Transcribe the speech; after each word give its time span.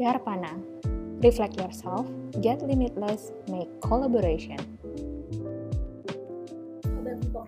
Darpana. 0.00 0.56
Reflect 1.22 1.60
yourself, 1.60 2.08
get 2.40 2.62
limitless, 2.62 3.32
make 3.48 3.68
collaboration. 3.82 4.79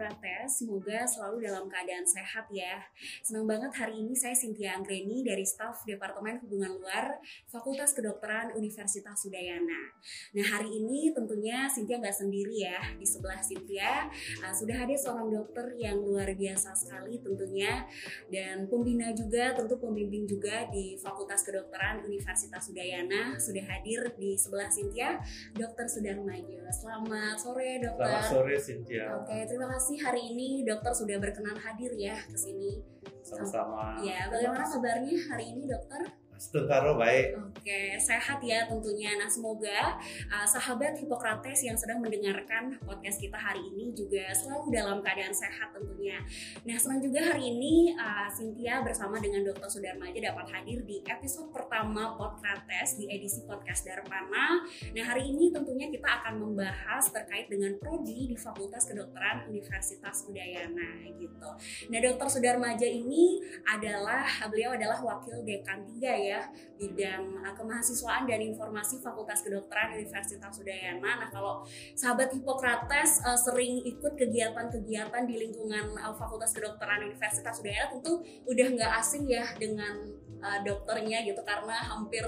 Hippokrates, 0.02 0.58
semoga 0.58 1.06
selalu 1.06 1.46
dalam 1.46 1.70
keadaan 1.70 2.02
sehat 2.02 2.50
ya. 2.50 2.82
Senang 3.22 3.46
banget 3.46 3.70
hari 3.70 4.02
ini 4.02 4.18
saya 4.18 4.34
Cynthia 4.34 4.74
Anggreni 4.74 5.22
dari 5.22 5.46
staf 5.46 5.86
Departemen 5.86 6.42
Hubungan 6.42 6.74
Luar 6.74 7.22
Fakultas 7.46 7.94
Kedokteran 7.94 8.50
Universitas 8.58 9.22
Udayana. 9.22 9.94
Nah 10.34 10.46
hari 10.58 10.82
ini 10.82 11.14
tentunya 11.14 11.70
Cynthia 11.70 12.02
nggak 12.02 12.18
sendiri 12.18 12.66
ya. 12.66 12.82
Di 12.98 13.06
sebelah 13.06 13.38
Cynthia 13.38 14.10
uh, 14.42 14.50
sudah 14.50 14.82
ada 14.82 14.94
seorang 14.98 15.30
dokter 15.30 15.70
yang 15.78 16.02
luar 16.02 16.34
biasa 16.34 16.74
sekali 16.74 17.22
tentunya 17.22 17.86
dan 18.26 18.66
pembina 18.66 19.14
juga, 19.14 19.54
tentu 19.54 19.78
pembimbing 19.78 20.26
juga 20.26 20.66
di 20.74 20.98
Fakultas 20.98 21.46
Kedokteran 21.46 22.02
Universitas 22.02 22.66
Udayana 22.74 23.38
sudah 23.38 23.62
hadir 23.70 24.18
di 24.18 24.34
sebelah 24.34 24.66
Cynthia, 24.66 25.22
Dokter 25.54 25.86
Sudarmajo. 25.86 26.58
Selamat 26.74 27.38
sore 27.38 27.78
dokter. 27.78 28.02
Selamat 28.02 28.26
sore 28.26 28.54
Cynthia. 28.58 29.06
Oke, 29.22 29.38
terima 29.46 29.70
kasih 29.70 29.91
hari 30.00 30.32
ini 30.32 30.62
dokter 30.62 30.92
sudah 30.94 31.16
berkenan 31.18 31.58
hadir 31.58 31.92
ya 31.98 32.16
ke 32.28 32.36
sini. 32.38 32.80
Sama-sama. 33.24 34.00
Ya, 34.04 34.28
bagaimana 34.28 34.64
kabarnya 34.68 35.16
hari 35.30 35.44
ini 35.56 35.62
dokter? 35.68 36.21
Setengkaro 36.42 36.98
baik. 36.98 37.38
Oke, 37.38 37.94
sehat 38.02 38.42
ya 38.42 38.66
tentunya. 38.66 39.14
Nah, 39.14 39.30
semoga 39.30 39.94
uh, 40.26 40.42
sahabat 40.42 40.98
Hippokrates 40.98 41.62
yang 41.62 41.78
sedang 41.78 42.02
mendengarkan 42.02 42.82
podcast 42.82 43.22
kita 43.22 43.38
hari 43.38 43.62
ini 43.62 43.94
juga 43.94 44.26
selalu 44.34 44.74
dalam 44.74 44.98
keadaan 45.06 45.30
sehat 45.30 45.70
tentunya. 45.70 46.18
Nah, 46.66 46.74
senang 46.74 46.98
juga 46.98 47.30
hari 47.30 47.54
ini 47.54 47.94
uh, 47.94 48.26
Cynthia 48.26 48.82
bersama 48.82 49.22
dengan 49.22 49.46
Dr. 49.46 49.70
Sudarmaja 49.70 50.18
dapat 50.18 50.50
hadir 50.50 50.82
di 50.82 51.06
episode 51.06 51.54
pertama 51.54 52.18
Podcast 52.18 52.98
di 52.98 53.06
edisi 53.06 53.46
podcast 53.46 53.86
Darpana. 53.86 54.66
Nah, 54.66 55.04
hari 55.06 55.30
ini 55.30 55.54
tentunya 55.54 55.94
kita 55.94 56.26
akan 56.26 56.42
membahas 56.42 57.06
terkait 57.14 57.46
dengan 57.46 57.78
prodi 57.78 58.34
di 58.34 58.34
Fakultas 58.34 58.90
Kedokteran 58.90 59.46
Universitas 59.46 60.26
Udayana 60.26 61.06
gitu. 61.14 61.48
Nah, 61.86 61.98
Dr. 62.02 62.26
Sudarmaja 62.26 62.90
ini 62.90 63.38
adalah 63.62 64.26
beliau 64.50 64.74
adalah 64.74 64.98
wakil 64.98 65.46
dekan 65.46 65.86
3 65.86 66.02
ya 66.18 66.31
ya 66.32 66.42
bidang 66.80 67.44
uh, 67.44 67.52
kemahasiswaan 67.52 68.24
dan 68.24 68.40
informasi 68.40 69.04
Fakultas 69.04 69.44
Kedokteran 69.44 69.92
Universitas 70.00 70.56
Udayana. 70.56 71.20
Nah 71.20 71.28
kalau 71.28 71.62
sahabat 71.92 72.32
Hippokrates 72.32 73.20
uh, 73.22 73.36
sering 73.36 73.84
ikut 73.84 74.16
kegiatan-kegiatan 74.16 75.22
di 75.28 75.34
lingkungan 75.36 75.92
uh, 76.00 76.16
Fakultas 76.16 76.56
Kedokteran 76.56 77.04
Universitas 77.04 77.60
Udayana 77.60 77.92
tentu 77.92 78.24
udah 78.48 78.66
nggak 78.72 78.92
asing 78.98 79.28
ya 79.28 79.44
dengan 79.60 80.08
uh, 80.40 80.58
dokternya 80.64 81.22
gitu 81.28 81.44
karena 81.44 81.76
hampir 81.92 82.24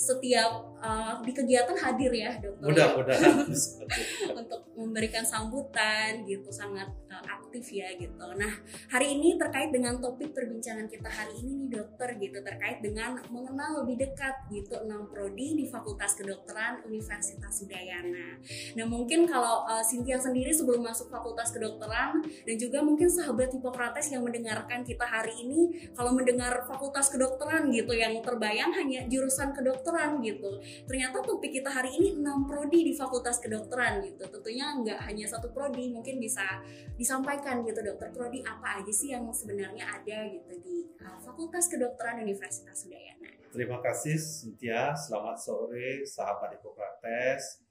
setiap 0.00 0.80
uh, 0.80 1.20
di 1.20 1.32
kegiatan 1.36 1.76
hadir 1.76 2.08
ya 2.08 2.32
dokter 2.40 2.64
mudah-mudahan 2.64 3.52
untuk 4.40 4.60
memberikan 4.80 5.20
sambutan 5.20 6.24
gitu 6.24 6.48
sangat 6.48 6.88
uh, 7.12 7.24
aktif 7.28 7.68
ya 7.68 7.92
gitu. 8.00 8.24
Nah 8.40 8.48
hari 8.88 9.20
ini 9.20 9.36
terkait 9.36 9.68
dengan 9.68 10.00
topik 10.00 10.32
perbincangan 10.32 10.88
kita 10.88 11.10
hari 11.12 11.36
ini 11.44 11.66
nih 11.66 11.68
dokter 11.76 12.16
gitu. 12.16 12.40
Terkait 12.40 12.80
dengan 12.80 13.20
mengenal 13.28 13.84
lebih 13.84 14.08
dekat 14.08 14.48
gitu 14.48 14.80
enam 14.80 15.04
prodi 15.12 15.60
di 15.60 15.68
Fakultas 15.68 16.16
Kedokteran 16.16 16.80
Universitas 16.88 17.60
Udayana. 17.60 18.40
Nah 18.80 18.86
mungkin 18.88 19.28
kalau 19.28 19.68
uh, 19.68 19.84
Cynthia 19.84 20.16
sendiri 20.16 20.54
sebelum 20.56 20.80
masuk 20.80 21.12
Fakultas 21.12 21.52
Kedokteran 21.52 22.24
dan 22.24 22.56
juga 22.56 22.80
mungkin 22.80 23.12
sahabat 23.12 23.52
Hippokrates 23.52 24.08
yang 24.08 24.24
mendengarkan 24.24 24.80
kita 24.80 25.04
hari 25.04 25.36
ini 25.44 25.92
kalau 25.92 26.16
mendengar 26.16 26.64
Fakultas 26.64 27.12
Kedokteran 27.12 27.68
gitu 27.68 27.92
yang 27.92 28.16
terbayang 28.24 28.72
hanya 28.72 29.04
jurusan 29.10 29.52
kedokteran 29.52 29.89
kedokteran 29.90 30.22
gitu. 30.22 30.50
Ternyata 30.86 31.18
topik 31.26 31.50
kita 31.50 31.70
hari 31.70 31.90
ini 31.98 32.22
6 32.22 32.46
prodi 32.46 32.80
di 32.86 32.92
Fakultas 32.94 33.42
Kedokteran 33.42 33.98
gitu. 34.06 34.22
Tentunya 34.30 34.70
nggak 34.78 34.98
hanya 35.10 35.26
satu 35.26 35.50
prodi, 35.50 35.90
mungkin 35.90 36.22
bisa 36.22 36.62
disampaikan 36.94 37.66
gitu 37.66 37.82
dokter 37.82 38.14
prodi 38.14 38.38
apa 38.46 38.80
aja 38.80 38.92
sih 38.94 39.10
yang 39.10 39.26
sebenarnya 39.34 39.82
ada 39.82 40.30
gitu 40.30 40.54
di 40.62 40.86
uh, 41.02 41.18
Fakultas 41.18 41.66
Kedokteran 41.66 42.22
Universitas 42.22 42.86
Udayana. 42.86 43.34
Terima 43.50 43.82
kasih 43.82 44.14
Cynthia, 44.14 44.94
selamat 44.94 45.36
sore 45.42 46.06
sahabat 46.06 46.54
Hippokrates. 46.54 47.66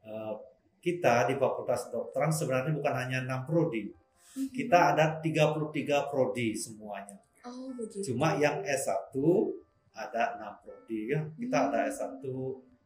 Uh, 0.00 0.40
kita 0.80 1.28
di 1.28 1.36
Fakultas 1.36 1.92
Kedokteran 1.92 2.32
sebenarnya 2.32 2.72
bukan 2.72 2.94
hanya 2.96 3.18
6 3.28 3.44
prodi. 3.44 3.92
Mhm. 4.30 4.48
Kita 4.56 4.96
ada 4.96 5.20
33 5.20 6.08
prodi 6.08 6.56
semuanya. 6.56 7.20
Oh, 7.44 7.72
begitu. 7.76 8.12
Cuma 8.12 8.36
yang 8.36 8.64
S1 8.64 9.12
ada 9.94 10.38
enam 10.38 10.54
prodi 10.62 11.10
ya. 11.10 11.20
Kita 11.34 11.56
hmm. 11.56 11.66
ada 11.70 11.78
S1, 11.90 12.22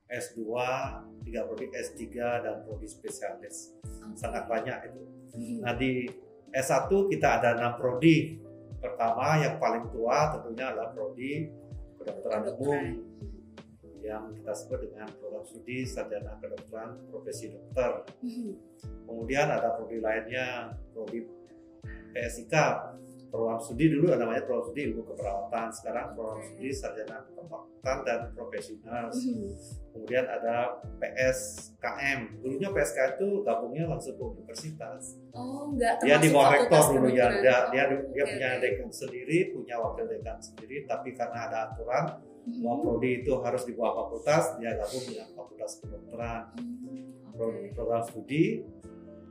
S2, 0.09 0.41
tiga 1.25 1.41
prodi 1.49 1.67
S3 1.73 2.03
dan 2.45 2.55
prodi 2.65 2.87
spesialis. 2.89 3.77
Sangat 4.17 4.49
banyak 4.49 4.93
itu. 4.93 5.03
Hmm. 5.35 5.59
Nah 5.65 5.75
di 5.77 6.09
S1 6.55 6.91
kita 7.11 7.41
ada 7.41 7.59
enam 7.59 7.75
prodi. 7.77 8.41
Pertama 8.79 9.41
yang 9.41 9.57
paling 9.57 9.89
tua 9.89 10.29
tentunya 10.37 10.69
adalah 10.69 10.93
prodi 10.93 11.49
kedokteran 11.97 12.53
umum 12.61 12.85
yang 14.05 14.29
kita 14.37 14.53
sebut 14.53 14.85
dengan 14.85 15.09
program 15.17 15.41
studi 15.49 15.89
sarjana 15.89 16.37
kedokteran 16.37 17.01
profesi 17.09 17.49
dokter. 17.49 18.05
Hmm. 18.21 18.53
Kemudian 19.09 19.49
ada 19.49 19.73
prodi 19.81 20.05
lainnya, 20.05 20.77
prodi 20.93 21.25
PSIK 22.13 22.55
program 23.35 23.59
studi 23.59 23.91
dulu 23.91 24.15
namanya 24.15 24.47
program 24.47 24.71
studi 24.71 24.95
ilmu 24.95 25.03
keperawatan. 25.11 25.67
Sekarang 25.75 26.15
program 26.15 26.39
studi 26.47 26.71
sarjana 26.71 27.27
keperawatan 27.27 27.97
dan 28.07 28.21
profesional. 28.31 29.11
Mm-hmm. 29.11 29.83
kemudian 29.95 30.27
ada 30.27 30.83
PSKM 30.99 32.43
dulunya 32.43 32.67
PSK 32.71 32.99
itu 33.15 33.43
gabungnya 33.43 33.91
langsung 33.91 34.15
ke 34.15 34.23
universitas. 34.23 35.19
Oh 35.35 35.75
enggak 35.75 35.99
dia 36.03 36.19
di 36.23 36.31
bawah 36.31 36.51
rektor 36.55 36.95
dulu 36.95 37.11
ya. 37.11 37.31
dia 37.43 37.71
dia, 37.75 37.83
dia 37.91 38.23
okay. 38.23 38.31
punya 38.39 38.49
dekan 38.63 38.91
sendiri 38.95 39.51
punya 39.51 39.83
wakil 39.83 40.07
dekan 40.07 40.39
sendiri. 40.39 40.87
Tapi 40.87 41.19
karena 41.19 41.51
ada 41.51 41.59
aturan 41.75 42.05
mm-hmm. 42.23 42.63
bahwa 42.63 42.77
prodi 42.87 43.11
itu 43.27 43.33
harus 43.43 43.63
di 43.67 43.75
bawah 43.75 44.07
fakultas 44.07 44.55
dia 44.63 44.79
gabung 44.79 45.03
dengan 45.11 45.29
fakultas 45.35 45.83
kedokteran. 45.83 46.43
Mm-hmm. 46.55 47.35
okay. 47.35 47.67
program 47.75 48.03
studi 48.07 48.63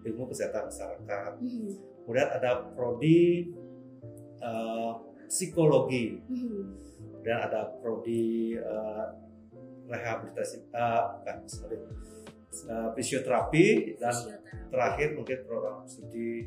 ilmu 0.04 0.28
kesehatan 0.28 0.68
masyarakat. 0.68 1.32
Mm-hmm. 1.40 1.72
kemudian 2.04 2.30
ada 2.36 2.52
prodi 2.76 3.48
uh, 4.44 4.92
psikologi. 5.32 6.20
Hmm. 6.28 6.84
dan 7.24 7.48
ada 7.48 7.72
prodi 7.80 8.52
uh, 8.60 9.08
rehabilitasi 9.88 10.68
uh, 10.76 11.24
bukan 11.24 11.38
sorry. 11.48 11.80
Uh, 12.68 12.92
fisioterapi 12.94 13.98
dan 13.98 14.12
fisioterapi. 14.14 14.70
terakhir 14.70 15.08
mungkin 15.16 15.38
program 15.48 15.88
studi 15.88 16.46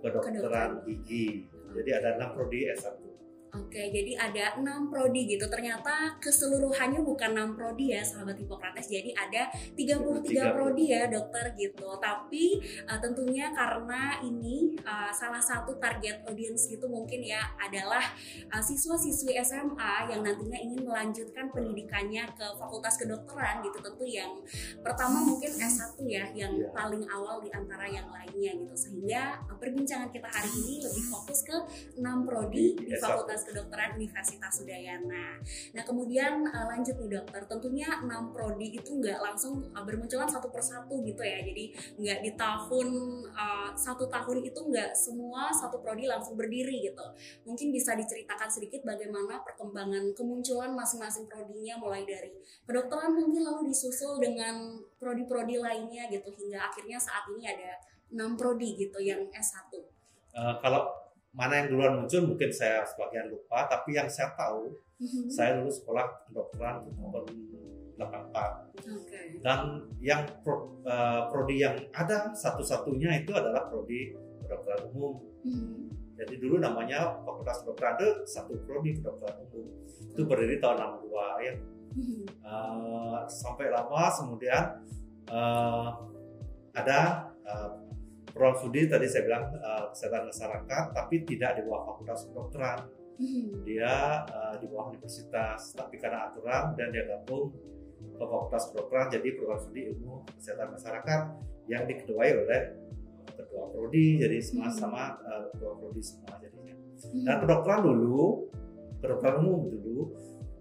kedokteran 0.00 0.80
gigi. 0.88 1.44
Jadi 1.76 1.90
ada 1.92 2.16
enam 2.16 2.32
prodi 2.32 2.66
S1 2.72 3.13
Oke, 3.54 3.94
jadi 3.94 4.18
ada 4.18 4.58
enam 4.58 4.90
prodi 4.90 5.30
gitu. 5.30 5.46
Ternyata 5.46 6.18
keseluruhannya 6.18 7.06
bukan 7.06 7.38
enam 7.38 7.54
prodi 7.54 7.94
ya, 7.94 8.02
sahabat 8.02 8.34
Hippokrates. 8.34 8.90
Jadi 8.90 9.14
ada 9.14 9.46
33 9.78 10.54
prodi 10.58 10.90
ya, 10.90 11.06
dokter 11.06 11.54
gitu. 11.54 11.94
Tapi 12.02 12.58
uh, 12.90 12.98
tentunya 12.98 13.54
karena 13.54 14.18
ini 14.26 14.74
uh, 14.82 15.14
salah 15.14 15.38
satu 15.38 15.78
target 15.78 16.26
audience 16.26 16.66
gitu 16.66 16.90
mungkin 16.90 17.22
ya 17.22 17.54
adalah 17.62 18.02
uh, 18.50 18.58
siswa-siswi 18.58 19.38
SMA 19.46 20.10
yang 20.10 20.26
nantinya 20.26 20.58
ingin 20.58 20.82
melanjutkan 20.82 21.46
pendidikannya 21.54 22.26
ke 22.34 22.46
Fakultas 22.58 22.98
Kedokteran 22.98 23.62
gitu. 23.62 23.78
Tentu 23.78 24.02
yang 24.02 24.34
pertama 24.82 25.22
mungkin 25.22 25.54
S1 25.54 25.94
ya, 26.10 26.26
yang 26.34 26.58
yeah. 26.58 26.74
paling 26.74 27.06
awal 27.06 27.38
di 27.38 27.54
antara 27.54 27.86
yang 27.86 28.10
lainnya 28.10 28.50
gitu. 28.66 28.74
Sehingga 28.74 29.46
uh, 29.46 29.54
perbincangan 29.54 30.10
kita 30.10 30.26
hari 30.26 30.50
ini 30.50 30.82
lebih 30.82 31.06
fokus 31.06 31.46
ke 31.46 31.54
enam 32.02 32.26
prodi 32.26 32.74
di 32.74 32.90
Fakultas 32.98 33.43
Kedokteran 33.44 34.00
Universitas 34.00 34.64
Udayana. 34.64 35.38
Nah 35.76 35.82
kemudian 35.84 36.48
uh, 36.48 36.66
lanjut 36.72 36.96
nih 36.98 37.20
dokter, 37.20 37.42
tentunya 37.44 37.88
enam 38.00 38.32
prodi 38.32 38.74
itu 38.74 38.90
nggak 38.96 39.20
langsung 39.20 39.68
uh, 39.70 39.84
bermunculan 39.84 40.26
satu 40.26 40.48
persatu 40.48 41.04
gitu 41.04 41.20
ya. 41.20 41.44
Jadi 41.44 41.76
nggak 42.00 42.18
di 42.24 42.30
tahun 42.34 42.88
uh, 43.30 43.70
satu 43.76 44.08
tahun 44.08 44.42
itu 44.42 44.56
nggak 44.56 44.96
semua 44.96 45.52
satu 45.52 45.78
prodi 45.84 46.08
langsung 46.08 46.34
berdiri 46.34 46.88
gitu. 46.88 47.06
Mungkin 47.44 47.70
bisa 47.70 47.92
diceritakan 47.94 48.48
sedikit 48.48 48.82
bagaimana 48.82 49.44
perkembangan 49.44 50.16
kemunculan 50.16 50.72
masing-masing 50.72 51.28
prodinya 51.28 51.76
mulai 51.76 52.02
dari 52.08 52.32
kedokteran 52.64 53.12
mungkin 53.12 53.44
lalu 53.44 53.70
disusul 53.70 54.16
dengan 54.18 54.80
prodi-prodi 54.96 55.60
lainnya 55.60 56.08
gitu 56.08 56.32
hingga 56.32 56.72
akhirnya 56.72 56.96
saat 56.96 57.28
ini 57.36 57.44
ada 57.44 57.76
enam 58.14 58.38
prodi 58.38 58.78
gitu 58.78 59.02
yang 59.02 59.26
S1. 59.34 59.74
Uh, 60.34 60.54
kalau 60.62 61.03
mana 61.34 61.52
yang 61.60 61.68
duluan 61.74 61.94
muncul 61.98 62.22
mungkin 62.30 62.50
saya 62.54 62.86
sebagian 62.86 63.26
lupa 63.26 63.66
tapi 63.66 63.98
yang 63.98 64.06
saya 64.06 64.30
tahu 64.38 64.70
mm-hmm. 65.02 65.26
saya 65.26 65.58
dulu 65.58 65.70
sekolah 65.70 66.06
kedokteran 66.30 66.86
tahun 66.86 67.26
84 67.94 68.74
okay. 68.78 69.26
dan 69.42 69.86
yang 69.98 70.22
pro, 70.42 70.82
uh, 70.86 71.30
prodi 71.30 71.62
yang 71.62 71.74
ada 71.90 72.30
satu-satunya 72.34 73.26
itu 73.26 73.34
adalah 73.34 73.66
prodi 73.66 74.14
kedokteran 74.46 74.94
umum 74.94 75.26
mm-hmm. 75.42 75.90
jadi 76.22 76.34
dulu 76.38 76.62
namanya 76.62 77.18
fakultas 77.26 77.66
kedokteran 77.66 77.98
itu 77.98 78.10
satu 78.30 78.54
prodi 78.62 78.94
kedokteran 79.02 79.34
umum 79.50 79.66
itu 80.14 80.22
berdiri 80.22 80.62
tahun 80.62 81.02
62 81.02 81.46
ya 81.50 81.54
uh, 82.46 83.18
sampai 83.26 83.74
lama 83.74 84.06
kemudian 84.14 84.64
uh, 85.30 85.98
ada 86.74 87.30
uh, 87.46 87.83
program 88.34 88.58
studi 88.58 88.90
tadi 88.90 89.06
saya 89.06 89.22
bilang 89.30 89.46
uh, 89.62 89.94
kesehatan 89.94 90.26
masyarakat 90.26 90.84
tapi 90.90 91.22
tidak 91.22 91.50
di 91.54 91.62
bawah 91.62 91.94
fakultas 91.94 92.26
kedokteran. 92.26 92.78
Dia 93.62 94.26
uh, 94.26 94.54
di 94.58 94.66
bawah 94.66 94.90
universitas 94.90 95.70
tapi 95.78 96.02
karena 96.02 96.26
aturan 96.28 96.74
dan 96.74 96.90
dia 96.90 97.06
gabung 97.06 97.54
ke 97.94 98.24
fakultas 98.26 98.74
kedokteran 98.74 99.06
jadi 99.14 99.28
program 99.38 99.62
studi 99.62 99.80
ilmu 99.94 100.26
kesehatan 100.34 100.68
masyarakat 100.74 101.20
yang 101.70 101.82
diketuai 101.86 102.30
oleh 102.44 102.62
ketua 103.34 103.64
prodi 103.70 104.18
jadi 104.18 104.36
sama 104.42 104.66
sama 104.74 105.02
uh, 105.22 105.54
ketua 105.54 105.78
prodi 105.78 106.02
semua 106.02 106.34
jadinya. 106.42 106.74
Dan 107.22 107.36
kedokteran 107.46 107.80
dulu 107.86 108.50
kedokteran 108.98 109.34
umum 109.46 109.62
dulu 109.70 110.10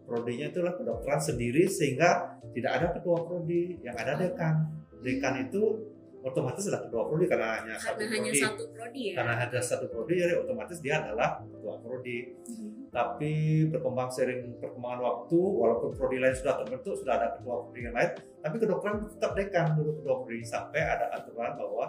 prodinya 0.06 0.46
itulah 0.54 0.78
kedokteran 0.78 1.22
sendiri 1.26 1.66
sehingga 1.66 2.38
tidak 2.54 2.72
ada 2.78 2.88
ketua 2.94 3.18
prodi 3.26 3.82
yang 3.82 3.98
ada 3.98 4.14
dekan. 4.14 4.70
Dekan 5.02 5.50
itu 5.50 5.93
otomatis 6.24 6.64
adalah 6.66 6.84
ketua 6.88 7.04
prodi 7.04 7.26
karena 7.28 7.48
hanya 7.54 7.76
karena 7.76 7.84
satu 7.84 8.00
hanya 8.02 8.16
prodi 8.24 8.40
satu 8.40 8.64
prodi 8.72 9.02
ya 9.04 9.14
karena 9.14 9.34
ada 9.38 9.60
satu 9.60 9.86
prodi 9.88 10.14
jadi 10.16 10.34
otomatis 10.40 10.78
dia 10.80 10.96
adalah 11.00 11.30
ketua 11.40 11.74
prodi 11.78 12.18
Mhm. 12.44 12.70
tapi 12.90 13.32
berkembang 13.68 14.08
sering 14.08 14.42
perkembangan 14.58 15.02
waktu 15.02 15.36
walaupun 15.38 15.90
prodi 15.92 16.18
lain 16.18 16.32
sudah 16.32 16.54
terbentuk 16.58 16.96
sudah 16.96 17.14
ada 17.18 17.28
ketua 17.36 17.56
prodi 17.62 17.80
yang 17.82 17.94
lain 17.94 18.10
tapi 18.40 18.56
kedokteran 18.58 18.96
tetap 19.10 19.32
dekan 19.34 19.66
dulu 19.74 19.92
ketua 20.00 20.16
prodi 20.20 20.42
sampai 20.44 20.82
ada 20.82 21.06
aturan 21.12 21.52
bahwa 21.54 21.86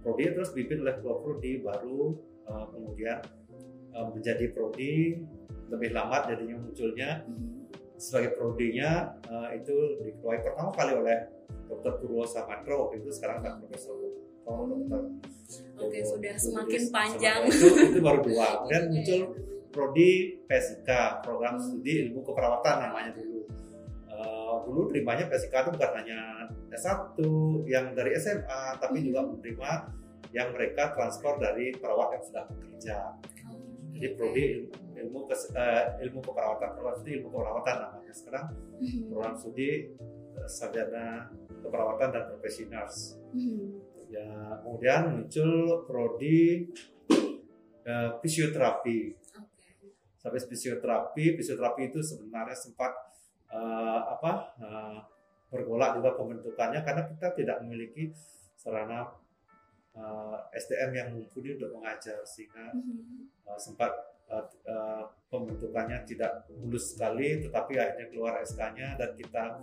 prodi 0.00 0.22
terus 0.28 0.50
dipimpin 0.50 0.82
oleh 0.82 0.94
ketua 0.96 1.14
prodi 1.18 1.52
baru 1.58 2.00
eh, 2.44 2.64
kemudian 2.68 3.18
eh, 3.90 4.06
menjadi 4.10 4.44
prodi 4.50 5.22
lebih 5.68 5.90
lambat 5.90 6.28
jadinya 6.28 6.56
munculnya 6.58 7.10
Mhm. 7.24 7.59
Sebagai 8.00 8.40
prodinya 8.40 9.12
eh, 9.28 9.60
itu 9.60 10.00
diketuai 10.00 10.40
pertama 10.40 10.72
kali 10.72 10.96
oleh 10.96 11.28
Dr. 11.68 12.00
Purwo 12.00 12.24
Samantro 12.24 12.88
waktu 12.88 13.04
itu 13.04 13.12
sekarang 13.12 13.44
tak 13.44 13.60
profesor 13.60 13.94
oh, 14.48 14.64
dokter 14.66 15.02
Oke, 15.80 15.98
sudah 16.06 16.34
semakin 16.38 16.82
panjang. 16.94 17.40
itu, 17.50 17.66
itu 17.90 17.98
baru 17.98 18.22
dua. 18.22 18.46
Kemudian 18.62 18.84
muncul 18.94 19.20
prodi 19.74 20.38
PSIK 20.46 20.88
program 21.26 21.58
studi 21.58 22.06
ilmu 22.06 22.22
keperawatan 22.22 22.86
namanya 22.86 23.10
dulu. 23.18 23.50
Eh, 24.06 24.54
dulu 24.62 24.80
terimanya 24.92 25.26
PSIK 25.26 25.50
itu 25.50 25.70
bukan 25.74 25.90
hanya 25.98 26.20
S1 26.70 27.18
yang 27.66 27.90
dari 27.98 28.14
SMA 28.14 28.62
tapi 28.78 29.02
juga 29.02 29.26
menerima 29.26 29.70
yang 30.30 30.54
mereka 30.54 30.94
transfer 30.94 31.34
dari 31.42 31.74
perawat 31.74 32.14
yang 32.14 32.22
sudah 32.22 32.44
bekerja 32.46 32.96
jadi 33.92 34.08
prodi 34.14 34.42
ilmu, 34.54 34.70
ilmu, 34.96 35.18
kes- 35.24 35.50
eh, 35.52 35.84
ilmu 36.02 36.18
keperawatan 36.20 36.68
program 36.72 36.94
studi 36.94 37.12
ilmu 37.16 37.28
keperawatan 37.30 37.76
namanya 37.80 38.12
sekarang 38.12 38.46
program 39.06 39.34
studi 39.34 39.70
eh, 40.32 40.48
sarjana 40.48 41.28
keperawatan 41.60 42.08
dan 42.10 42.24
profesionals 42.28 43.18
Mhm. 43.30 43.66
ya 44.08 44.26
kemudian 44.60 45.00
muncul 45.08 45.50
prodi 45.84 46.66
eh, 47.80 48.10
fisioterapi. 48.18 48.98
Sampai 50.20 50.36
fisioterapi 50.36 51.24
fisioterapi 51.34 51.82
itu 51.88 52.00
sebenarnya 52.00 52.52
sempat 52.52 52.92
eh, 53.48 54.00
apa 54.04 54.32
eh, 54.58 54.98
bergolak 55.48 55.96
juga 55.96 56.14
pembentukannya 56.14 56.80
karena 56.80 57.02
kita 57.08 57.28
tidak 57.34 57.56
memiliki 57.62 58.12
sarana 58.54 59.08
eh, 59.96 60.38
SDM 60.54 60.90
yang 60.94 61.08
mumpuni 61.14 61.56
untuk 61.58 61.70
mengajar 61.74 62.22
sehingga 62.22 62.70
uh, 63.46 63.58
sempat 63.58 63.90
uh, 64.30 64.46
uh, 64.66 65.04
pembentukannya 65.26 66.06
tidak 66.06 66.46
mulus 66.54 66.94
sekali 66.94 67.42
tetapi 67.42 67.78
akhirnya 67.78 68.06
keluar 68.10 68.38
SK-nya 68.42 68.94
dan 68.94 69.10
kita 69.18 69.58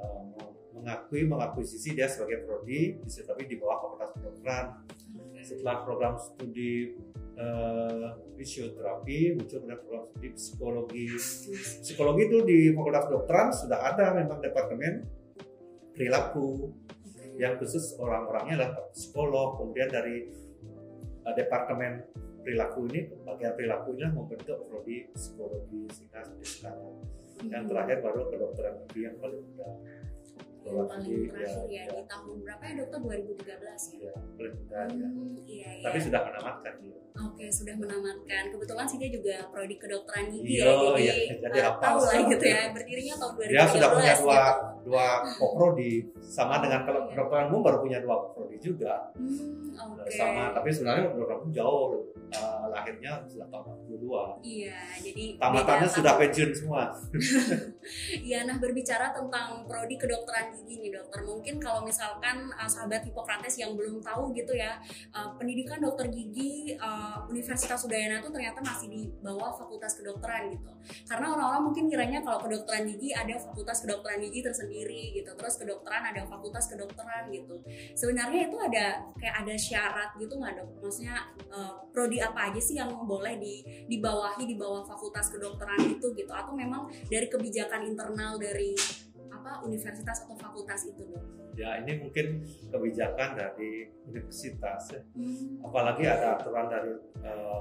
uh, 0.00 0.50
mengakui 0.76 1.24
mengakuisisi 1.24 1.96
dia 1.96 2.06
sebagai 2.06 2.44
prodi 2.44 3.00
tapi 3.04 3.42
di 3.48 3.56
bawah 3.56 3.80
fakultas 3.82 4.10
kedokteran. 4.14 4.66
Setelah 5.46 5.86
program 5.86 6.18
studi 6.18 6.98
uh, 7.38 8.18
fisioterapi 8.34 9.38
muncul 9.38 9.62
kemudian 9.62 9.80
program 9.82 10.04
studi 10.10 10.28
psikologi. 10.36 11.06
Psikologi 11.82 12.22
itu 12.28 12.38
di 12.44 12.58
fakultas 12.76 13.04
kedokteran 13.08 13.48
sudah 13.54 13.78
ada 13.94 14.14
memang 14.14 14.38
departemen 14.42 15.06
perilaku. 15.96 16.70
Yang 17.36 17.60
khusus 17.60 17.96
orang-orangnya 18.00 18.54
adalah 18.64 18.72
psikolog 18.92 19.60
kemudian 19.60 19.88
dari 19.92 20.28
uh, 21.24 21.34
departemen 21.36 22.04
perilaku 22.40 22.86
ini 22.92 23.10
bagian 23.26 23.52
perilaku 23.58 23.92
ini 23.98 24.06
membentuk 24.10 24.58
prodi 24.70 25.10
psikologi 25.12 25.82
sehingga 25.90 26.22
sekarang 26.40 26.94
yang 27.44 27.64
Mhm. 27.66 27.70
terakhir 27.74 27.98
baru 28.00 28.20
kedokteran 28.32 28.74
gigi 28.88 29.00
yang 29.04 29.16
paling 29.20 29.42
muda 29.44 29.68
yang 30.68 30.86
paling 30.86 31.26
terakhir 31.26 31.66
ya, 31.66 31.82
ya, 31.86 31.92
di 31.92 32.04
tahun 32.04 32.34
berapa 32.40 32.62
ya 32.62 32.72
dokter 32.76 32.98
2013 32.98 33.46
ya 33.94 33.98
ya, 34.00 34.12
paling 34.36 34.54
muda 34.56 34.76
ya. 34.76 35.06
Hmm, 35.06 35.34
iya 35.42 35.68
iya 35.72 35.84
tapi 35.84 35.98
sudah 35.98 36.20
menamatkan 36.22 36.74
dia 36.80 36.98
Oke, 37.16 37.48
sudah 37.48 37.72
menamatkan. 37.72 38.52
Kebetulan 38.52 38.84
sih 38.84 39.00
dia 39.00 39.08
juga 39.08 39.48
prodi 39.48 39.80
kedokteran 39.80 40.28
gigi 40.28 40.60
Iya, 40.60 40.68
ya, 40.68 40.72
jadi, 40.76 41.00
iya, 41.00 41.14
jadi 41.40 41.56
eh, 41.56 41.64
hafal 41.64 41.80
tahu 41.80 41.98
lah 42.04 42.14
gitu 42.28 42.44
ya. 42.44 42.60
Berdirinya 42.76 43.14
tahun 43.16 43.32
2013 43.32 43.48
dia 43.48 43.64
sudah 43.66 43.88
punya 43.88 44.12
dua 44.12 44.36
gitu. 44.36 44.64
dua 44.86 45.06
koprodi 45.34 45.92
sama 46.20 46.54
dengan 46.60 46.80
kalau 46.84 47.00
Iya. 47.00 47.08
kedokteran 47.10 47.46
umum 47.48 47.60
baru 47.64 47.78
punya 47.80 47.98
dua 47.98 48.16
koprodi 48.20 48.56
juga 48.60 48.92
Hmm, 49.16 49.72
oke. 49.96 50.12
sama 50.12 50.52
tapi 50.52 50.68
sebenarnya 50.68 51.08
kedokteran 51.08 51.40
umum 51.40 51.50
jauh 51.50 51.84
uh, 52.28 52.64
lahirnya 52.68 53.12
sudah 53.24 53.46
tahun 53.48 53.64
62 53.88 54.44
Iya, 54.44 54.76
jadi 55.00 55.24
tamatannya 55.40 55.88
sudah 55.88 56.12
pensiun 56.14 56.50
semua 56.52 56.82
Iya, 58.28 58.44
nah 58.44 58.56
berbicara 58.56 59.10
tentang 59.10 59.64
prodi 59.64 59.96
kedokteran 59.96 60.52
gigi 60.62 60.80
nih 60.80 60.92
dokter, 60.96 61.20
mungkin 61.26 61.60
kalau 61.60 61.84
misalkan 61.84 62.48
uh, 62.56 62.68
sahabat 62.68 63.04
Hippocrates 63.04 63.60
yang 63.60 63.76
belum 63.76 64.00
tahu 64.00 64.32
gitu 64.32 64.56
ya, 64.56 64.80
uh, 65.12 65.34
pendidikan 65.36 65.82
dokter 65.82 66.08
gigi 66.08 66.76
uh, 66.80 67.24
Universitas 67.28 67.82
Udayana 67.84 68.24
itu 68.24 68.30
ternyata 68.32 68.62
masih 68.64 68.88
di 68.88 69.02
bawah 69.20 69.52
Fakultas 69.54 69.98
Kedokteran 69.98 70.52
gitu. 70.52 70.70
Karena 71.06 71.34
orang-orang 71.34 71.62
mungkin 71.70 71.84
kiranya 71.90 72.22
kalau 72.22 72.38
kedokteran 72.42 72.86
gigi 72.86 73.10
ada 73.10 73.34
Fakultas 73.36 73.82
Kedokteran 73.82 74.22
Gigi 74.22 74.40
tersendiri 74.42 75.02
gitu, 75.18 75.30
terus 75.34 75.54
kedokteran 75.58 76.02
ada 76.14 76.22
Fakultas 76.26 76.70
Kedokteran 76.70 77.28
gitu. 77.34 77.58
Sebenarnya 77.98 78.48
itu 78.48 78.56
ada 78.56 78.86
kayak 79.18 79.34
ada 79.44 79.54
syarat 79.58 80.10
gitu 80.16 80.38
nggak 80.38 80.62
dok? 80.62 80.68
Maksudnya 80.82 81.16
uh, 81.50 81.74
prodi 81.90 82.22
apa 82.22 82.50
aja 82.50 82.60
sih 82.62 82.78
yang 82.78 82.90
boleh 83.06 83.38
di 83.38 83.66
dibawahi 83.90 84.46
di 84.46 84.54
bawah 84.54 84.86
Fakultas 84.86 85.28
Kedokteran 85.30 85.82
itu 85.86 86.06
gitu? 86.14 86.32
Atau 86.32 86.54
memang 86.54 86.86
dari 87.10 87.26
kebijakan 87.26 87.82
internal 87.86 88.38
dari 88.38 88.74
apa 89.46 89.62
universitas 89.62 90.26
atau 90.26 90.34
fakultas 90.34 90.90
itu 90.90 91.06
dok? 91.06 91.22
ya 91.54 91.78
ini 91.78 92.02
mungkin 92.02 92.42
kebijakan 92.68 93.38
dari 93.38 93.86
universitas 94.04 94.90
ya. 94.90 95.00
Hmm. 95.14 95.62
apalagi 95.62 96.02
ada 96.02 96.34
aturan 96.36 96.66
dari 96.66 96.90
eh, 97.22 97.60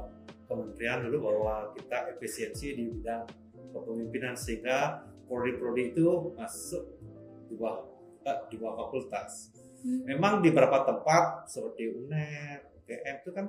kementerian 0.49 1.05
dulu 1.05 1.29
bahwa 1.29 1.69
kita 1.77 2.09
efisiensi 2.11 2.73
di 2.73 2.83
bidang 2.89 3.23
kepemimpinan 3.69 4.33
sehingga 4.33 5.05
prodi-prodi 5.29 5.93
itu 5.93 6.33
masuk 6.33 6.83
di 7.45 7.55
bawah 7.55 7.85
eh, 8.25 8.39
di 8.49 8.55
bawah 8.57 8.75
fakultas 8.81 9.53
Hmm. 9.85 10.01
memang 10.01 10.41
di 10.41 10.49
beberapa 10.49 10.81
tempat 10.81 11.45
seperti 11.45 11.85
UNER, 11.85 12.57
UGM 12.81 13.21
itu 13.21 13.29
kan 13.29 13.45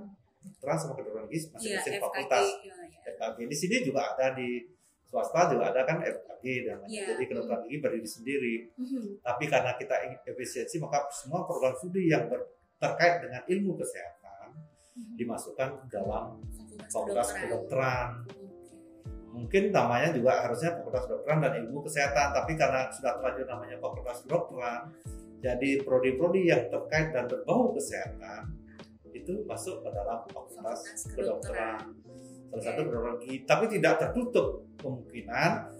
terang 0.60 0.76
sama 0.76 0.92
kedokteran 0.92 1.32
gigi 1.32 1.48
Iya, 1.48 1.80
masing-masing 1.80 1.94
FKG. 1.96 2.04
fakultas 2.04 2.44
ya, 2.60 2.74
ya. 2.84 3.00
FKG 3.16 3.38
di 3.48 3.56
sini 3.56 3.76
juga 3.80 4.12
ada 4.12 4.36
di 4.36 4.60
swasta 5.06 5.48
juga 5.48 5.70
ada 5.70 5.82
kan 5.82 5.98
FKG 5.98 6.44
dan 6.62 6.76
lain-lain. 6.78 6.90
Iya. 6.90 7.04
jadi 7.10 7.22
kedokteran 7.24 7.60
gigi 7.62 7.78
berdiri 7.78 8.08
sendiri 8.08 8.54
Mhm. 8.74 9.02
tapi 9.20 9.44
karena 9.46 9.72
kita 9.74 9.94
efisiensi 10.24 10.76
maka 10.76 11.06
semua 11.10 11.42
program 11.42 11.74
studi 11.74 12.06
yang 12.06 12.26
ber- 12.26 12.50
terkait 12.76 13.22
dengan 13.22 13.42
ilmu 13.42 13.72
kesehatan 13.74 14.48
Mhm. 14.92 15.14
dimasukkan 15.16 15.68
dalam 15.86 16.38
Fakultas 16.86 17.32
kedokteran. 17.32 18.26
mungkin 19.28 19.68
namanya 19.68 20.10
juga 20.10 20.32
harusnya 20.40 20.72
fakultas 20.74 21.04
kedokteran 21.04 21.38
dan 21.38 21.52
ilmu 21.60 21.80
kesehatan 21.82 22.32
tapi 22.32 22.52
karena 22.54 22.88
sudah 22.88 23.12
terlanjur 23.14 23.44
namanya 23.46 23.76
fakultas 23.76 24.24
kedokteran 24.24 24.82
jadi 25.38 25.70
prodi-prodi 25.82 26.48
yang 26.48 26.64
terkait 26.66 27.12
dan 27.12 27.24
berbau 27.26 27.68
kesehatan 27.70 28.48
itu 29.10 29.44
masuk 29.44 29.80
ke 29.80 29.88
dalam 29.90 30.24
fakultas 30.24 30.56
Fakultas 30.56 30.80
kedokteran 31.10 31.80
salah 32.50 32.64
satu 32.72 32.80
gigi 33.22 33.42
tapi 33.44 33.64
tidak 33.70 33.98
tertutup 34.00 34.64
kemungkinan 34.80 35.72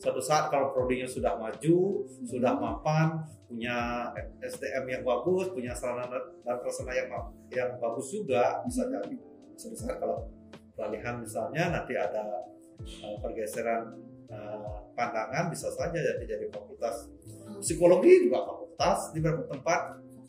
suatu 0.00 0.20
saat 0.20 0.48
kalau 0.48 0.72
prodinya 0.72 1.04
sudah 1.04 1.36
maju 1.36 2.08
sudah 2.24 2.56
mapan 2.56 3.20
punya 3.44 4.08
SDM 4.40 4.88
yang 4.88 5.02
bagus 5.04 5.52
punya 5.52 5.76
sarana 5.76 6.08
dan 6.08 6.56
prasarana 6.62 6.94
yang 6.96 7.08
yang 7.52 7.70
bagus 7.76 8.08
juga 8.08 8.64
bisa 8.64 8.88
jadi 8.88 9.16
suatu 9.60 9.76
saat 9.76 10.00
kalau 10.00 10.24
peralihan 10.72 11.20
misalnya 11.20 11.68
nanti 11.68 11.92
ada 11.98 12.48
uh, 12.80 13.16
pergeseran 13.20 13.92
uh, 14.32 14.88
pandangan 14.96 15.52
bisa 15.52 15.68
saja 15.68 15.98
jadi 16.00 16.24
jadi 16.24 16.46
fakultas 16.48 17.04
Oke. 17.04 17.60
psikologi 17.60 18.24
juga 18.24 18.48
fakultas 18.48 19.12
di 19.12 19.20
beberapa 19.20 19.52
tempat 19.52 19.80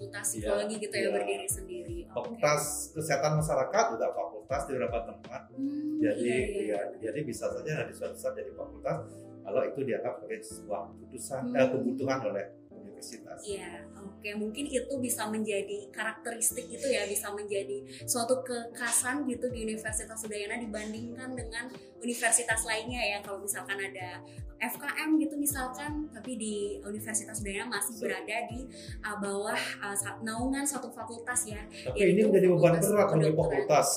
Fakultas 0.01 0.25
Iya, 0.25 0.41
psikologi 0.41 0.75
gitu 0.79 0.95
ya 0.95 1.01
iya. 1.01 1.11
berdiri 1.13 1.45
sendiri. 1.45 1.97
Fakultas 2.09 2.63
kesehatan 2.91 3.31
masyarakat 3.37 3.85
juga 3.93 4.07
fakultas 4.11 4.61
di 4.65 4.71
beberapa 4.73 4.99
tempat 5.05 5.41
Hmm, 5.51 6.01
jadi 6.01 6.25
iya, 6.25 6.37
iya. 6.57 6.79
ya, 6.97 7.09
jadi 7.09 7.19
bisa 7.21 7.45
saja 7.47 7.71
nanti 7.77 7.93
suatu 7.93 8.17
saat 8.17 8.33
jadi 8.33 8.49
fakultas 8.51 8.97
kalau 9.41 9.61
itu 9.61 9.79
dianggap 9.81 10.13
sebagai 10.17 10.39
sebuah 10.41 10.81
keputusan 10.89 11.41
Hmm. 11.43 11.55
eh, 11.55 11.67
kebutuhan 11.69 12.19
oleh 12.23 12.45
universitas. 13.01 13.39
Iya, 13.41 13.89
oke. 13.97 14.29
Mungkin 14.37 14.65
itu 14.69 14.93
bisa 15.01 15.25
menjadi 15.27 15.89
karakteristik 15.89 16.69
itu 16.69 16.85
ya, 16.85 17.09
bisa 17.09 17.33
menjadi 17.33 17.81
suatu 18.05 18.45
kekhasan 18.45 19.25
gitu 19.25 19.49
di 19.49 19.65
Universitas 19.65 20.21
Udayana 20.21 20.61
dibandingkan 20.61 21.33
dengan 21.33 21.65
universitas 21.97 22.61
lainnya 22.69 23.01
ya. 23.01 23.17
Kalau 23.25 23.41
misalkan 23.41 23.81
ada 23.81 24.21
FKM 24.61 25.17
gitu 25.17 25.33
misalkan, 25.41 26.05
tapi 26.13 26.37
di 26.37 26.77
Universitas 26.85 27.41
Udayana 27.41 27.81
masih 27.81 27.97
Betul. 27.97 28.03
berada 28.13 28.37
di 28.45 28.59
uh, 29.01 29.17
bawah 29.17 29.61
uh, 29.81 29.95
naungan 30.21 30.61
satu 30.61 30.93
fakultas 30.93 31.49
ya. 31.49 31.65
Tapi 31.65 31.97
Ya, 31.97 32.05
ini 32.13 32.21
menjadi 32.29 32.47
beban 32.53 32.77
berat 32.77 33.09
kedokteran. 33.09 33.33
fakultas. 33.33 33.87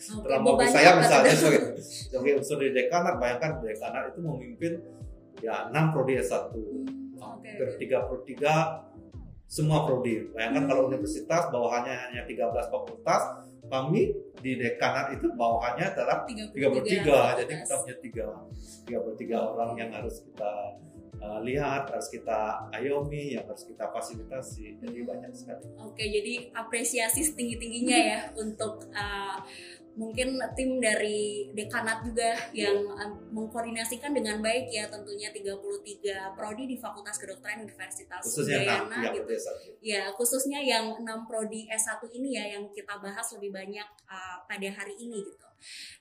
Terlalu 0.00 0.44
bebannya 0.48 0.72
saya 0.72 0.90
misalnya 0.96 1.32
sebagai, 1.36 1.60
sebagai 1.84 2.32
unsur 2.40 2.56
di 2.56 2.72
dekanat, 2.72 3.20
bayangkan 3.20 3.60
dekanat 3.60 4.16
itu 4.16 4.20
memimpin 4.24 4.72
ya 5.44 5.68
6 5.68 5.92
prodi 5.92 6.16
S1. 6.16 6.56
Hmm, 6.56 7.03
Oke. 7.38 7.48
Hampir 7.48 7.68
33 7.80 8.92
semua 9.44 9.86
prodi. 9.86 10.32
Bayangkan 10.32 10.62
Hmm. 10.66 10.70
kalau 10.72 10.82
universitas 10.90 11.42
bawahannya 11.52 11.94
hanya 11.94 12.22
13 12.26 12.66
fakultas, 12.72 13.22
kami 13.68 14.12
di 14.44 14.52
dekanat 14.60 15.16
itu 15.16 15.30
bawahannya 15.32 15.86
adalah 15.94 16.26
33. 16.28 17.40
Jadi 17.40 17.52
kita 17.64 17.74
punya 17.80 17.96
3 18.00 18.26
33 18.84 19.52
orang 19.56 19.72
yang 19.80 19.90
harus 19.94 20.20
kita 20.20 20.52
uh, 21.24 21.40
lihat, 21.40 21.88
harus 21.88 22.08
kita 22.12 22.68
ayomi, 22.76 23.36
yang 23.38 23.48
harus 23.48 23.64
kita 23.64 23.88
fasilitasi. 23.88 24.76
Jadi 24.84 24.98
banyak 25.06 25.32
sekali. 25.32 25.64
Oke, 25.80 26.04
jadi 26.04 26.52
apresiasi 26.52 27.24
setinggi-tingginya 27.24 27.98
ya 27.98 28.20
untuk 28.42 28.84
uh, 28.92 29.40
mungkin 29.94 30.42
tim 30.58 30.82
dari 30.82 31.50
dekanat 31.54 32.02
juga 32.02 32.34
yang 32.50 32.82
mengkoordinasikan 33.30 34.10
dengan 34.10 34.42
baik 34.42 34.66
ya 34.66 34.90
tentunya 34.90 35.30
33 35.30 36.34
prodi 36.34 36.66
di 36.66 36.76
Fakultas 36.78 37.14
Kedokteran 37.14 37.62
Universitas 37.62 38.22
Khususnya 38.26 38.58
Udayana 38.66 38.96
6 38.98 39.14
gitu. 39.14 39.22
prodi 39.22 39.34
S1. 39.38 39.56
Ya, 39.84 40.02
khususnya 40.18 40.60
yang 40.62 40.86
6 40.98 41.28
prodi 41.30 41.60
S1 41.70 42.02
ini 42.10 42.28
ya 42.34 42.44
yang 42.58 42.66
kita 42.74 42.98
bahas 42.98 43.26
lebih 43.38 43.54
banyak 43.54 43.88
uh, 44.10 44.42
pada 44.50 44.68
hari 44.74 44.94
ini 44.98 45.22
gitu. 45.22 45.46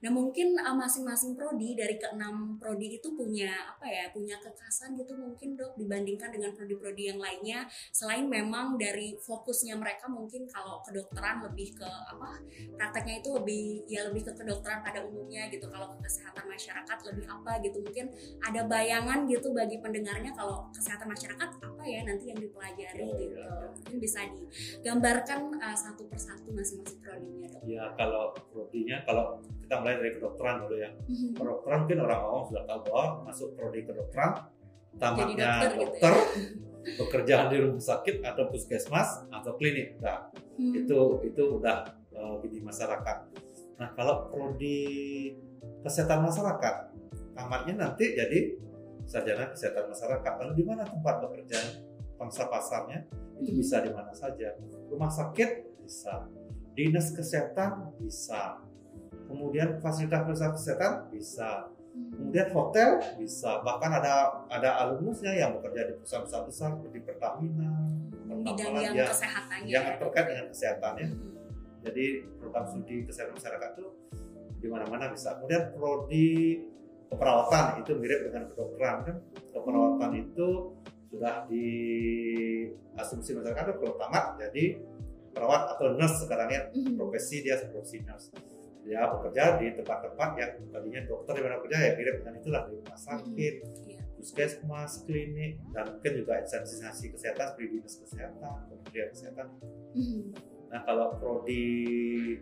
Nah, 0.03 0.11
mungkin 0.11 0.57
uh, 0.59 0.75
masing-masing 0.75 1.37
prodi 1.37 1.77
dari 1.77 1.95
keenam 2.01 2.57
prodi 2.57 2.97
itu 2.99 3.13
punya 3.13 3.51
apa 3.69 3.85
ya? 3.87 4.05
punya 4.13 4.37
kekhasan 4.41 4.93
gitu 4.99 5.15
mungkin 5.17 5.55
Dok 5.57 5.77
dibandingkan 5.79 6.29
dengan 6.33 6.53
prodi-prodi 6.53 7.13
yang 7.13 7.19
lainnya 7.21 7.65
selain 7.93 8.25
memang 8.29 8.75
dari 8.77 9.15
fokusnya 9.17 9.77
mereka 9.79 10.09
mungkin 10.09 10.45
kalau 10.49 10.81
kedokteran 10.85 11.41
lebih 11.45 11.77
ke 11.77 11.87
apa? 11.87 12.41
prakteknya 12.77 13.21
itu 13.23 13.29
lebih 13.33 13.63
ya 13.87 14.05
lebih 14.09 14.27
ke 14.27 14.33
kedokteran 14.37 14.81
pada 14.81 15.05
umumnya 15.05 15.47
gitu. 15.53 15.65
Kalau 15.69 15.93
ke 15.93 15.97
kesehatan 16.09 16.45
masyarakat 16.49 16.97
lebih 17.13 17.25
apa 17.29 17.51
gitu. 17.63 17.77
Mungkin 17.81 18.05
ada 18.43 18.61
bayangan 18.67 19.25
gitu 19.29 19.53
bagi 19.55 19.77
pendengarnya 19.79 20.31
kalau 20.35 20.67
kesehatan 20.73 21.07
masyarakat 21.09 21.49
apa 21.61 21.83
ya 21.85 22.01
nanti 22.05 22.29
yang 22.33 22.39
dipelajari 22.41 23.03
Oh, 23.03 23.17
gitu. 23.19 23.35
iya. 23.35 23.49
Mungkin 23.75 23.97
bisa 23.99 24.19
digambarkan 24.79 25.39
uh, 25.59 25.75
satu 25.75 26.07
persatu 26.07 26.49
masing-masing 26.53 26.99
prodinya 27.03 27.47
dok. 27.51 27.61
Ya 27.67 27.83
kalau 27.99 28.31
prodinya 28.53 28.97
kalau 29.03 29.43
kita 29.61 29.75
mulai 29.79 29.95
dari 30.01 30.11
kedokteran 30.17 30.55
dulu 30.65 30.75
ya. 30.77 30.89
Mhm. 31.05 31.27
Kedokteran 31.37 31.77
mungkin 31.85 31.99
orang 32.01 32.19
awam 32.25 32.43
sudah 32.49 32.63
tahu 32.65 32.79
bahwa 32.89 33.05
masuk 33.27 33.47
prodi 33.53 33.79
kedokteran 33.85 34.31
tamatnya 34.93 35.49
dokter 35.73 35.73
dokter, 35.73 36.13
gitu 36.13 36.37
ya. 36.83 36.95
pekerjaan 36.99 37.45
di 37.49 37.57
rumah 37.63 37.81
sakit 37.81 38.15
atau 38.21 38.43
puskesmas 38.51 39.09
atau 39.31 39.51
klinik. 39.57 39.97
Nah, 39.97 40.29
Hmm. 40.53 40.69
itu 40.77 40.99
itu 41.25 41.43
udah 41.57 41.81
uh, 42.13 42.37
di 42.45 42.61
masyarakat. 42.61 43.17
Nah 43.81 43.89
kalau 43.97 44.29
prodi 44.29 45.33
kesehatan 45.81 46.21
masyarakat 46.29 46.75
tamatnya 47.33 47.73
nanti 47.73 48.13
jadi 48.13 48.53
sarjana 49.09 49.49
kesehatan 49.49 49.89
masyarakat. 49.89 50.31
Lalu 50.45 50.53
di 50.61 50.63
mana 50.69 50.85
tempat 50.85 51.25
bekerja 51.25 51.57
pangsa 52.21 52.45
pasarnya 52.45 53.01
itu 53.41 53.49
Hmm. 53.49 53.59
bisa 53.59 53.81
di 53.81 53.89
mana 53.89 54.13
saja. 54.13 54.53
Rumah 54.93 55.09
sakit 55.09 55.81
bisa, 55.81 56.29
dinas 56.77 57.09
kesehatan 57.11 57.97
bisa, 57.97 58.61
kemudian 59.33 59.81
fasilitas-fasilitas 59.81 60.53
kesehatan 60.61 60.93
bisa, 61.09 61.73
Hmm. 61.93 62.09
kemudian 62.17 62.49
hotel 62.53 62.89
bisa. 63.21 63.61
Bahkan 63.61 63.91
ada 64.01 64.45
ada 64.49 64.69
alumnusnya 64.81 65.33
yang 65.37 65.53
bekerja 65.61 65.89
di 65.89 65.93
perusahaan 66.01 66.25
besar 66.25 66.73
seperti 66.73 66.99
Pertamina, 67.05 67.69
bidang 68.25 68.41
Pertamina, 68.45 68.79
yang 68.81 68.95
ya, 68.97 69.05
kesehatannya 69.13 69.69
yang 69.69 69.85
ya. 69.85 69.97
terkait 70.01 70.25
dengan 70.25 70.45
kesehatan 70.49 70.93
ya. 70.97 71.07
Mhm. 71.13 71.29
Jadi 71.85 72.05
program 72.41 72.65
studi 72.65 72.95
kesehatan 73.05 73.33
masyarakat 73.37 73.69
itu 73.77 73.87
di 74.57 74.67
mana-mana 74.73 75.05
bisa. 75.13 75.37
Kemudian 75.37 75.63
prodi 75.77 76.29
keperawatan 77.13 77.65
itu 77.85 77.91
mirip 77.93 78.19
dengan 78.25 78.43
kedokteran 78.49 78.95
kan. 79.05 79.17
Keperawatan 79.53 80.11
itu 80.17 80.49
sudah 81.13 81.45
di 81.45 81.67
asumsi 82.97 83.37
masyarakat 83.37 83.69
itu 83.69 83.75
kalau 83.85 83.95
tamat 84.01 84.25
jadi 84.41 84.81
perawat 85.29 85.77
atau 85.77 85.93
nurse 85.93 86.25
sekarang 86.25 86.49
ya 86.49 86.61
profesi 86.97 87.45
dia 87.45 87.61
profesi 87.69 88.01
nurse. 88.01 88.33
Dia 88.83 89.07
bekerja 89.07 89.63
di 89.63 89.67
tempat-tempat 89.79 90.29
yang 90.35 90.51
tadinya 90.71 91.01
dokter 91.07 91.33
di 91.39 91.41
mana 91.41 91.55
kerja 91.63 91.77
ya 91.79 91.91
mirip 91.95 92.15
dengan 92.19 92.35
itulah 92.35 92.61
di 92.67 92.73
rumah 92.83 92.99
sakit, 92.99 93.55
Iya. 93.87 93.99
puskesmas, 94.19 94.91
klinik, 95.07 95.59
dan 95.71 95.87
mungkin 95.95 96.11
juga 96.19 96.43
instansi 96.43 97.05
kesehatan 97.15 97.55
seperti 97.55 97.79
dinas 97.79 97.95
kesehatan, 98.03 98.51
kementerian 98.67 99.07
kesehatan 99.11 99.47
Mhm. 99.95 100.21
Nah 100.73 100.81
kalau 100.89 101.07
prodi 101.21 101.63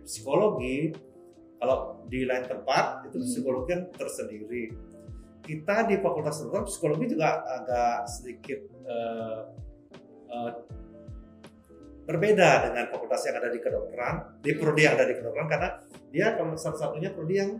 psikologi, 0.08 0.96
kalau 1.60 2.00
di 2.08 2.24
lain 2.24 2.48
tempat 2.48 3.06
itu 3.12 3.20
Hmm. 3.20 3.28
psikologi 3.28 3.68
kan 3.76 3.82
tersendiri. 3.92 4.64
Kita 5.42 5.90
di 5.90 6.00
Fakultas 6.00 6.40
Kedokteran 6.40 6.66
psikologi 6.66 7.06
juga 7.12 7.44
agak 7.44 8.08
sedikit 8.08 8.60
eh, 8.88 9.40
eh, 10.32 10.52
berbeda 12.12 12.50
dengan 12.68 12.86
fakultas 12.92 13.22
yang 13.24 13.40
ada 13.40 13.50
di 13.50 13.60
kedokteran, 13.60 14.16
di 14.44 14.52
prodi 14.60 14.82
yang 14.84 14.96
ada 15.00 15.08
di 15.08 15.16
kedokteran 15.16 15.48
karena 15.48 15.70
dia 16.12 16.36
kalau 16.36 16.54
salah 16.54 16.78
satunya 16.78 17.10
prodi 17.16 17.40
yang 17.40 17.52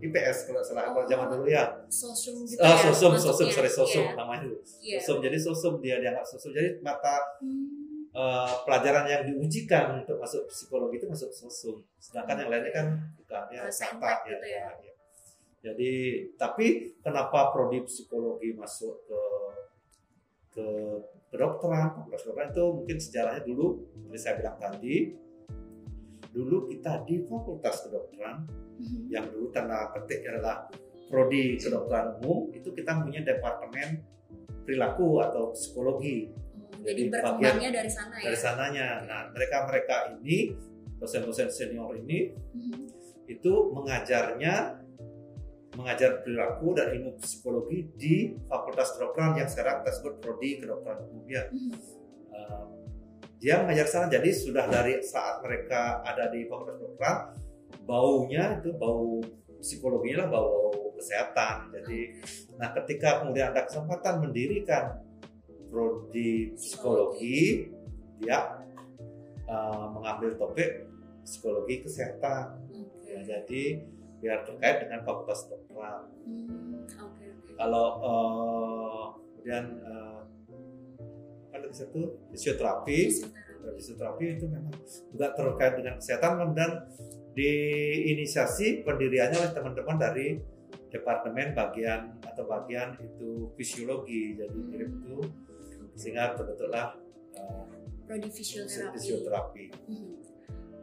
IPS 0.00 0.48
kalau 0.48 0.56
nggak 0.56 0.66
salah 0.66 0.82
kalau 0.88 1.04
zaman 1.04 1.26
dulu 1.28 1.44
ya. 1.44 1.64
Sosum 1.92 2.48
gitu 2.48 2.56
Ah, 2.62 2.72
ya. 2.72 2.88
sosum, 2.88 3.12
sorry 3.52 3.68
sosum 3.68 4.04
Iya. 4.06 4.16
namanya. 4.16 4.48
Iya. 4.80 4.96
Sosum, 4.96 5.16
jadi 5.20 5.36
sosum 5.36 5.74
dia 5.84 6.00
dianggap 6.00 6.24
sosum. 6.24 6.56
Jadi 6.56 6.80
mata 6.80 7.20
Hmm. 7.44 8.08
eh, 8.10 8.52
pelajaran 8.64 9.04
yang 9.06 9.22
diujikan 9.22 10.00
untuk 10.00 10.16
masuk 10.18 10.48
psikologi 10.48 10.98
itu 10.98 11.06
masuk 11.06 11.30
sosum. 11.30 11.78
Sedangkan 12.00 12.42
yang 12.42 12.50
lainnya 12.50 12.72
kan 12.72 12.86
bukan 13.14 13.44
ya 13.52 13.62
Uh, 13.62 13.70
kata 13.70 14.08
ya, 14.08 14.16
gitu 14.24 14.46
ya. 14.48 14.66
ya. 14.82 14.92
Jadi 15.60 15.92
tapi 16.34 16.66
kenapa 17.04 17.52
prodi 17.52 17.84
psikologi 17.84 18.56
masuk 18.56 19.04
ke 19.04 19.20
ke 20.50 20.66
kedokteran, 21.30 21.94
fakultas 21.94 22.20
kedokteran 22.22 22.50
itu 22.50 22.64
mungkin 22.74 22.96
sejarahnya 22.98 23.42
dulu 23.44 23.66
seperti 23.96 24.18
saya 24.18 24.34
bilang 24.36 24.56
tadi 24.58 24.94
dulu 26.30 26.56
kita 26.66 27.02
di 27.04 27.22
fakultas 27.22 27.76
kedokteran 27.82 28.36
Mhm. 28.76 29.00
yang 29.08 29.24
dulu 29.28 29.50
tanda 29.50 29.90
petik 29.92 30.24
adalah 30.24 30.66
prodi 31.06 31.54
kedokteran 31.54 32.18
umum 32.18 32.48
itu 32.50 32.70
kita 32.70 32.98
punya 32.98 33.20
departemen 33.20 34.00
perilaku 34.62 35.20
atau 35.20 35.50
psikologi 35.50 36.30
Oh, 36.70 36.80
Jadi 36.80 37.02
Jadi 37.02 37.12
berkembangnya 37.12 37.70
dari 37.76 37.90
sana 37.90 38.14
ya. 38.16 38.24
dari 38.24 38.38
sananya. 38.38 38.86
Nah, 39.04 39.20
mereka-mereka 39.36 39.96
ini 40.16 40.56
dosen-dosen 40.96 41.52
senior 41.52 41.92
ini 41.94 42.32
Mhm. 42.32 42.88
itu 43.28 43.52
mengajarnya 43.70 44.80
mengajar 45.80 46.20
perilaku 46.20 46.76
dan 46.76 46.92
ilmu 46.92 47.16
psikologi 47.16 47.88
di 47.96 48.14
Fakultas 48.44 48.92
Kedokteran 48.92 49.40
yang 49.40 49.48
sekarang 49.48 49.80
kita 49.80 49.92
sebut 49.96 50.14
prodi 50.20 50.60
kedokteran 50.60 51.08
umum 51.08 51.24
ya. 51.24 51.48
Uh, 52.30 52.64
dia 53.40 53.64
mengajar 53.64 53.88
sana 53.88 54.06
jadi 54.12 54.28
sudah 54.28 54.68
dari 54.68 55.00
saat 55.00 55.40
mereka 55.40 56.04
ada 56.04 56.28
di 56.28 56.44
Fakultas 56.44 56.76
Kedokteran 56.76 57.16
baunya 57.88 58.60
itu 58.60 58.76
bau 58.76 59.24
psikologinya 59.58 60.26
lah 60.26 60.28
bau 60.28 60.92
kesehatan. 61.00 61.72
Jadi 61.80 62.00
nah 62.60 62.68
ketika 62.76 63.24
kemudian 63.24 63.56
ada 63.56 63.64
kesempatan 63.64 64.20
mendirikan 64.28 65.00
prodi 65.72 66.52
psikologi 66.54 67.72
dia 68.20 68.60
uh, 69.48 69.88
mengambil 69.96 70.36
topik 70.36 70.84
psikologi 71.24 71.88
kesehatan. 71.88 72.60
Ya, 73.10 73.26
jadi 73.26 73.82
biar 74.20 74.44
terkait 74.44 74.84
dengan 74.84 75.00
fakultas 75.02 75.48
kedokteran. 75.48 76.04
Hmm, 76.28 76.84
oke. 76.84 77.26
Kalau 77.56 77.86
uh, 78.04 79.04
kemudian 79.34 79.80
uh, 79.84 80.22
ada 81.50 81.66
di 81.66 81.76
situ 81.76 82.00
fisioterapi, 82.32 82.98
Fisioterapi. 83.08 83.76
fisioterapi 83.80 84.24
itu 84.38 84.44
memang 84.48 84.74
juga 85.12 85.26
terkait 85.34 85.74
dengan 85.80 85.94
kesehatan 85.98 86.52
dan 86.52 86.70
diinisiasi 87.32 88.84
pendiriannya 88.84 89.38
oleh 89.40 89.52
teman-teman 89.56 89.96
dari 89.96 90.36
departemen 90.90 91.54
bagian 91.54 92.18
atau 92.26 92.44
bagian 92.50 92.98
itu 92.98 93.54
fisiologi 93.54 94.34
jadi 94.34 94.58
mirip 94.58 94.90
itu 94.90 95.18
sehingga 95.94 96.34
terbentuklah 96.34 96.98
uh, 97.38 97.64
Prodi 98.10 98.26
fisioterapi. 98.26 98.94
fisioterapi. 98.98 99.64
Mhm. 99.86 100.29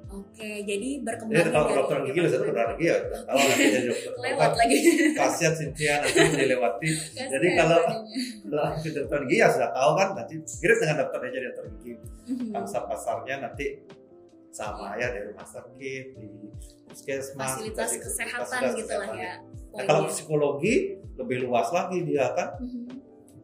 Oke, 0.08 0.64
jadi 0.64 0.90
berkembang. 1.04 1.36
Jadi 1.36 1.50
kalau 1.52 1.66
kedokteran 1.68 2.02
gigi 2.08 2.20
bisa 2.24 2.38
kedokteran 2.40 2.70
gigi 2.80 2.88
ya 2.88 2.98
tahu 3.28 3.38
nanti 3.38 3.64
jadi 3.68 3.88
dokter. 3.92 4.12
Lewat 4.24 4.52
lagi. 4.56 4.78
Kasihan 5.20 5.54
Cynthia 5.54 5.94
nanti 6.00 6.20
dilewati. 6.32 6.90
Jadi 7.12 7.48
kalau 7.60 7.80
kalau 8.48 8.70
kedokteran 8.80 9.24
gigi 9.28 9.40
ya 9.44 9.50
sudah 9.52 9.70
tahu 9.76 9.92
kan 10.00 10.08
nanti 10.16 10.34
mirip 10.40 10.78
dengan 10.80 10.96
dokternya 11.04 11.30
jadi 11.36 11.46
dokter 11.52 11.66
gigi. 11.76 11.94
Mhm. 12.28 12.52
Pangsa 12.56 12.80
pasarnya 12.88 13.36
nanti 13.44 13.66
sama 14.56 14.96
ya 14.98 15.12
dari 15.12 15.30
rumah 15.30 15.46
sakit 15.46 16.06
di 16.18 16.30
puskesmas 16.88 17.60
fasilitas 17.60 17.92
kesehatan 18.00 18.62
gitu 18.80 18.94
lah 18.98 19.12
ya. 19.14 19.34
Nah, 19.76 19.84
kalau 19.86 20.10
psikologi 20.10 20.98
lebih 21.20 21.46
luas 21.46 21.70
lagi 21.70 22.02
dia 22.08 22.32
kan 22.34 22.58
Mhm. 22.58 22.90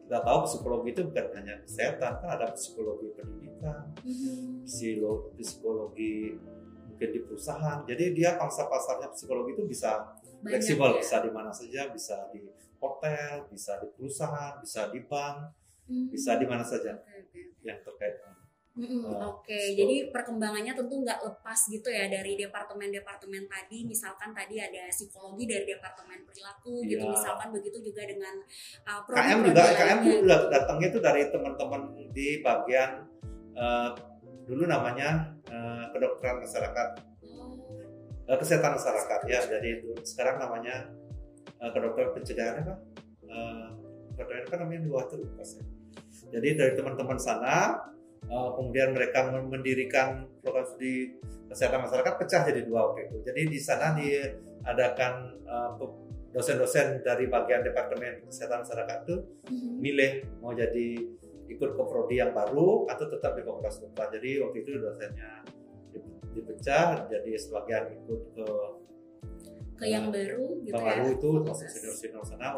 kita 0.08 0.18
tahu 0.24 0.38
psikologi 0.48 0.88
itu 0.96 1.02
bukan 1.06 1.26
hanya 1.38 1.54
kesehatan 1.62 2.12
kan 2.18 2.28
ada 2.34 2.50
psikologi 2.56 3.14
pendidikan 3.14 3.94
Mhm. 4.02 4.66
psikologi 5.38 6.34
mungkin 6.94 7.10
di 7.10 7.20
perusahaan 7.20 7.82
jadi 7.82 8.04
dia 8.10 8.30
pangsa 8.34 8.64
pasarnya 8.64 9.10
psikologi 9.10 9.52
itu 9.52 9.66
bisa 9.66 10.14
Banyak 10.38 10.46
fleksibel 10.54 10.90
ya. 10.92 10.98
bisa 11.00 11.16
di 11.18 11.30
mana 11.30 11.50
saja 11.50 11.80
bisa 11.90 12.16
di 12.30 12.40
hotel 12.78 13.50
bisa 13.50 13.72
di 13.76 13.88
perusahaan 13.90 14.54
bisa 14.56 14.80
di 14.88 15.02
bank 15.02 15.36
Mhm. 15.84 16.08
bisa 16.08 16.38
di 16.38 16.46
mana 16.46 16.62
saja 16.62 16.96
oke, 16.96 17.12
oke. 17.28 17.40
yang 17.60 17.76
terkait 17.78 18.16
dengan 18.16 18.32
Mm-mm, 18.74 19.06
Oh, 19.06 19.38
Oke, 19.38 19.54
so- 19.54 19.76
jadi 19.76 20.10
perkembangannya 20.10 20.74
tentu 20.74 20.98
nggak 20.98 21.22
lepas 21.22 21.60
gitu 21.68 21.86
ya 21.86 22.10
dari 22.10 22.34
departemen-departemen 22.34 23.46
tadi. 23.46 23.86
Misalkan 23.86 24.34
tadi 24.34 24.58
ada 24.58 24.90
psikologi 24.90 25.46
dari 25.46 25.62
departemen 25.64 26.26
perilaku 26.26 26.82
gitu. 26.82 26.98
Iya. 26.98 27.14
Misalkan 27.14 27.54
begitu 27.54 27.78
juga 27.78 28.02
dengan 28.02 28.34
uh, 28.82 29.06
KM 29.06 29.46
juga 29.46 29.62
KM 29.70 29.98
udah 30.26 30.40
datangnya 30.50 30.90
itu 30.90 30.98
dari 30.98 31.22
teman-teman 31.30 31.82
di 32.10 32.42
bagian 32.42 33.06
eh, 33.54 33.90
dulu 34.44 34.68
namanya 34.68 35.34
eh, 35.48 35.84
kedokteran 35.92 36.44
masyarakat 36.44 36.88
eh, 38.28 38.36
kesehatan 38.38 38.76
masyarakat 38.76 39.20
ya 39.28 39.40
jadi 39.44 39.68
itu 39.80 39.92
sekarang 40.04 40.40
namanya 40.40 40.88
eh, 41.60 41.70
kedokteran 41.72 42.12
pencegahan 42.16 42.62
apa 42.64 42.74
Eh, 43.34 43.66
kedokteran 44.14 44.46
kan 44.46 44.58
namanya 44.62 44.80
dua 44.86 45.00
saya. 45.42 45.66
jadi 46.30 46.48
dari 46.54 46.72
teman-teman 46.78 47.18
sana 47.18 47.82
eh, 48.22 48.50
kemudian 48.54 48.94
mereka 48.94 49.26
mendirikan 49.42 50.30
program 50.38 50.62
studi 50.70 51.18
kesehatan 51.50 51.82
masyarakat 51.82 52.14
pecah 52.14 52.42
jadi 52.46 52.62
dua 52.62 52.92
waktu 52.94 53.10
itu 53.10 53.16
jadi 53.26 53.40
di 53.50 53.58
sana 53.58 53.98
diadakan 53.98 55.12
eh, 55.42 55.70
dosen-dosen 56.30 57.02
dari 57.02 57.26
bagian 57.26 57.66
departemen 57.66 58.22
kesehatan 58.30 58.62
masyarakat 58.62 58.96
itu 59.02 59.16
mhm. 59.50 59.74
milih 59.82 60.12
mau 60.38 60.54
jadi 60.54 60.88
ikut 61.46 61.70
ke 61.70 61.82
prodi 61.82 62.16
yang 62.16 62.30
baru 62.30 62.86
atau 62.86 63.06
tetap 63.06 63.34
di 63.34 63.42
fakultas 63.42 63.78
kedokteran. 63.78 64.10
Jadi 64.12 64.30
waktu 64.40 64.56
itu 64.58 64.70
dosennya 64.76 65.30
di- 65.88 66.02
dipecah 66.32 66.86
jadi 67.06 67.30
sebagian 67.34 67.84
ikut 67.94 68.20
ke 68.32 68.46
ke 69.74 69.90
yang 69.90 70.06
baru 70.06 70.62
gitu 70.62 70.70
yang 70.70 70.78
ya. 70.78 70.86
baru 70.86 71.04
itu 71.10 71.28
Fakultas. 71.36 71.58
senior 71.66 71.92
senior 71.92 72.22
sana. 72.22 72.54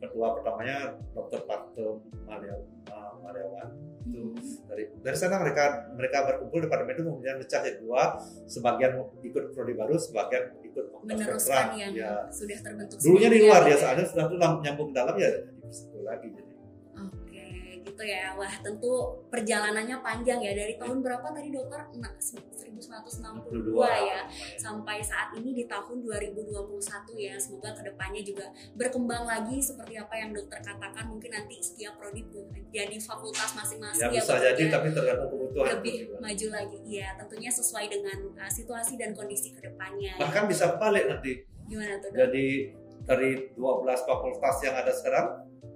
Ketua 0.00 0.32
pertamanya 0.32 0.76
Dr. 1.12 1.44
Parto 1.44 2.00
Malya- 2.24 2.56
uh, 2.88 3.12
Malyawan 3.20 3.68
itu 4.04 4.20
Mhm. 4.32 4.36
dari 4.64 4.84
dari 4.98 5.16
sana 5.16 5.36
mereka 5.38 5.64
mereka 5.90 6.24
berkumpul 6.24 6.60
departemen 6.60 6.92
itu 6.92 7.04
kemudian 7.04 7.36
pecah 7.36 7.60
jadi 7.62 7.78
dua 7.78 8.16
sebagian 8.46 8.92
ikut 9.18 9.52
prodi 9.52 9.72
baru 9.72 9.96
sebagian 9.98 10.56
ikut 10.62 10.84
fakultas 10.90 11.08
meneruskan 11.10 11.64
yang 11.74 11.92
ya. 11.92 12.12
sudah 12.28 12.58
terbentuk 12.58 12.96
dulunya 12.98 13.28
di 13.30 13.38
luar 13.42 13.60
gitu 13.60 13.68
ya 13.68 13.68
ya. 13.70 13.80
soalnya 13.80 14.04
sudah 14.06 14.24
tuh 14.26 14.36
nyambung 14.60 14.90
dalam 14.90 15.14
ya 15.16 15.28
di 15.36 15.68
situ 15.70 16.00
lagi 16.00 16.28
jadi 16.28 16.43
Oke, 16.43 16.43
gitu 17.94 18.02
ya. 18.10 18.34
Wah, 18.34 18.50
tentu 18.58 18.90
perjalanannya 19.30 20.02
panjang 20.02 20.42
ya 20.42 20.52
dari 20.52 20.74
tahun 20.74 20.98
berapa 20.98 21.30
tadi 21.30 21.54
dokter? 21.54 21.78
Nah, 22.02 22.10
1962 22.18 23.70
ya 24.10 24.26
sampai 24.58 24.98
saat 24.98 25.30
ini 25.38 25.54
di 25.54 25.64
tahun 25.70 26.02
2021 26.02 26.50
ya. 27.14 27.38
Semoga 27.38 27.70
ke 27.78 27.86
depannya 27.86 28.20
juga 28.26 28.50
berkembang 28.74 29.22
lagi 29.30 29.62
seperti 29.62 29.94
apa 29.94 30.14
yang 30.18 30.34
dokter 30.34 30.58
katakan. 30.58 31.06
Mungkin 31.06 31.30
nanti 31.30 31.62
setiap 31.62 31.94
prodi 32.02 32.26
jadi 32.74 32.98
fakultas 32.98 33.54
masing-masing 33.54 34.02
ya 34.02 34.10
bisa 34.10 34.34
Dokter, 34.34 34.50
jadi 34.50 34.62
ya. 34.66 34.70
tapi 34.74 34.88
tergantung 34.90 35.30
kebutuhan 35.30 35.66
lebih 35.78 35.94
juga. 36.02 36.16
maju 36.18 36.46
lagi. 36.50 36.76
Iya, 36.82 37.08
tentunya 37.22 37.50
sesuai 37.54 37.86
dengan 37.86 38.18
uh, 38.34 38.50
situasi 38.50 38.98
dan 38.98 39.14
kondisi 39.14 39.54
ke 39.54 39.62
depannya. 39.62 40.18
bahkan 40.18 40.50
bisa 40.50 40.74
balik 40.82 41.06
nanti 41.06 41.46
Gimana 41.70 42.02
tuh 42.02 42.10
dok? 42.10 42.18
jadi 42.18 42.46
dari 43.04 43.30
12 43.54 44.08
fakultas 44.08 44.56
yang 44.64 44.74
ada 44.74 44.90
sekarang 44.90 45.26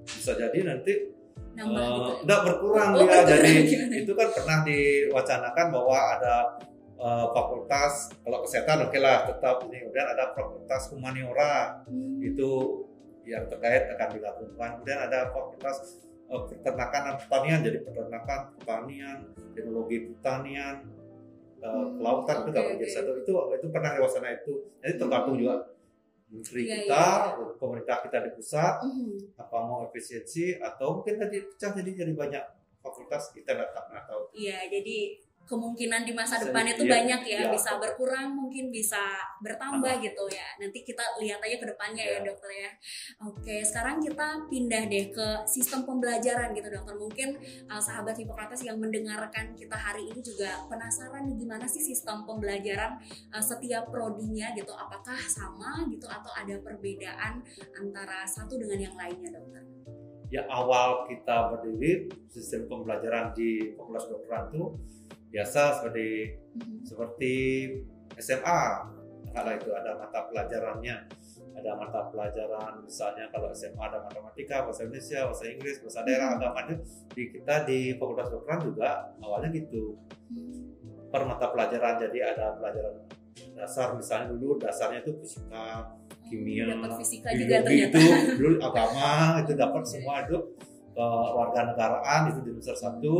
bisa 0.08 0.32
jadi 0.34 0.58
nanti 0.64 1.17
Nambah 1.58 1.84
gitu. 1.84 2.12
enggak 2.22 2.40
berkurang 2.44 2.88
Oh, 2.88 2.96
dia 2.96 3.04
berkurang, 3.04 3.26
jadi 3.28 3.50
gimana? 3.64 3.94
itu 3.96 4.12
kan 4.14 4.28
pernah 4.30 4.58
diwacanakan 4.62 5.66
bahwa 5.68 5.98
ada 6.12 6.34
eh, 6.96 7.26
fakultas 7.28 7.92
kalau 8.18 8.38
kesehatan 8.42 8.78
oke 8.84 8.98
lah 8.98 9.18
tetap 9.24 9.56
ini 9.64 9.76
kemudian 9.80 10.08
ada 10.08 10.24
fakultas 10.32 10.82
humaniora 10.88 11.54
Hmm. 11.84 12.18
itu 12.20 12.50
yang 13.24 13.44
terkait 13.44 13.86
akan 13.88 14.08
digabungkan 14.10 14.68
kemudian 14.76 15.00
ada 15.00 15.28
fakultas 15.28 15.76
eh, 16.24 16.42
peternakan 16.48 17.00
dan 17.04 17.16
pertanian 17.16 17.60
jadi 17.60 17.78
peternakan 17.80 18.40
pertanian 18.54 19.18
teknologi 19.52 19.96
pertanian 20.08 20.76
eh, 21.56 21.66
Hmm, 21.66 21.98
kelautan 21.98 22.36
itu 22.40 22.50
gabung 22.52 22.70
oke. 22.72 22.80
jadi 22.80 22.92
satu 22.92 23.10
itu 23.16 23.30
itu 23.52 23.66
pernah 23.68 23.90
diwacana 23.92 24.28
itu 24.32 24.52
jadi 24.78 24.94
tergantung 24.96 25.34
Hmm. 25.34 25.40
juga 25.40 25.54
menteri 26.28 26.62
Iya, 26.64 26.76
kita 26.84 27.04
iya. 27.34 27.56
pemerintah 27.56 27.96
kita 28.04 28.18
di 28.20 28.30
pusat 28.32 28.74
Mhm. 28.84 29.40
apa 29.40 29.56
mau 29.60 29.80
efisiensi 29.84 30.56
atau 30.56 31.00
mungkin 31.00 31.16
tadi 31.16 31.40
pecah 31.42 31.72
jadi 31.72 31.90
jadi 32.04 32.12
banyak 32.12 32.44
fakultas 32.78 33.32
kita 33.32 33.56
nggak 33.56 33.72
tahu 34.06 34.22
Iya, 34.32 34.68
jadi 34.68 34.96
kemungkinan 35.48 36.04
di 36.04 36.12
masa 36.12 36.36
depan 36.36 36.68
itu 36.68 36.84
iya, 36.84 36.92
banyak 37.00 37.20
ya, 37.24 37.40
iya. 37.42 37.50
bisa 37.50 37.80
berkurang, 37.80 38.36
mungkin 38.36 38.68
bisa 38.68 39.00
bertambah 39.40 40.04
gitu 40.04 40.28
ya. 40.28 40.44
Nanti 40.60 40.84
kita 40.84 41.00
lihat 41.24 41.40
aja 41.40 41.56
ke 41.56 41.66
depannya 41.66 42.04
ya, 42.04 42.20
Iya. 42.20 42.28
dokter 42.28 42.50
ya. 42.52 42.70
Oke, 43.24 43.64
sekarang 43.64 44.04
kita 44.04 44.44
pindah 44.52 44.84
deh 44.86 45.08
ke 45.08 45.26
sistem 45.48 45.88
pembelajaran 45.88 46.52
gitu, 46.52 46.68
dokter. 46.68 46.94
Mungkin 47.00 47.28
uh, 47.72 47.80
sahabat 47.80 48.20
Hippocrates 48.20 48.60
yang 48.68 48.76
mendengarkan 48.76 49.56
kita 49.56 49.74
hari 49.74 50.04
ini 50.12 50.20
juga 50.20 50.68
penasaran 50.68 51.24
nih 51.24 51.36
gimana 51.40 51.64
sih 51.64 51.80
sistem 51.80 52.28
pembelajaran 52.28 53.00
uh, 53.32 53.40
setiap 53.40 53.88
prodinya 53.88 54.52
gitu. 54.52 54.76
Apakah 54.76 55.16
sama 55.24 55.88
gitu 55.88 56.04
atau 56.04 56.28
ada 56.36 56.60
perbedaan 56.60 57.40
antara 57.72 58.28
satu 58.28 58.60
dengan 58.60 58.92
yang 58.92 58.94
lainnya, 59.00 59.32
dokter? 59.32 59.64
ya 60.28 60.44
awal 60.52 61.08
kita 61.08 61.56
berdiri 61.56 62.12
sistem 62.28 62.68
pembelajaran 62.68 63.32
di 63.32 63.72
fakultas 63.72 64.04
kedokteran 64.12 64.52
itu 64.52 64.64
biasa 65.28 65.60
seperti 65.78 66.08
Mhm. 66.56 66.78
seperti 66.82 67.32
SMA 68.16 68.62
kalau 69.28 69.52
itu 69.52 69.70
ada 69.70 69.92
mata 69.94 70.24
pelajarannya 70.26 70.96
ada 71.52 71.70
mata 71.74 72.06
pelajaran 72.08 72.80
misalnya 72.80 73.28
kalau 73.28 73.50
SMA 73.50 73.78
ada 73.78 73.98
matematika 74.00 74.62
bahasa 74.62 74.86
Indonesia 74.86 75.26
bahasa 75.26 75.44
Inggris 75.46 75.76
bahasa 75.82 76.00
daerah 76.02 76.28
agama 76.34 76.58
itu 76.64 76.74
di 77.12 77.22
kita 77.30 77.54
di 77.62 77.78
fakultas 77.94 78.30
kedokteran 78.30 78.60
juga 78.64 78.88
awalnya 79.18 79.48
gitu 79.52 79.98
Hmm. 80.28 80.74
per 81.08 81.22
mata 81.24 81.48
pelajaran 81.48 81.98
jadi 81.98 82.18
ada 82.32 82.54
pelajaran 82.54 83.04
dasar 83.54 83.94
misalnya 83.94 84.30
dulu 84.30 84.54
dasarnya 84.56 85.02
itu 85.02 85.12
fisika 85.18 85.94
kimia, 86.28 86.68
dapat 86.68 87.00
fisika 87.00 87.30
juga 87.32 87.62
biologi 87.62 87.86
ternyata. 87.86 87.96
itu 87.96 88.06
dulu 88.36 88.54
agama 88.60 89.10
itu 89.40 89.52
dapat 89.54 89.82
semua 89.82 90.14
itu 90.22 90.36
kewarganegaraan 90.92 92.20
itu 92.28 92.38
di 92.42 92.50
semester 92.54 92.76
satu 92.76 93.14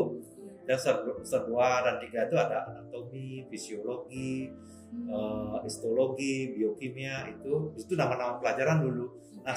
dan 0.69 0.77
dua 1.49 1.81
dan 1.81 1.97
tiga 1.97 2.29
itu 2.29 2.37
ada 2.37 2.69
anatomi 2.69 3.49
fisiologi 3.49 4.53
Hmm. 4.89 5.05
eh, 5.13 5.57
histologi 5.69 6.57
biokimia 6.57 7.29
itu 7.29 7.77
itu 7.77 7.93
nama-nama 7.93 8.41
pelajaran 8.41 8.81
dulu. 8.81 9.07
Nah 9.45 9.57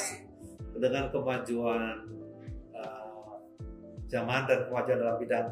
dengan 0.76 1.08
kemajuan 1.08 2.04
eh, 2.76 3.32
zaman 4.12 4.42
dan 4.44 4.68
kemajuan 4.68 5.00
dalam 5.00 5.16
bidang 5.16 5.48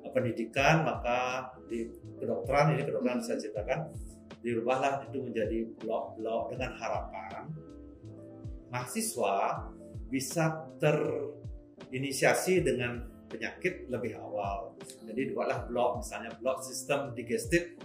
eh, 0.00 0.10
pendidikan 0.16 0.80
maka 0.80 1.52
di 1.68 1.92
kedokteran 2.16 2.72
ini 2.72 2.88
kedokteran 2.88 3.20
bisa 3.20 3.36
ceritakan 3.36 3.92
dirubahlah 4.40 5.04
itu 5.04 5.18
menjadi 5.20 5.58
blok-blok 5.76 6.56
dengan 6.56 6.72
harapan 6.78 7.52
mahasiswa 8.72 9.66
bisa 10.08 10.72
terinisiasi 10.80 12.64
dengan 12.64 13.04
penyakit 13.28 13.86
lebih 13.92 14.16
awal. 14.18 14.74
Jadi 15.04 15.32
dibuatlah 15.32 15.68
blok 15.68 16.00
misalnya 16.00 16.32
blok 16.40 16.64
sistem 16.64 17.12
digestif 17.12 17.76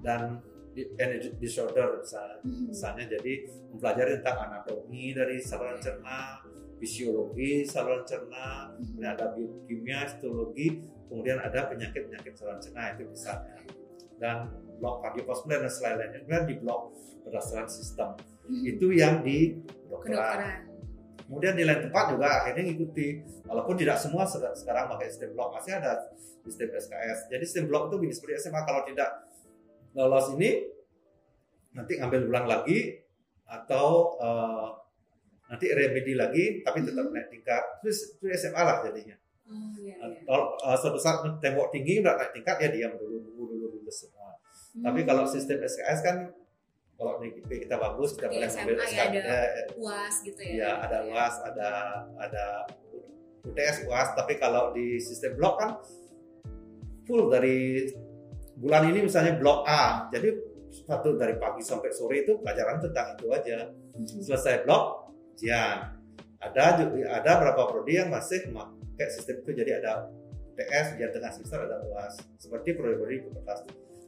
dan 0.00 0.40
energy 0.76 1.32
disorder 1.40 2.00
misalnya, 2.04 2.36
Mhm. 2.44 2.64
misalnya 2.68 3.04
jadi 3.16 3.32
mempelajari 3.72 4.20
tentang 4.20 4.38
anatomi 4.50 5.16
dari 5.16 5.40
saluran 5.40 5.80
cerna, 5.80 6.44
fisiologi 6.76 7.64
saluran 7.64 8.04
cerna, 8.04 8.76
kemudian 8.76 9.12
ada 9.16 9.32
biokimia, 9.32 10.04
histologi, 10.04 10.84
kemudian 11.08 11.40
ada 11.40 11.72
penyakit-penyakit 11.72 12.32
saluran 12.36 12.60
cerna 12.60 12.92
itu 12.92 13.08
misalnya. 13.08 13.56
Dan 14.20 14.36
blok 14.76 15.00
kardiovaskuler 15.00 15.64
dan 15.64 15.72
selain-lainnya 15.72 16.20
kemudian 16.24 16.44
di 16.44 16.54
blok 16.60 16.82
berdasarkan 17.24 17.68
sistem. 17.72 18.10
Mhm. 18.44 18.64
Itu 18.76 18.86
yang 18.92 19.24
di 19.24 19.56
kedokteran. 20.04 20.75
Kemudian 21.26 21.52
di 21.52 21.62
lain 21.62 21.82
tempat 21.82 22.14
juga 22.14 22.26
akhirnya 22.38 22.62
ngikuti, 22.64 23.06
walaupun 23.44 23.74
tidak 23.74 23.98
semua 23.98 24.22
se- 24.22 24.38
sekarang 24.56 24.86
pakai 24.88 25.10
sistem 25.10 25.34
blok, 25.34 25.50
masih 25.52 25.74
ada 25.74 26.06
sistem 26.40 26.70
SKS. 26.72 27.18
Jadi 27.28 27.42
sistem 27.42 27.64
blok 27.66 27.90
itu 27.90 27.96
gini 28.00 28.14
seperti 28.14 28.34
SMA 28.40 28.62
kalau 28.62 28.86
tidak 28.86 29.10
lolos 29.92 30.30
ini 30.32 30.50
nanti 31.72 31.92
ngambil 31.96 32.20
ulang 32.26 32.46
lagi 32.46 33.02
atau 33.44 34.16
uh, 34.16 34.68
nanti 35.46 35.66
remedi 35.68 36.12
lagi 36.12 36.44
tapi 36.60 36.82
tetap 36.82 37.06
naik 37.06 37.28
tingkat 37.28 37.62
terus 37.78 38.14
itu 38.14 38.26
SMA 38.32 38.58
lah 38.58 38.82
jadinya 38.82 39.14
Oh, 39.46 39.70
iya, 39.78 39.94
iya. 39.94 40.26
kalau 40.26 40.58
uh, 40.58 40.74
suatu 40.74 40.98
saat 40.98 41.22
tembok 41.38 41.70
tinggi 41.70 42.02
udah 42.02 42.18
naik 42.18 42.34
tingkat 42.34 42.58
ya 42.58 42.68
diam 42.68 42.92
dulu 42.98 43.22
nunggu 43.22 43.44
dulu 43.46 43.66
dulu 43.78 43.86
semua 43.86 44.34
tapi 44.76 45.00
Hmm. 45.00 45.08
kalau 45.08 45.22
sistem 45.22 45.62
SKS 45.62 46.02
kan 46.02 46.16
kalau 46.96 47.20
IP 47.20 47.68
kita 47.68 47.76
bagus 47.76 48.16
kita 48.16 48.32
boleh 48.32 48.48
ngambil 48.48 48.76
SMA 48.88 48.96
ya, 48.96 49.04
ada 49.20 49.38
UAS 49.76 50.14
gitu 50.24 50.40
ya. 50.40 50.52
ya 50.56 50.70
ada 50.80 50.98
UAS 51.04 51.34
ada 51.44 51.68
ada 52.16 52.44
UTS 53.46 53.86
UAS. 53.86 54.08
Tapi 54.18 54.36
kalau 54.42 54.74
di 54.74 54.98
sistem 54.98 55.38
blok 55.38 55.54
kan 55.60 55.70
full 57.06 57.30
dari 57.30 57.86
bulan 58.58 58.90
ini 58.90 59.06
misalnya 59.06 59.38
blok 59.38 59.62
A. 59.68 60.10
Jadi 60.10 60.28
satu 60.88 61.14
dari 61.16 61.38
pagi 61.38 61.62
sampai 61.62 61.94
sore 61.94 62.26
itu 62.26 62.42
pelajaran 62.42 62.82
tentang 62.82 63.16
itu 63.16 63.26
aja. 63.30 63.70
Mhm. 63.96 64.20
selesai 64.26 64.66
blok 64.66 65.14
ujian. 65.38 65.94
Ada 66.36 66.64
juga 66.84 67.16
ada 67.16 67.30
beberapa 67.40 67.62
prodi 67.72 67.96
yang 67.96 68.12
masih 68.12 68.52
pakai 68.52 69.08
sistem 69.08 69.40
itu. 69.40 69.50
Jadi 69.56 69.70
ada 69.72 70.10
TS 70.56 70.96
ujian 70.98 71.10
tengah 71.12 71.32
semester 71.32 71.64
ada 71.64 71.80
UAS. 71.86 72.20
Seperti 72.36 72.76
prodi-prodi 72.76 73.24
fakultas 73.24 73.64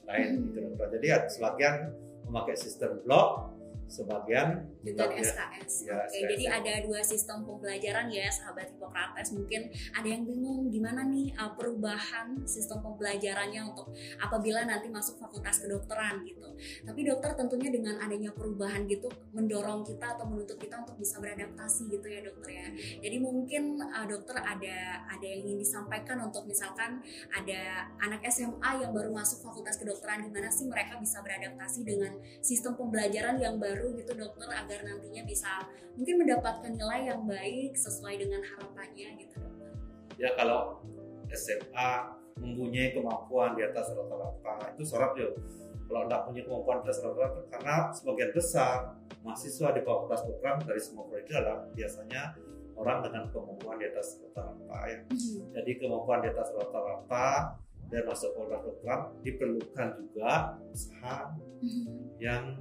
lain 0.08 0.40
Hmm. 0.40 0.44
gitu 0.48 0.60
jadi 0.98 1.20
ada 1.20 1.28
sebagian 1.28 1.92
memakai 2.28 2.54
sistem 2.54 3.00
blok 3.02 3.57
sebagian 3.88 4.68
dengan 4.84 5.08
ya, 5.16 5.24
SKS. 5.24 5.72
ya, 5.88 5.96
Oke, 5.96 6.12
SKS. 6.12 6.28
jadi 6.36 6.44
ada 6.60 6.72
dua 6.84 7.00
sistem 7.00 7.42
pembelajaran 7.48 8.06
ya, 8.12 8.28
sahabat 8.28 8.68
Hippocrates. 8.68 9.32
Mungkin 9.32 9.72
ada 9.96 10.08
yang 10.08 10.22
bingung 10.28 10.68
gimana 10.68 11.08
nih 11.08 11.32
uh, 11.34 11.56
perubahan 11.56 12.44
sistem 12.44 12.84
pembelajarannya 12.84 13.64
untuk 13.64 13.90
apabila 14.20 14.68
nanti 14.68 14.92
masuk 14.92 15.16
fakultas 15.16 15.64
kedokteran 15.64 16.20
gitu. 16.28 16.44
Tapi 16.84 17.00
dokter 17.08 17.32
tentunya 17.32 17.72
dengan 17.72 17.96
adanya 18.04 18.30
perubahan 18.36 18.84
gitu 18.84 19.08
mendorong 19.32 19.82
kita 19.88 20.20
atau 20.20 20.28
menuntut 20.28 20.60
kita 20.60 20.84
untuk 20.84 21.00
bisa 21.00 21.16
beradaptasi 21.18 21.88
gitu 21.88 22.06
ya 22.06 22.20
dokter 22.20 22.48
ya. 22.52 22.68
Jadi 23.00 23.16
mungkin 23.18 23.80
uh, 23.80 24.04
dokter 24.04 24.36
ada 24.36 25.08
ada 25.08 25.24
yang 25.24 25.48
ingin 25.48 25.64
disampaikan 25.64 26.20
untuk 26.20 26.44
misalkan 26.44 27.00
ada 27.32 27.88
anak 28.04 28.20
SMA 28.28 28.84
yang 28.84 28.92
baru 28.92 29.08
masuk 29.14 29.40
fakultas 29.40 29.80
kedokteran 29.80 30.28
gimana 30.28 30.52
sih 30.52 30.68
mereka 30.68 31.00
bisa 31.00 31.24
beradaptasi 31.24 31.80
dengan 31.86 32.12
sistem 32.44 32.76
pembelajaran 32.76 33.40
yang 33.40 33.56
baru 33.56 33.77
gitu 33.94 34.12
dokter 34.14 34.48
agar 34.50 34.78
nantinya 34.84 35.22
bisa 35.22 35.62
mungkin 35.94 36.16
mendapatkan 36.26 36.72
nilai 36.74 37.00
yang 37.10 37.22
baik 37.24 37.72
sesuai 37.78 38.14
dengan 38.18 38.42
harapannya 38.42 39.08
gitu 39.18 39.36
dokter. 39.38 39.70
ya 40.18 40.30
kalau 40.34 40.82
SMA 41.30 41.90
mempunyai 42.38 42.94
kemampuan 42.94 43.58
di 43.58 43.62
atas 43.66 43.90
rata-rata 43.94 44.74
itu 44.74 44.82
syarat 44.86 45.12
ya 45.18 45.28
kalau 45.88 46.04
tidak 46.04 46.20
punya 46.28 46.42
kemampuan 46.44 46.76
di 46.80 46.84
atas 46.88 47.00
rata-rata 47.00 47.40
karena 47.48 47.74
sebagian 47.96 48.30
besar 48.36 48.78
mahasiswa 49.24 49.68
di 49.74 49.80
fakultas 49.82 50.20
kedokteran 50.22 50.56
dari 50.68 50.80
semua 50.80 51.04
prodi 51.08 51.32
adalah 51.32 51.64
biasanya 51.72 52.22
orang 52.78 52.98
dengan 53.02 53.22
kemampuan 53.34 53.76
di 53.80 53.86
atas 53.90 54.22
rata-rata 54.22 54.78
ya. 54.86 54.98
Jadi 55.58 55.70
kemampuan 55.82 56.22
di 56.22 56.28
atas 56.30 56.48
rata-rata 56.54 57.28
dan 57.88 58.02
masuk 58.04 58.30
fakultas 58.36 58.60
kedokteran 58.62 59.00
diperlukan 59.24 59.88
juga 59.96 60.32
usaha 60.70 61.16
yang 62.20 62.54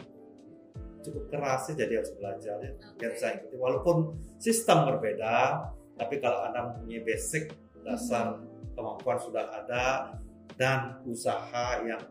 cukup 1.07 1.23
keras 1.29 1.65
sih 1.65 1.73
jadi 1.73 1.99
harus 1.99 2.11
belajar 2.13 2.55
ya 2.59 2.71
biar 2.95 3.11
bisa 3.11 3.27
ikuti 3.33 3.55
walaupun 3.55 3.97
sistem 4.37 4.85
berbeda 4.85 5.63
tapi 5.95 6.19
kalau 6.19 6.43
anda 6.43 6.69
mempunyai 6.69 7.01
basic 7.01 7.55
dasar 7.81 8.37
kemampuan 8.73 9.17
sudah 9.17 9.47
ada 9.49 10.13
dan 10.53 11.01
usaha 11.03 11.81
yang 11.81 12.03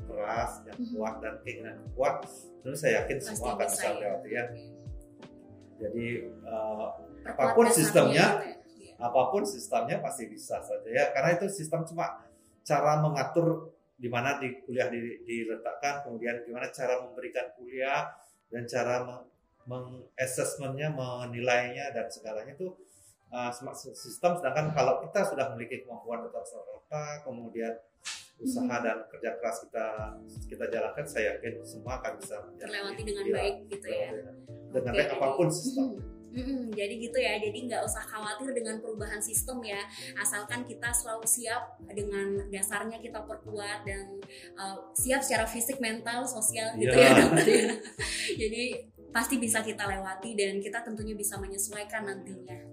keras 0.00 0.64
yang 0.64 0.78
Mhm. 0.78 0.90
kuat 0.92 1.14
dan 1.18 1.34
keinginan 1.40 1.76
kuat 1.92 2.14
tentu 2.60 2.74
saya 2.74 3.04
yakin 3.04 3.16
Pasti 3.16 3.30
semua 3.30 3.52
akan 3.52 3.66
bisa 3.66 3.88
bisa 3.88 3.88
ya. 4.00 4.12
ya 4.26 4.44
jadi 5.78 6.06
Perkuat 7.20 7.36
apa 7.36 7.44
pun 7.52 7.66
sistemnya 7.68 8.26
gitu 8.40 8.44
ya. 8.44 8.56
Iya. 8.80 8.94
apa 8.98 9.22
pun 9.28 9.42
sistemnya 9.44 9.96
pasti 9.98 10.24
bisa 10.26 10.56
saja 10.60 10.88
ya 10.88 11.04
karena 11.10 11.36
itu 11.36 11.46
sistem 11.48 11.84
cuma 11.84 12.20
cara 12.62 13.00
mengatur 13.00 13.72
di 14.00 14.08
mana 14.08 14.40
di 14.40 14.64
kuliah 14.64 14.88
di- 14.88 15.20
diletakkan 15.22 16.00
kemudian 16.02 16.40
gimana 16.42 16.66
cara 16.68 16.98
memberikan 16.98 17.52
kuliah 17.54 18.08
dan 18.48 18.64
cara 18.64 19.04
meng- 19.04 19.28
mengassessmentnya 19.62 20.88
menilainya 20.90 21.92
dan 21.92 22.08
segalanya 22.08 22.50
itu 22.50 22.72
uh, 23.28 23.50
smart 23.50 23.76
sistem 23.76 24.34
sedangkan 24.34 24.72
kalau 24.72 24.98
kita 25.00 25.20
sudah 25.22 25.52
memiliki 25.52 25.84
kemampuan 25.84 26.24
atas 26.24 26.56
rata 26.56 27.04
kemudian 27.22 27.76
usaha 28.40 28.64
Hmm. 28.64 28.80
dan 28.80 28.98
kerja 29.06 29.36
keras 29.36 29.56
kita 29.62 29.86
kita 30.48 30.64
jalankan 30.66 31.04
saya 31.04 31.36
yakin 31.36 31.60
semua 31.60 32.00
akan 32.00 32.16
bisa 32.16 32.40
terlewati 32.56 33.02
dengan 33.04 33.24
Iya, 33.26 33.34
baik 33.36 33.54
gitu 33.68 33.86
ya. 33.86 34.10
dengan 34.72 34.90
Oke, 34.90 34.98
baik 34.98 35.10
apa 35.12 35.26
pun 35.36 35.48
sistem 35.52 35.86
Mm, 35.92 36.00
mm, 36.30 36.72
jadi 36.74 36.94
gitu 36.96 37.18
ya, 37.18 37.34
jadi 37.42 37.58
nggak 37.66 37.82
usah 37.82 38.02
khawatir 38.06 38.54
dengan 38.54 38.78
perubahan 38.78 39.18
sistem 39.18 39.58
ya, 39.66 39.82
asalkan 40.16 40.62
kita 40.62 40.90
selalu 40.94 41.26
siap 41.26 41.76
dengan 41.90 42.46
dasarnya 42.48 43.02
kita 43.02 43.22
perkuat 43.26 43.82
dan 43.82 44.18
uh, 44.54 44.78
siap 44.94 45.20
secara 45.20 45.44
fisik, 45.44 45.82
mental, 45.82 46.22
sosial 46.24 46.74
gitu 46.78 46.94
Iya. 46.94 47.10
ya 47.10 47.18
dokter 47.18 47.46
ya. 47.50 47.72
Jadi 48.46 48.62
pasti 49.10 49.42
bisa 49.42 49.58
kita 49.66 49.90
lewati 49.90 50.38
dan 50.38 50.62
kita 50.62 50.86
tentunya 50.86 51.18
bisa 51.18 51.34
menyesuaikan 51.34 52.06
nantinya 52.06 52.69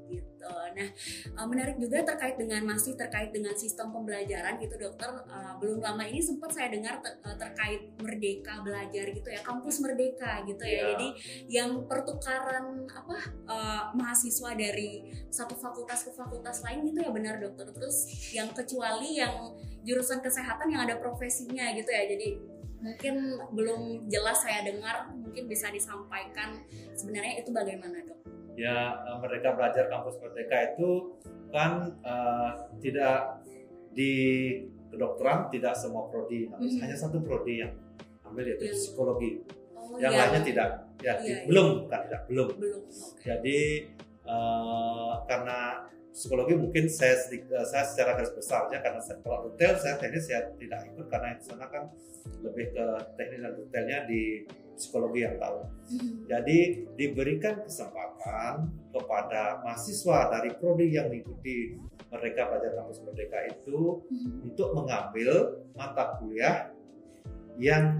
gitu. 0.47 0.55
Nah 0.77 0.89
uh, 1.35 1.47
menarik 1.47 1.75
juga 1.77 2.03
terkait 2.03 2.39
dengan 2.39 2.63
masih 2.63 2.95
terkait 2.95 3.29
dengan 3.35 3.53
sistem 3.53 3.91
pembelajaran 3.91 4.55
gitu 4.63 4.75
dokter. 4.79 5.09
Uh, 5.27 5.53
belum 5.59 5.83
lama 5.83 6.03
ini 6.07 6.23
sempat 6.23 6.55
saya 6.55 6.71
dengar 6.71 7.03
ter- 7.03 7.19
uh, 7.23 7.35
terkait 7.35 7.91
merdeka 7.99 8.63
belajar 8.63 9.05
gitu 9.11 9.27
ya, 9.27 9.41
kampus 9.43 9.83
merdeka 9.83 10.43
gitu 10.47 10.63
ya. 10.63 10.71
Iya. 10.71 10.83
Jadi 10.95 11.07
yang 11.51 11.71
pertukaran 11.85 12.87
apa 12.87 13.17
uh, 13.47 13.83
mahasiswa 13.93 14.55
dari 14.55 15.11
satu 15.27 15.55
fakultas 15.59 16.07
ke 16.07 16.11
fakultas 16.15 16.63
lain 16.63 16.87
gitu 16.87 17.03
ya 17.03 17.11
benar 17.11 17.35
dokter 17.41 17.67
terus 17.73 18.07
yang 18.31 18.49
kecuali 18.55 19.19
yang 19.19 19.53
jurusan 19.83 20.23
kesehatan 20.23 20.71
yang 20.71 20.87
ada 20.87 20.95
profesinya 20.99 21.71
gitu 21.75 21.89
ya 21.91 22.03
jadi 22.07 22.37
mungkin 22.77 23.41
belum 23.57 24.05
jelas 24.05 24.45
saya 24.45 24.61
dengar 24.61 25.09
mungkin 25.17 25.49
bisa 25.49 25.73
disampaikan 25.73 26.61
sebenarnya 26.93 27.41
itu 27.41 27.49
bagaimana 27.49 28.05
dok? 28.05 28.16
Ya 28.57 28.75
eh, 28.99 29.17
mereka 29.17 29.53
belajar 29.53 29.85
kampus 29.85 30.17
merdeka 30.17 30.73
itu 30.73 31.15
kan 31.47 31.71
eh, 32.01 32.49
tidak 32.81 33.45
di 33.93 34.13
kedokteran 34.87 35.47
tidak 35.47 35.73
semua 35.73 36.07
prodi 36.07 36.47
Nah, 36.47 36.57
Mhm. 36.57 36.79
hanya 36.81 36.95
satu 36.95 37.21
prodi 37.21 37.61
yang 37.61 37.73
ambil 38.23 38.43
yaitu 38.45 38.67
Yang- 38.67 38.79
psikologi 38.81 39.31
Oh, 39.77 39.95
yang 39.95 40.11
iya. 40.11 40.19
lainnya 40.19 40.41
tidak 40.43 40.69
ya 40.99 41.13
di- 41.15 41.29
iya. 41.29 41.37
belum 41.45 41.67
bukan 41.85 41.99
tidak 42.03 42.21
belum 42.27 42.47
belum. 42.57 42.81
Oke. 42.83 43.23
jadi 43.23 43.59
eh, 44.27 45.13
karena 45.23 45.57
psikologi 46.09 46.53
mungkin 46.53 46.89
saya 46.89 47.13
saya 47.63 47.85
secara 47.85 48.17
garis 48.17 48.33
besarnya 48.33 48.81
karena 48.81 48.97
saya, 48.97 49.21
kalau 49.21 49.47
detail 49.47 49.77
saya 49.77 49.95
teknis 49.95 50.25
saya 50.25 50.49
tidak 50.57 50.81
ikut 50.83 51.05
karena 51.07 51.37
di 51.37 51.43
sana 51.45 51.65
kan 51.69 51.83
lebih 52.41 52.73
ke 52.73 52.85
teknis 53.15 53.39
dan 53.39 53.53
detailnya 53.55 53.99
di 54.03 54.43
psikologi 54.77 55.25
yang 55.25 55.41
tahu 55.41 55.65
Mhm. 55.89 56.29
jadi 56.29 56.59
diberikan 56.93 57.65
kesempatan 57.65 58.69
kepada 58.93 59.65
mahasiswa 59.65 60.29
dari 60.31 60.53
prodi 60.55 60.93
yang 60.93 61.09
mengikuti 61.09 61.75
Merdeka 62.07 62.47
Belajar 62.47 62.71
Kampus 62.79 63.03
Merdeka 63.03 63.39
itu 63.51 63.99
Mhm. 64.07 64.47
untuk 64.47 64.69
mengambil 64.71 65.29
mata 65.75 66.15
kuliah 66.21 66.71
yang 67.59 67.99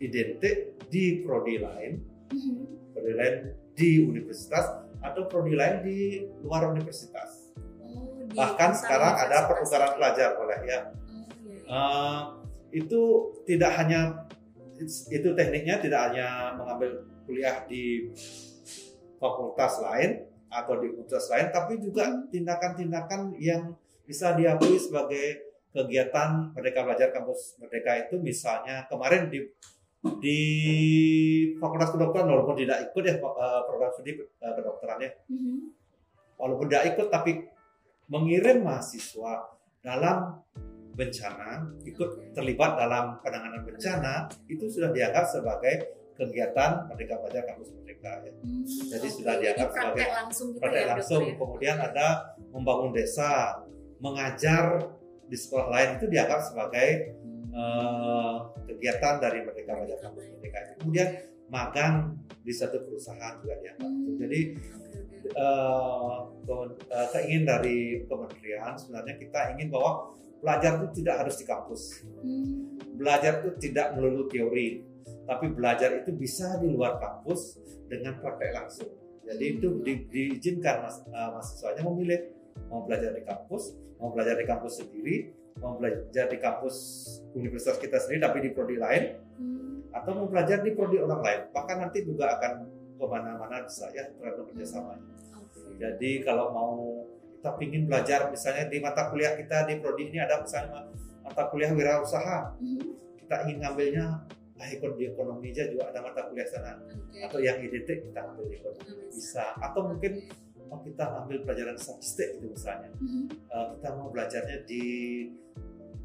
identik 0.00 0.74
di 0.88 1.22
prodi 1.22 1.60
lain, 1.60 2.02
Mhm. 2.32 2.56
prodi 2.96 3.12
lain 3.14 3.34
di 3.78 4.02
universitas 4.02 4.64
atau 4.98 5.30
prodi 5.30 5.54
lain 5.54 5.84
di 5.86 6.26
luar 6.42 6.72
universitas. 6.72 7.54
Oh, 7.78 8.26
Bahkan 8.34 8.70
sekarang 8.74 9.14
ada 9.22 9.46
pertukaran 9.46 9.94
pelajar 9.94 10.34
boleh 10.34 10.60
ya. 10.66 10.80
Oh, 10.90 11.24
iya. 11.46 11.60
Eh, 11.68 12.20
itu 12.82 13.02
tidak 13.46 13.72
hanya 13.78 14.28
itu 14.86 15.28
tekniknya 15.34 15.82
tidak 15.82 16.10
hanya 16.12 16.54
mengambil 16.54 17.02
kuliah 17.26 17.66
di 17.66 18.08
fakultas 19.18 19.82
lain 19.82 20.24
atau 20.48 20.80
di 20.80 20.88
universitas 20.94 21.28
lain 21.28 21.46
tapi 21.52 21.76
juga 21.82 22.24
tindakan-tindakan 22.32 23.36
yang 23.36 23.76
bisa 24.08 24.32
diakui 24.32 24.80
sebagai 24.80 25.44
kegiatan 25.68 26.56
Merdeka 26.56 26.80
Belajar 26.86 27.12
Kampus 27.12 27.60
Merdeka 27.60 28.08
itu 28.08 28.16
misalnya 28.16 28.88
kemarin 28.88 29.28
di 29.28 29.44
di 30.22 30.38
Fakultas 31.58 31.92
Kedokteran 31.92 32.30
walaupun 32.30 32.56
tidak 32.56 32.88
ikut 32.88 33.02
ya 33.04 33.14
eh, 33.18 33.60
program 33.66 33.90
studi 33.92 34.16
eh, 34.16 34.52
kedokteran 34.56 34.98
ya 35.04 35.10
Mhm. 35.28 35.58
walaupun 36.38 36.66
tidak 36.70 36.84
ikut 36.96 37.08
tapi 37.12 37.32
mengirim 38.08 38.64
mahasiswa 38.64 39.52
dalam 39.84 40.40
bencana 40.98 41.62
ikut 41.86 42.34
terlibat 42.34 42.74
dalam 42.74 43.22
penanganan 43.22 43.62
bencana 43.62 44.26
itu 44.50 44.66
sudah 44.66 44.90
dianggap 44.90 45.30
sebagai 45.30 45.94
kegiatan 46.18 46.90
Merdeka 46.90 47.14
Belajar 47.22 47.46
Kampus 47.46 47.70
Merdeka 47.78 48.26
ya. 48.26 48.32
Hmm, 48.42 48.66
Jadi 48.66 49.06
oke. 49.06 49.16
sudah 49.22 49.34
dianggap 49.38 49.68
Jadi 49.70 49.78
sebagai 49.78 50.06
langsung 50.10 50.46
gitu 50.50 50.60
Praktek 50.66 50.82
ya, 50.82 50.88
langsung 50.90 51.22
ya? 51.22 51.34
kemudian 51.38 51.76
ada 51.78 52.06
membangun 52.50 52.90
desa 52.90 53.30
mengajar 54.02 54.64
di 55.30 55.36
sekolah 55.38 55.70
lain 55.70 55.90
itu 56.02 56.06
dianggap 56.10 56.40
sebagai 56.42 57.14
Hmm. 57.48 57.56
uh, 57.56 58.36
kegiatan 58.68 59.18
dari 59.18 59.40
Merdeka 59.42 59.72
Belajar 59.74 59.98
Kampus 60.04 60.30
Merdeka. 60.30 60.78
Kemudian 60.78 61.08
magang 61.48 62.14
di 62.44 62.52
satu 62.52 62.84
perusahaan 62.84 63.40
juga 63.40 63.56
ya. 63.64 63.72
Hmm. 63.80 64.14
Jadi 64.20 64.40
uh, 65.34 66.28
keingin 67.10 67.48
dari 67.48 68.04
kementerian 68.04 68.76
sebenarnya 68.76 69.16
kita 69.16 69.56
ingin 69.56 69.72
bahwa 69.72 70.12
belajar 70.38 70.78
itu 70.82 71.02
tidak 71.02 71.14
harus 71.24 71.34
di 71.38 71.44
kampus. 71.44 71.82
Hmm. 72.22 72.78
Belajar 72.98 73.32
itu 73.42 73.50
tidak 73.58 73.94
melulu 73.94 74.26
teori, 74.30 74.82
tapi 75.26 75.46
belajar 75.52 76.02
itu 76.02 76.10
bisa 76.14 76.58
di 76.58 76.70
luar 76.70 76.98
kampus 76.98 77.58
dengan 77.86 78.18
praktek 78.18 78.50
langsung. 78.54 78.90
Jadi 79.28 79.44
Hmm. 79.44 79.54
itu 79.60 79.68
di, 79.84 79.92
diizinkan 80.08 80.76
mas, 80.82 80.96
uh, 81.12 81.36
mahasiswanya 81.36 81.82
memilih 81.84 82.20
mau 82.72 82.82
belajar 82.88 83.12
di 83.12 83.22
kampus, 83.22 83.76
mau 84.00 84.10
belajar 84.10 84.34
di 84.40 84.46
kampus 84.48 84.72
sendiri, 84.82 85.16
mau 85.60 85.76
belajar 85.76 86.26
di 86.30 86.38
kampus 86.38 86.76
universitas 87.34 87.76
kita 87.78 87.98
sendiri 87.98 88.24
tapi 88.24 88.38
di 88.40 88.50
prodi 88.54 88.76
lain, 88.80 89.20
Hmm. 89.36 89.84
atau 89.92 90.10
mau 90.16 90.26
belajar 90.30 90.64
di 90.64 90.72
prodi 90.72 90.96
orang 90.98 91.20
lain. 91.22 91.40
Bahkan 91.52 91.76
nanti 91.76 91.98
juga 92.06 92.38
akan 92.38 92.52
ke 92.98 93.04
mana-mana 93.06 93.62
bisa 93.62 93.86
ya 93.94 94.10
tergantung 94.10 94.50
kerjasamanya. 94.50 95.06
Oke. 95.38 95.78
Jadi 95.78 96.10
kalau 96.26 96.50
mau 96.50 96.74
kita 97.38 97.54
ingin 97.62 97.86
belajar 97.86 98.26
misalnya 98.28 98.66
di 98.66 98.82
mata 98.82 99.06
kuliah 99.08 99.38
kita 99.38 99.62
di 99.64 99.78
prodi 99.78 100.10
ini 100.10 100.18
ada 100.18 100.42
misalnya 100.42 100.90
mata 101.22 101.42
kuliah 101.48 101.70
wirausaha, 101.70 102.58
Mhm. 102.58 102.82
kita 103.22 103.46
ingin 103.46 103.56
ngambilnya 103.62 104.06
ah 104.58 104.66
ekonomi 104.66 105.06
ekonomi 105.06 105.54
aja 105.54 105.70
juga 105.70 105.86
ada 105.94 106.02
mata 106.02 106.26
kuliah 106.26 106.48
sana. 106.50 106.74
Oke. 106.82 107.22
atau 107.22 107.38
yang 107.38 107.62
IDT 107.62 108.10
kita 108.10 108.20
ambil 108.26 108.50
ekonomi. 108.50 109.06
Bisa. 109.06 109.54
Atau 109.62 109.86
mungkin 109.86 110.26
mau 110.66 110.82
kita 110.82 111.04
ambil 111.22 111.46
pelajaran 111.46 111.78
statistik 111.78 112.38
gitu 112.38 112.50
misalnya. 112.50 112.90
Eh, 113.48 113.66
kita 113.78 113.88
mau 113.94 114.10
belajarnya 114.10 114.66
di 114.66 114.84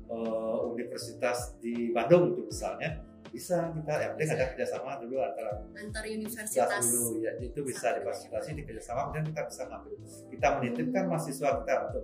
eh, 0.06 0.58
universitas 0.70 1.58
di 1.58 1.90
Bandung 1.90 2.36
itu 2.36 2.42
misalnya 2.46 3.02
bisa 3.34 3.74
kita 3.74 3.94
yang 3.98 4.12
penting 4.14 4.30
ada 4.38 4.46
kerjasama 4.54 5.02
dulu 5.02 5.16
antara 5.26 5.52
antar 5.74 6.06
universitas 6.06 6.86
dulu 6.86 7.26
ya 7.26 7.34
itu 7.42 7.60
bisa 7.66 7.98
difasilitasi 7.98 8.50
di 8.54 8.64
kerjasama 8.64 9.10
kemudian 9.10 9.26
kita 9.34 9.42
bisa 9.50 9.62
ngambil 9.66 9.94
kita 10.30 10.48
menitipkan 10.62 11.04
mahasiswa 11.10 11.50
kita 11.66 11.74
untuk 11.90 12.04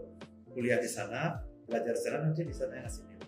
kuliah 0.58 0.82
di 0.82 0.90
sana 0.90 1.38
belajar 1.70 1.94
di 1.94 2.02
sana 2.02 2.18
nanti 2.26 2.42
di 2.42 2.56
sana 2.58 2.74
yang 2.82 2.90
ngasih 2.90 3.20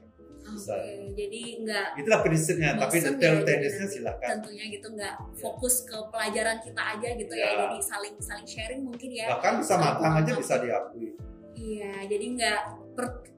bisa. 0.41 0.73
Oke, 0.73 1.13
jadi 1.13 1.41
nggak 1.63 1.87
itulah 2.01 2.19
prinsipnya 2.25 2.69
tapi 2.75 2.97
Bosen 2.97 3.13
detail 3.15 3.35
ya, 3.37 3.45
teknisnya 3.45 3.85
jadi 3.85 3.93
silakan 3.93 4.27
tentunya 4.41 4.65
gitu 4.73 4.87
nggak 4.97 5.15
fokus 5.37 5.75
ke 5.85 5.97
pelajaran 6.09 6.57
kita 6.59 6.81
aja 6.81 7.09
gitu 7.13 7.33
ya. 7.37 7.45
Ya. 7.45 7.57
Jadi 7.61 7.77
saling 7.85 8.15
saling 8.17 8.47
sharing 8.49 8.81
mungkin 8.81 9.09
ya. 9.13 9.37
bahkan 9.37 9.61
bisa 9.61 9.73
magang 9.77 10.13
aja 10.17 10.31
bisa 10.33 10.55
diakui 10.59 11.13
Iya, 11.61 12.09
jadi 12.09 12.25
nggak 12.25 12.61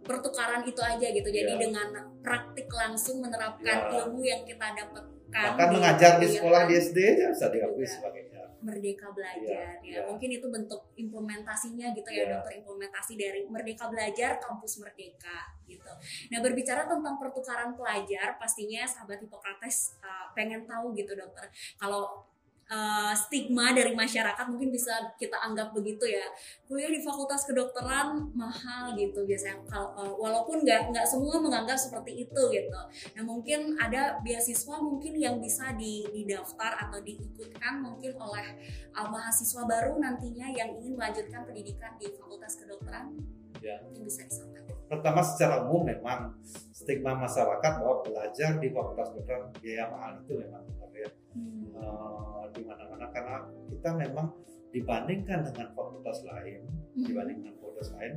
pertukaran 0.04 0.62
itu 0.68 0.82
aja 0.84 1.08
gitu. 1.10 1.30
Jadi 1.30 1.54
Ya. 1.56 1.60
dengan 1.60 1.88
praktik 2.20 2.68
langsung 2.68 3.22
menerapkan 3.24 3.88
Ya. 3.88 4.04
ilmu 4.04 4.22
yang 4.26 4.44
kita 4.44 4.74
dapatkan 4.74 5.12
bahkan 5.34 5.70
mengajar 5.74 6.12
di 6.22 6.30
sekolah 6.30 6.62
kan. 6.66 6.70
di 6.70 6.74
SD 6.78 6.98
aja 7.18 7.26
bisa 7.34 7.46
diakui 7.50 7.82
Juga. 7.82 7.94
sebagai 7.98 8.24
Merdeka 8.64 9.12
Belajar 9.12 9.44
Iya, 9.44 9.60
ya. 9.60 9.72
iya. 9.84 10.02
Mungkin 10.08 10.30
itu 10.40 10.48
bentuk 10.48 10.82
implementasinya 10.96 11.92
gitu 11.92 12.10
ya, 12.16 12.24
Iya. 12.24 12.32
dokter 12.40 12.64
implementasi 12.64 13.14
dari 13.20 13.44
Merdeka 13.44 13.92
Belajar 13.92 14.40
Kampus 14.40 14.80
Merdeka 14.80 15.52
gitu. 15.68 15.92
Nah, 16.32 16.40
berbicara 16.40 16.88
tentang 16.88 17.20
pertukaran 17.20 17.76
pelajar, 17.76 18.40
pastinya 18.40 18.88
sahabat 18.88 19.20
Hipokrates 19.20 20.00
uh, 20.00 20.32
pengen 20.32 20.64
tahu 20.64 20.96
gitu 20.96 21.12
dokter. 21.12 21.52
Kalau 21.76 22.24
uh, 22.70 23.14
stigma 23.16 23.74
dari 23.76 23.92
masyarakat 23.92 24.46
mungkin 24.48 24.70
bisa 24.72 24.94
kita 25.20 25.36
anggap 25.42 25.76
begitu 25.76 26.08
ya. 26.08 26.28
Kuliah 26.68 26.92
di 26.92 27.02
fakultas 27.04 27.44
kedokteran 27.48 28.32
mahal 28.38 28.96
gitu 28.96 29.26
biasanya. 29.28 29.64
Kalau 29.68 29.92
uh, 29.98 30.14
walaupun 30.16 30.64
nggak 30.64 30.94
nggak 30.94 31.08
semua 31.08 31.40
menganggap 31.42 31.76
seperti 31.76 32.28
itu 32.30 32.42
gitu. 32.54 32.82
Nah 33.18 33.24
mungkin 33.24 33.76
ada 33.80 34.20
beasiswa 34.22 34.76
mungkin 34.80 35.18
yang 35.18 35.42
bisa 35.42 35.76
di, 35.76 36.08
didaftar 36.12 36.88
atau 36.88 37.00
diikutkan 37.04 37.84
mungkin 37.84 38.16
oleh 38.20 38.60
uh, 38.96 39.08
mahasiswa 39.10 39.64
baru 39.66 40.00
nantinya 40.00 40.48
yang 40.54 40.78
ingin 40.80 40.96
melanjutkan 40.96 41.44
pendidikan 41.44 41.96
di 42.00 42.08
fakultas 42.16 42.56
kedokteran? 42.60 43.16
Ya. 43.64 43.80
mungkin 43.80 44.04
bisa 44.04 44.28
disampaikan. 44.28 44.76
Pertama 44.92 45.24
secara 45.24 45.64
umum 45.64 45.88
memang 45.88 46.36
stigma 46.76 47.16
masyarakat 47.16 47.80
bahwa 47.80 48.04
belajar 48.04 48.60
di 48.60 48.68
fakultas 48.76 49.08
kedokteran 49.16 49.56
biaya 49.64 49.88
mahal 49.88 50.20
itu 50.20 50.36
memang 50.36 50.68
benar 50.68 50.92
ya 50.92 51.10
Hmm. 51.34 51.74
Eh, 51.74 52.44
di 52.54 52.62
mana-mana 52.64 53.06
karena 53.10 53.38
kita 53.70 53.90
memang 53.98 54.28
dibandingkan 54.70 55.40
dengan 55.50 55.68
fakultas 55.74 56.22
lain 56.24 56.62
Hmm. 56.94 57.06
dibanding 57.06 57.38
dengan 57.42 57.56
fakultas 57.58 57.90
lain 57.98 58.14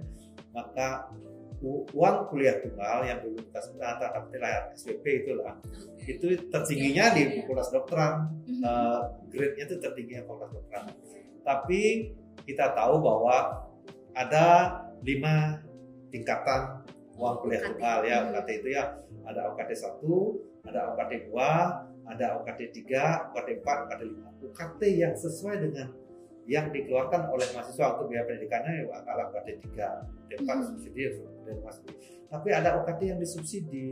maka 0.52 1.08
uang 1.64 2.28
kuliah 2.28 2.60
tunggal 2.60 3.00
yang 3.08 3.24
dulu 3.24 3.40
kita 3.40 3.60
sebut 3.64 3.80
tanda 3.80 4.12
layar 4.36 4.62
SPP 4.76 5.24
itulah 5.24 5.56
itu 6.04 6.36
tertingginya 6.52 7.16
di 7.16 7.22
Iya. 7.24 7.32
fakultas 7.42 7.72
kedokteran 7.72 8.14
Mhm. 8.44 8.60
Eh, 8.62 9.00
grade-nya 9.32 9.64
itu 9.64 9.76
tertinggi 9.80 10.12
fakultas 10.22 10.48
kedokteran 10.52 10.84
tapi 11.42 11.80
kita 12.44 12.76
tahu 12.76 13.00
bahwa 13.00 13.64
ada 14.12 14.46
lima 15.00 15.60
tingkatan 16.08 16.84
uang 17.16 17.36
kuliah 17.40 17.64
tunggal 17.64 18.04
ya 18.04 18.16
Hmm. 18.20 18.28
UKT 18.32 18.48
itu 18.60 18.68
ya 18.76 18.84
ada 19.24 19.40
UKT 19.50 19.70
1, 19.74 20.36
ada 20.62 20.92
UKT 20.92 21.32
2, 21.32 21.88
ada 22.06 22.38
UKT 22.38 22.60
3, 22.86 23.34
UKT 23.34 23.48
4, 23.60 23.84
UKT 23.86 24.02
5 24.06 24.46
UKT 24.46 24.80
yang 24.94 25.14
sesuai 25.14 25.56
dengan 25.58 25.88
yang 26.46 26.70
dikeluarkan 26.70 27.26
oleh 27.26 27.42
mahasiswa 27.50 27.98
untuk 27.98 28.06
biaya 28.06 28.22
pendidikannya 28.22 28.86
ya 28.86 29.02
adalah 29.02 29.34
UKT 29.34 29.48
3 29.74 30.30
UKT 30.30 30.30
4 30.38 30.46
Hmm. 30.46 30.62
subsidi 30.62 31.02
dari 31.42 31.58
mahasiswa 31.58 31.92
tapi 32.26 32.48
ada 32.50 32.70
UKT 32.78 33.00
yang 33.04 33.18
disubsidi 33.18 33.86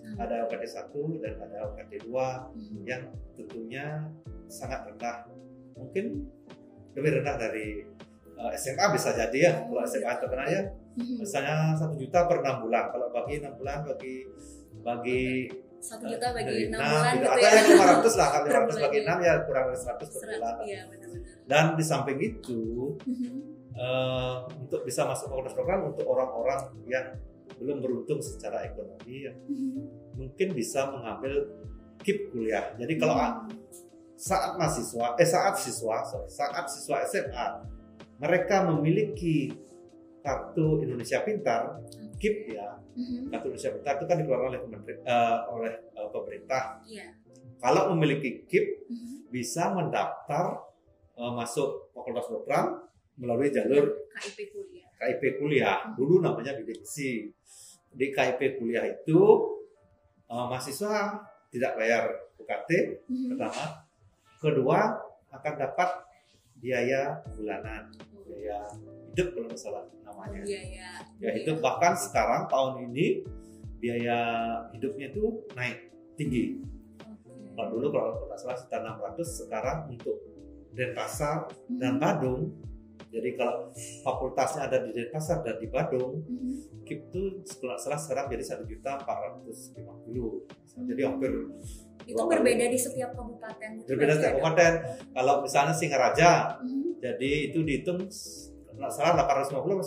Hmm. 0.00 0.16
ada 0.16 0.48
UKT 0.48 0.64
1 0.64 1.20
dan 1.20 1.36
ada 1.36 1.68
UKT 1.68 2.08
2 2.08 2.48
Mhm. 2.56 2.80
yang 2.88 3.02
tentunya 3.36 4.08
sangat 4.48 4.88
rendah 4.88 5.28
mungkin 5.76 6.24
lebih 6.96 7.20
rendah 7.20 7.36
dari 7.36 7.84
uh, 8.40 8.50
SMA 8.56 8.88
bisa 8.90 9.12
jadi 9.12 9.38
ya 9.38 9.52
kalau 9.68 9.84
SMA 9.84 10.12
terkenal 10.16 10.48
ya 10.48 10.62
Mhm. 10.96 11.20
misalnya 11.20 11.76
satu 11.76 11.92
juta 11.94 12.24
per 12.24 12.40
enam 12.40 12.64
bulan 12.64 12.88
kalau 12.88 13.12
bagi 13.12 13.44
enam 13.44 13.52
bulan 13.60 13.84
bagi 13.84 14.24
bagi 14.80 15.22
satu 15.78 16.04
juta 16.10 16.26
bagi 16.34 16.68
enam 16.68 16.80
bulan 16.82 17.14
gitu. 17.14 17.22
gitu 17.22 17.28
atau 17.30 17.38
ya 17.38 17.50
yang 17.54 17.66
lima 17.70 17.84
ratus 17.86 18.14
lah 18.18 18.28
kalau 18.34 18.44
Per 18.44 18.50
lima 18.50 18.60
ratus 18.66 18.76
bagi 18.82 18.98
enam 19.06 19.18
ya 19.22 19.32
kurang 19.46 19.64
dari 19.70 19.78
seratus 19.78 20.08
per 20.10 20.28
bulan 20.34 20.54
iya 20.66 20.80
benar-benar 20.90 21.22
dan 21.48 21.64
di 21.78 21.84
samping 21.86 22.18
itu 22.20 22.60
uh, 23.78 24.36
untuk 24.58 24.80
bisa 24.84 25.06
masuk 25.06 25.30
fakultas 25.30 25.54
program 25.54 25.88
untuk 25.88 26.04
orang-orang 26.04 26.60
yang 26.90 27.06
belum 27.58 27.80
beruntung 27.82 28.20
secara 28.22 28.62
ekonomi 28.62 29.26
ya, 29.26 29.32
Mhm. 29.34 29.82
mungkin 30.14 30.48
bisa 30.52 30.90
mengambil 30.92 31.48
KIP 32.02 32.30
kuliah 32.30 32.74
jadi 32.76 32.94
kalau 32.98 33.16
Hmm. 33.16 33.50
saat 34.18 34.58
mahasiswa 34.58 35.14
eh 35.14 35.26
saat 35.26 35.54
siswa 35.56 36.02
sorry, 36.02 36.26
saat 36.26 36.66
siswa 36.66 37.06
SMA 37.06 37.46
mereka 38.18 38.66
memiliki 38.66 39.54
kartu 40.20 40.82
Indonesia 40.82 41.22
Pintar 41.22 41.78
KIP 42.18 42.52
ya 42.52 42.74
Mhm. 42.92 43.30
kartu 43.30 43.46
Indonesia 43.48 43.70
Pintar 43.72 43.94
itu 43.96 44.04
kan 44.04 44.16
dikeluarkan 44.18 44.46
oleh 44.50 44.60
eh, 45.06 45.38
oleh 45.48 45.72
eh, 45.94 46.08
pemerintah 46.10 46.62
Iya. 46.84 47.06
kalau 47.58 47.94
memiliki 47.94 48.42
KIP 48.44 48.66
Mhm. 48.86 49.30
bisa 49.30 49.70
mendaftar 49.70 50.66
eh, 51.14 51.32
masuk 51.32 51.90
fakultas 51.90 52.26
kedokteran 52.26 52.66
melalui 53.18 53.50
jalur 53.50 53.90
KIP 54.14 54.38
kuliah. 54.50 54.86
KIP 54.94 55.22
kuliah 55.38 55.78
dulu 55.94 56.18
namanya 56.18 56.54
bidik 56.54 56.82
misi 56.82 57.30
di 57.88 58.06
KIP 58.10 58.58
kuliah 58.58 58.84
itu 58.84 59.20
eh, 60.26 60.44
mahasiswa 60.44 61.22
tidak 61.48 61.72
bayar 61.74 62.04
UKT 62.36 62.70
Mhm. 63.08 63.28
pertama 63.34 63.64
kedua 64.38 64.78
akan 65.28 65.54
dapat 65.56 65.90
biaya 66.58 67.22
bulanan 67.32 67.90
biaya 68.24 68.60
hidup 69.18 69.34
kalau 69.34 69.46
nggak 69.50 69.58
salah 69.58 69.82
namanya 70.00 70.40
Biaya. 70.46 70.90
ya 71.18 71.30
hidup 71.34 71.58
bahkan 71.58 71.98
sekarang 71.98 72.46
tahun 72.46 72.86
ini 72.86 73.26
biaya 73.78 74.18
hidupnya 74.70 75.10
itu 75.10 75.42
naik 75.58 75.90
tinggi 76.14 76.62
kalau 77.52 77.74
dulu 77.74 77.86
kalau 77.90 78.10
nggak 78.24 78.38
salah 78.38 78.54
sekitar 78.54 78.86
600 78.86 79.18
sekarang 79.42 79.78
untuk 79.90 80.16
Denpasar 80.70 81.50
dan 81.74 81.98
Mhm. 81.98 82.00
Badung 82.00 82.42
jadi 83.10 83.34
kalau 83.34 83.74
fakultasnya 84.06 84.70
ada 84.70 84.86
di 84.86 84.94
Denpasar 84.94 85.42
dan 85.42 85.58
di 85.58 85.66
Badung 85.66 86.22
Mhm. 86.22 86.86
KIP 86.86 87.10
itu 87.10 87.22
nggak 87.58 87.82
salah 87.82 87.98
sekarang 87.98 88.30
jadi 88.30 88.44
satu 88.46 88.62
juta 88.62 89.02
empat 89.02 89.16
ratus 89.18 89.74
lima 89.74 89.98
puluh 89.98 90.46
jadi 90.78 91.10
hampir 91.10 91.34
Itu 92.06 92.22
berbeda 92.24 92.70
di 92.70 92.78
setiap 92.78 93.12
kabupaten. 93.12 93.82
berbeda 93.82 93.98
berarti 94.08 94.22
setiap 94.22 94.32
kabupaten 94.38 94.72
kalau 95.10 95.34
misalnya 95.42 95.74
Singaraja 95.74 96.30
Mhm. 96.62 97.02
jadi 97.02 97.30
itu 97.50 97.58
dihitung 97.60 98.06
nggak 98.78 98.92
salah 98.92 99.12
850 99.20 99.58
atau 99.74 99.84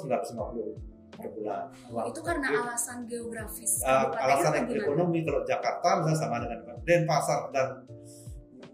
950 0.51 0.91
per 1.12 1.27
bulan. 1.32 1.62
Uang 1.88 2.06
Itu 2.08 2.19
karena 2.21 2.47
KIP. 2.47 2.62
alasan 2.62 2.97
geografis 3.06 3.71
Uh, 3.82 4.06
alasan 4.12 4.54
ekonomi 4.65 5.19
kalau 5.21 5.41
Jakarta 5.43 5.99
misalnya 5.99 6.17
sama 6.17 6.36
dengan 6.39 6.60
Denpasar 6.82 7.39
dan 7.51 7.67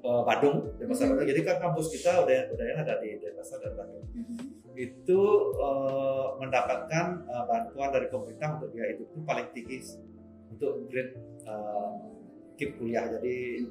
uh, 0.02 0.22
Badung 0.24 0.70
Denpasar 0.76 1.06
Mhm. 1.06 1.12
Badung 1.14 1.28
jadi 1.28 1.42
kan 1.44 1.58
kampus 1.60 1.88
kita 1.92 2.24
udah 2.24 2.38
udah 2.50 2.66
ada 2.78 2.94
di 2.98 3.10
Denpasar 3.18 3.58
dan 3.60 3.74
Badung 3.74 4.06
Mhm. 4.14 4.38
itu 4.76 5.22
uh, 5.58 6.38
mendapatkan 6.38 7.06
uh, 7.26 7.44
bantuan 7.46 7.90
dari 7.90 8.08
pemerintah 8.08 8.56
untuk 8.56 8.70
biaya 8.70 8.94
hidup 8.94 9.08
itu 9.08 9.20
paling 9.24 9.48
tinggi 9.52 9.78
untuk 10.48 10.86
grade 10.88 11.18
uh, 11.44 11.98
keep 12.54 12.78
kuliah. 12.78 13.10
Jadi 13.10 13.66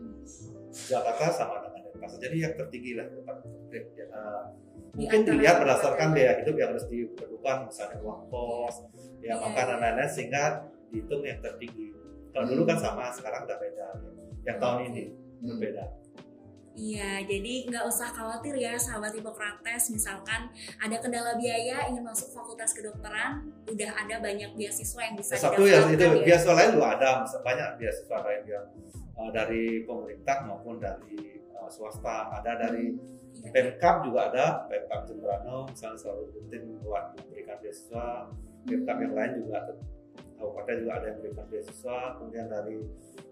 Jakarta 0.73 1.31
sama 1.31 1.63
dengan 1.65 1.87
Denpasar. 1.89 2.19
Jadi 2.19 2.37
yang 2.39 2.53
tertinggi 2.53 2.93
lah 2.95 3.07
tempat 3.09 3.37
uh, 4.13 4.43
mungkin 4.97 5.21
dilihat 5.29 5.61
berdasarkan 5.61 6.17
biaya 6.17 6.41
hidup 6.41 6.57
yang 6.57 6.73
harus 6.73 6.87
diperlukan 6.89 7.57
misalnya 7.69 7.99
uang 8.01 8.21
kos 8.33 8.77
ya 9.21 9.37
yeah. 9.37 9.39
makanan 9.41 9.77
lain-lain 9.83 10.11
sehingga 10.11 10.45
dihitung 10.89 11.23
yang 11.23 11.39
tertinggi 11.45 11.93
kalau 12.33 12.47
dulu 12.49 12.63
kan 12.69 12.79
sama 12.81 13.13
sekarang 13.13 13.45
udah 13.45 13.59
beda 13.61 13.87
ya. 13.97 14.13
yang 14.49 14.59
tahun 14.61 14.79
ini 14.93 15.05
berbeda 15.45 15.85
Iya, 16.77 17.25
jadi 17.25 17.73
nggak 17.73 17.89
usah 17.89 18.13
khawatir 18.13 18.53
ya 18.53 18.77
sahabat 18.77 19.17
Hipokrates, 19.17 19.89
misalkan 19.97 20.53
ada 20.77 21.01
kendala 21.01 21.33
biaya 21.41 21.89
ingin 21.89 22.05
masuk 22.05 22.37
fakultas 22.37 22.77
kedokteran, 22.77 23.49
udah 23.65 23.91
ada 23.97 24.21
banyak 24.21 24.53
beasiswa 24.53 25.01
yang 25.09 25.17
bisa 25.17 25.41
Satu 25.41 25.65
ya, 25.65 25.89
itu 25.89 26.05
ya. 26.05 26.21
beasiswa 26.21 26.53
lain 26.53 26.77
juga 26.77 27.01
ada, 27.01 27.25
banyak 27.25 27.69
beasiswa 27.81 28.17
lain 28.21 28.43
yang 28.45 28.67
uh, 29.17 29.33
dari 29.33 29.89
pemerintah 29.89 30.45
maupun 30.45 30.77
dari 30.77 31.41
uh, 31.57 31.65
swasta, 31.73 32.29
ada 32.29 32.69
dari 32.69 32.93
hmm. 32.93 33.17
Pemkap 33.53 33.97
juga 34.05 34.21
ada, 34.33 34.47
Pemkap 34.69 35.09
Jemberano 35.09 35.69
misalnya 35.69 35.99
selalu 35.99 36.23
rutin 36.33 36.63
buat 36.85 37.05
memberikan 37.17 37.57
beasiswa, 37.61 38.31
Pemkap 38.67 38.97
yang 39.03 39.15
lain 39.15 39.33
juga 39.45 39.59
kabupaten 40.37 40.75
juga 40.85 40.93
ada 41.01 41.05
yang 41.09 41.17
memberikan 41.21 41.47
beasiswa, 41.49 41.99
kemudian 42.21 42.47
dari 42.49 42.77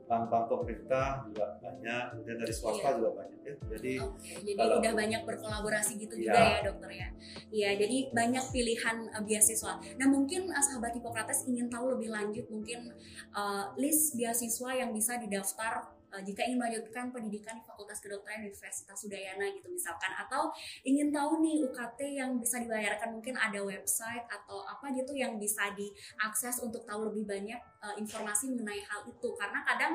bank-bank 0.05 0.45
pemerintah 0.53 1.25
juga 1.25 1.57
banyak, 1.61 2.03
kemudian 2.13 2.37
dari 2.37 2.53
swasta 2.53 2.89
iya. 2.93 2.97
juga 3.01 3.11
banyak 3.25 3.41
ya. 3.41 3.55
Jadi, 3.73 3.93
okay. 4.05 4.37
jadi 4.45 4.61
kalau, 4.61 4.77
udah 4.81 4.93
banyak 4.93 5.23
berkolaborasi 5.25 5.93
gitu 5.97 6.15
iya. 6.21 6.25
juga 6.29 6.41
ya 6.41 6.59
dokter 6.61 6.91
ya. 6.93 7.09
Iya, 7.49 7.71
jadi 7.81 7.97
banyak 8.13 8.45
pilihan 8.53 8.97
uh, 9.17 9.25
beasiswa. 9.25 9.73
Nah 9.81 10.07
mungkin 10.09 10.53
uh, 10.53 10.61
sahabat 10.61 10.93
Hipokrates 10.97 11.49
ingin 11.49 11.73
tahu 11.73 11.97
lebih 11.97 12.13
lanjut 12.13 12.45
mungkin 12.53 12.93
uh, 13.33 13.73
list 13.81 14.17
beasiswa 14.17 14.71
yang 14.77 14.93
bisa 14.93 15.17
didaftar 15.17 15.89
uh, 16.15 16.23
jika 16.23 16.47
ingin 16.47 16.63
melanjutkan 16.63 17.11
pendidikan 17.11 17.59
di 17.59 17.67
Fakultas 17.67 17.99
Kedokteran 17.99 18.47
Universitas 18.47 18.99
Udayana 19.03 19.51
gitu 19.51 19.67
misalkan. 19.75 20.15
Atau 20.15 20.55
ingin 20.87 21.11
tahu 21.11 21.43
nih 21.43 21.67
UKT 21.67 22.01
yang 22.15 22.39
bisa 22.39 22.63
dibayarkan 22.63 23.19
mungkin 23.19 23.35
ada 23.35 23.59
website 23.67 24.23
atau 24.31 24.63
apa 24.63 24.95
gitu 24.95 25.19
yang 25.19 25.35
bisa 25.37 25.75
diakses 25.75 26.63
untuk 26.63 26.87
tahu 26.87 27.11
lebih 27.11 27.27
banyak 27.27 27.59
uh, 27.83 27.95
informasi 27.99 28.55
mengenai 28.55 28.81
hal 28.87 29.03
itu. 29.11 29.29
Karena 29.35 29.67
kadang 29.67 29.95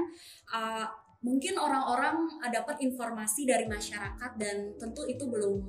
uh, 0.51 0.85
mungkin 1.23 1.55
orang-orang 1.59 2.27
dapat 2.47 2.79
informasi 2.83 3.43
dari 3.43 3.67
masyarakat 3.67 4.31
dan 4.39 4.75
tentu 4.79 5.03
itu 5.03 5.27
belum 5.27 5.59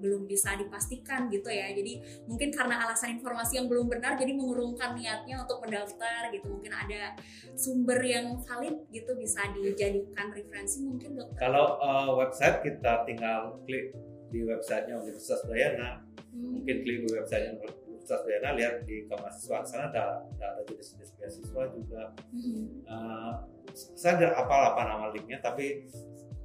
belum 0.00 0.28
bisa 0.28 0.54
dipastikan 0.56 1.28
gitu 1.32 1.48
ya. 1.48 1.72
Jadi 1.72 2.24
mungkin 2.28 2.52
karena 2.52 2.84
alasan 2.86 3.16
informasi 3.18 3.60
yang 3.60 3.66
belum 3.68 3.88
benar 3.88 4.16
jadi 4.16 4.32
mengurungkan 4.36 4.96
niatnya 4.96 5.42
untuk 5.42 5.62
mendaftar 5.64 6.28
gitu. 6.32 6.46
Mungkin 6.48 6.72
ada 6.72 7.16
sumber 7.56 8.00
yang 8.04 8.38
valid 8.44 8.86
gitu 8.92 9.16
bisa 9.16 9.44
dijadikan 9.52 10.32
referensi 10.32 10.84
mungkin 10.84 11.16
dokter. 11.16 11.40
Kalau 11.40 11.80
uh, 11.80 12.10
website 12.16 12.60
kita 12.62 13.04
tinggal 13.08 13.60
klik 13.64 13.92
di 14.30 14.44
websitenya 14.44 15.00
Universitas 15.00 15.42
Udayana. 15.46 16.02
Hmm. 16.36 16.60
mungkin 16.60 16.84
klik 16.84 16.98
di 17.06 17.08
websitenya 17.16 17.56
Universitas 17.56 18.20
Udayana 18.26 18.50
lihat 18.58 18.74
di 18.84 19.08
kemahasiswaan 19.08 19.64
sana 19.64 19.88
ada 19.88 20.20
ada, 20.36 20.60
jenis-jenis 20.68 21.10
beasiswa 21.16 21.62
juga. 21.72 22.02
Hmm. 22.34 22.84
uh, 22.84 23.32
saya 23.72 24.20
tidak 24.20 24.34
apa 24.36 24.56
apa 24.72 24.80
nama 24.88 25.06
linknya 25.12 25.38
tapi 25.42 25.88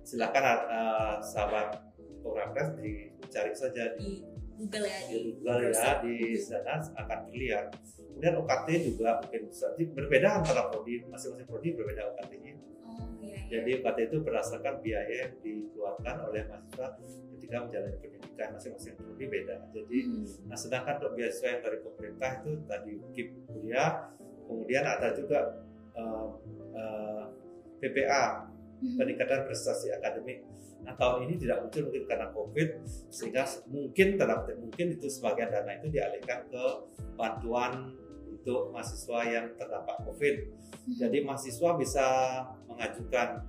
silakan 0.02 0.44
uh, 0.68 1.16
sahabat 1.22 1.90
Oracle 2.24 2.78
dicari 2.80 3.54
saja 3.54 3.94
di 3.98 4.22
Google 4.62 4.86
ya 4.86 5.00
di 5.10 5.18
Google 5.26 5.60
ya 5.74 5.94
di 6.06 6.38
sana 6.38 6.78
akan 6.78 7.20
terlihat 7.30 7.66
kemudian 7.98 8.34
UKT 8.38 8.68
juga 8.94 9.10
mungkin 9.18 9.42
bisa 9.50 9.68
berbeda 9.74 10.28
antara 10.38 10.70
prodi 10.70 11.02
masing-masing 11.10 11.48
prodi 11.50 11.74
berbeda 11.74 12.14
UKT-nya 12.14 12.54
oh, 12.86 13.10
iya, 13.24 13.34
iya. 13.34 13.40
jadi 13.50 13.70
UKT 13.82 13.98
itu 14.14 14.18
berdasarkan 14.22 14.74
biaya 14.86 15.14
yang 15.26 15.34
dikeluarkan 15.42 16.16
oleh 16.30 16.42
mahasiswa 16.46 16.88
ketika 17.34 17.56
menjalani 17.66 17.98
pendidikan 17.98 18.50
masing-masing 18.54 18.94
prodi 19.00 19.26
beda 19.26 19.56
jadi 19.74 19.98
hmm. 20.06 20.46
nah 20.46 20.58
sedangkan 20.60 20.94
untuk 21.02 21.12
beasiswa 21.18 21.48
yang 21.50 21.62
dari 21.66 21.78
pemerintah 21.82 22.30
itu 22.44 22.52
tadi 22.70 22.92
KIP 23.18 23.30
kuliah 23.50 23.92
kemudian 24.46 24.84
ada 24.86 25.08
juga 25.18 25.40
uh, 25.98 26.38
uh, 26.76 27.24
PPA 27.82 28.24
hmm. 28.46 28.51
Peningkatan 28.82 29.46
prestasi 29.46 29.94
akademik 29.94 30.41
Nah 30.82 30.94
tahun 30.98 31.30
ini 31.30 31.34
tidak 31.38 31.65
muncul 31.65 31.82
mungkin 31.89 32.04
karena 32.10 32.28
COVID 32.34 32.70
sehingga 33.13 33.44
mungkin 33.70 34.08
dalam 34.17 34.39
mungkin 34.58 34.88
itu 34.98 35.08
sebagian 35.08 35.54
dana 35.54 35.78
itu 35.78 35.88
dialihkan 35.94 36.50
ke 36.50 36.63
bantuan 37.13 37.94
untuk 38.26 38.74
mahasiswa 38.74 39.20
yang 39.30 39.46
terdampak 39.54 40.02
COVID. 40.10 40.36
Hmm. 40.41 40.98
Jadi 40.98 41.17
mahasiswa 41.22 41.70
bisa 41.78 42.06
mengajukan 42.65 43.46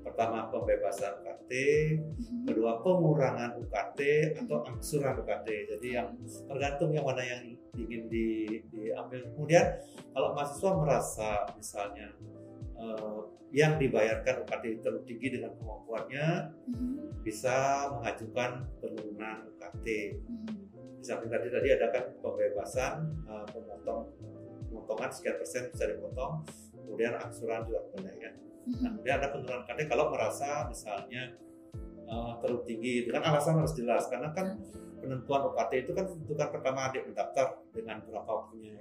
pertama 0.00 0.48
pembebasan 0.48 1.18
UKT, 1.20 1.52
hmm. 1.52 2.46
kedua 2.48 2.80
pengurangan 2.80 3.60
UKT 3.60 4.00
atau 4.40 4.64
angsuran 4.64 5.20
UKT. 5.20 5.48
Jadi 5.76 5.88
yang 5.92 6.08
tergantung 6.48 6.94
yang 6.96 7.04
mana 7.04 7.20
yang 7.20 7.42
ingin 7.76 8.08
di, 8.08 8.56
diambil. 8.72 9.20
Kemudian 9.36 9.66
kalau 10.16 10.32
mahasiswa 10.32 10.70
merasa 10.72 11.44
misalnya 11.52 12.08
uh, 12.80 13.20
yang 13.54 13.78
dibayarkan 13.78 14.42
UKT 14.42 14.82
terlalu 14.82 15.02
tinggi 15.06 15.38
dengan 15.38 15.54
kemampuannya 15.56 16.26
mm-hmm. 16.66 17.22
bisa 17.22 17.88
mengajukan 17.94 18.66
penurunan 18.82 19.36
UKT. 19.54 19.86
Mm-hmm. 20.18 20.56
Samping 21.00 21.30
tadi 21.30 21.46
tadi 21.52 21.68
ada 21.70 21.86
kan 21.94 22.04
pembebasan 22.18 22.94
uh, 23.30 23.46
pemotong 23.46 24.10
pemotongan 24.66 25.10
sekian 25.14 25.38
persen 25.38 25.70
bisa 25.70 25.86
dipotong, 25.86 26.42
kemudian 26.74 27.14
angsuran 27.16 27.62
juga 27.64 27.86
boleh 27.94 28.14
ya. 28.18 28.30
Mm-hmm. 28.34 28.82
Nah, 28.82 28.90
kemudian 28.98 29.16
ada 29.22 29.28
penurunan 29.30 29.60
UKT 29.62 29.80
kalau 29.86 30.04
merasa 30.10 30.66
misalnya 30.66 31.22
uh, 32.10 32.36
terlalu 32.42 32.60
tinggi 32.66 32.94
dengan 33.06 33.22
alasan 33.30 33.62
harus 33.62 33.74
jelas 33.78 34.10
karena 34.10 34.34
kan 34.34 34.58
penentuan 34.98 35.46
UKT 35.54 35.72
itu 35.86 35.92
kan 35.94 36.04
tentukan 36.10 36.48
pertama 36.50 36.90
adik 36.90 37.06
mendaftar 37.06 37.62
dengan 37.70 38.02
berapa 38.02 38.50
punya 38.50 38.74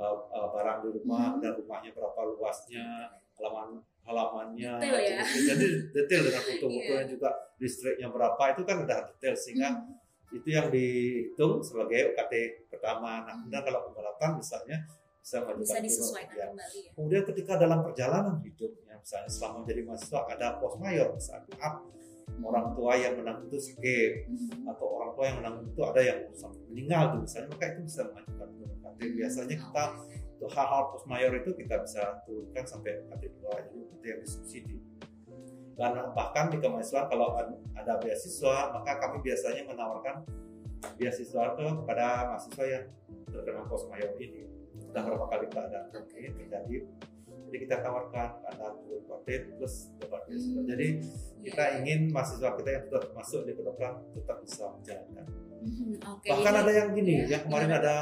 uh, 0.00 0.16
uh, 0.32 0.48
barang 0.50 0.78
di 0.82 0.88
rumah 0.96 1.36
hmm. 1.36 1.40
dan 1.44 1.52
rumahnya 1.60 1.90
berapa 1.92 2.20
luasnya 2.34 3.12
halaman 3.36 3.84
halamannya 4.00 4.72
detail 4.80 4.98
ya. 4.98 5.22
jadi 5.52 5.66
detail 5.92 6.20
dengan 6.26 6.42
foto-fotonya 6.42 7.04
yeah. 7.04 7.06
juga 7.06 7.30
listriknya 7.60 8.08
berapa 8.08 8.42
itu 8.56 8.62
kan 8.64 8.76
udah 8.88 8.98
detail 9.12 9.34
sehingga 9.36 9.68
hmm. 9.76 10.36
itu 10.40 10.48
yang 10.48 10.66
dihitung 10.72 11.60
sebagai 11.60 12.16
UKT 12.16 12.34
pertama 12.72 13.28
nah 13.28 13.36
kemudian 13.36 13.62
kalau 13.62 13.80
pembalapan 13.92 14.40
misalnya 14.40 14.78
bisa 15.20 15.44
bisa 15.52 15.78
disesuaikan 15.84 16.32
ya. 16.32 16.46
kembali 16.48 16.78
ya. 16.80 16.90
kemudian 16.96 17.22
ketika 17.28 17.52
dalam 17.60 17.84
perjalanan 17.84 18.40
hidupnya 18.40 18.96
misalnya 18.96 19.30
selama 19.30 19.56
menjadi 19.62 19.80
mahasiswa 19.84 20.20
ada 20.32 20.46
pos 20.58 20.74
mayor 20.80 21.08
misalnya 21.12 21.54
up 21.60 21.76
orang 22.44 22.72
tua 22.74 22.92
yang 22.96 23.14
menang 23.20 23.44
itu 23.46 23.58
sakit 23.60 24.12
hmm. 24.28 24.70
atau 24.70 24.86
orang 25.00 25.10
tua 25.16 25.24
yang 25.28 25.36
menang 25.44 25.54
itu 25.64 25.80
ada 25.84 26.00
yang 26.00 26.18
sampai 26.32 26.60
meninggal 26.72 27.02
tuh 27.14 27.20
misalnya 27.24 27.48
maka 27.52 27.64
itu 27.72 27.80
bisa 27.86 28.00
mengajukan 28.08 28.48
UKT 28.50 29.00
biasanya 29.16 29.56
kita 29.56 29.84
untuk 30.40 30.50
hal-hal 30.56 30.82
post 30.88 31.04
mayor 31.04 31.32
itu 31.36 31.50
kita 31.52 31.76
bisa 31.84 32.02
turunkan 32.24 32.64
sampai 32.64 32.90
UKT 33.04 33.22
2 33.44 33.64
jadi 33.68 33.76
itu 33.76 34.06
yang 34.08 34.20
disubsidi. 34.24 34.76
Dan 35.76 35.96
bahkan 36.16 36.48
di 36.52 36.56
kemahasiswaan 36.60 37.08
kalau 37.12 37.36
ada 37.76 37.92
beasiswa 38.00 38.72
maka 38.72 39.00
kami 39.00 39.20
biasanya 39.20 39.68
menawarkan 39.68 40.24
beasiswa 40.96 41.56
itu 41.56 41.64
kepada 41.84 42.32
mahasiswa 42.32 42.64
yang 42.64 42.84
terkena 43.28 43.68
post 43.68 43.88
mayor 43.92 44.16
ini. 44.16 44.48
Sudah 44.80 45.04
berapa 45.04 45.28
kali 45.28 45.46
keadaan 45.52 45.92
ini 46.16 46.28
terjadi 46.32 46.76
jadi 47.50 47.58
kita 47.66 47.76
tawarkan 47.82 48.30
ada 48.46 48.78
UKT 48.86 49.58
plus 49.58 49.90
dapat 49.98 50.20
beasiswa 50.30 50.62
hmm. 50.62 50.70
jadi 50.70 50.88
kita 51.40 51.64
iya. 51.64 51.76
ingin 51.82 52.00
mahasiswa 52.12 52.50
kita 52.56 52.70
yang 52.70 52.84
sudah 52.86 53.02
masuk 53.16 53.40
di 53.48 53.52
kedokteran 53.56 53.94
tetap 54.12 54.36
bisa 54.44 54.64
menjalankan. 54.68 55.26
Mm-hmm, 55.60 55.92
okay. 56.00 56.28
Bahkan 56.32 56.54
ada 56.56 56.72
yang 56.72 56.88
gini, 56.96 57.14
yeah, 57.24 57.28
yang 57.36 57.42
kemarin 57.48 57.70
yeah. 57.72 57.80
ada 57.80 57.94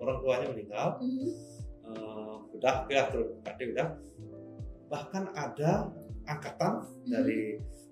orang 0.00 0.16
tuanya 0.24 0.46
meninggal, 0.52 0.86
mm-hmm. 1.00 1.30
uh, 1.88 2.36
udah 2.56 2.74
ya 2.88 3.02
terus 3.12 3.28
udah. 3.44 3.88
Bahkan 4.88 5.24
ada 5.32 5.70
angkatan 6.28 6.72
mm-hmm. 6.84 7.08
dari 7.12 7.40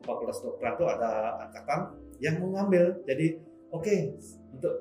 Fakultas 0.02 0.40
Kedokteran 0.40 0.74
itu 0.76 0.86
ada 0.88 1.10
angkatan 1.48 1.80
yang 2.20 2.36
mengambil. 2.40 3.00
Jadi 3.08 3.40
oke 3.72 3.84
okay, 3.84 3.98
untuk 4.52 4.74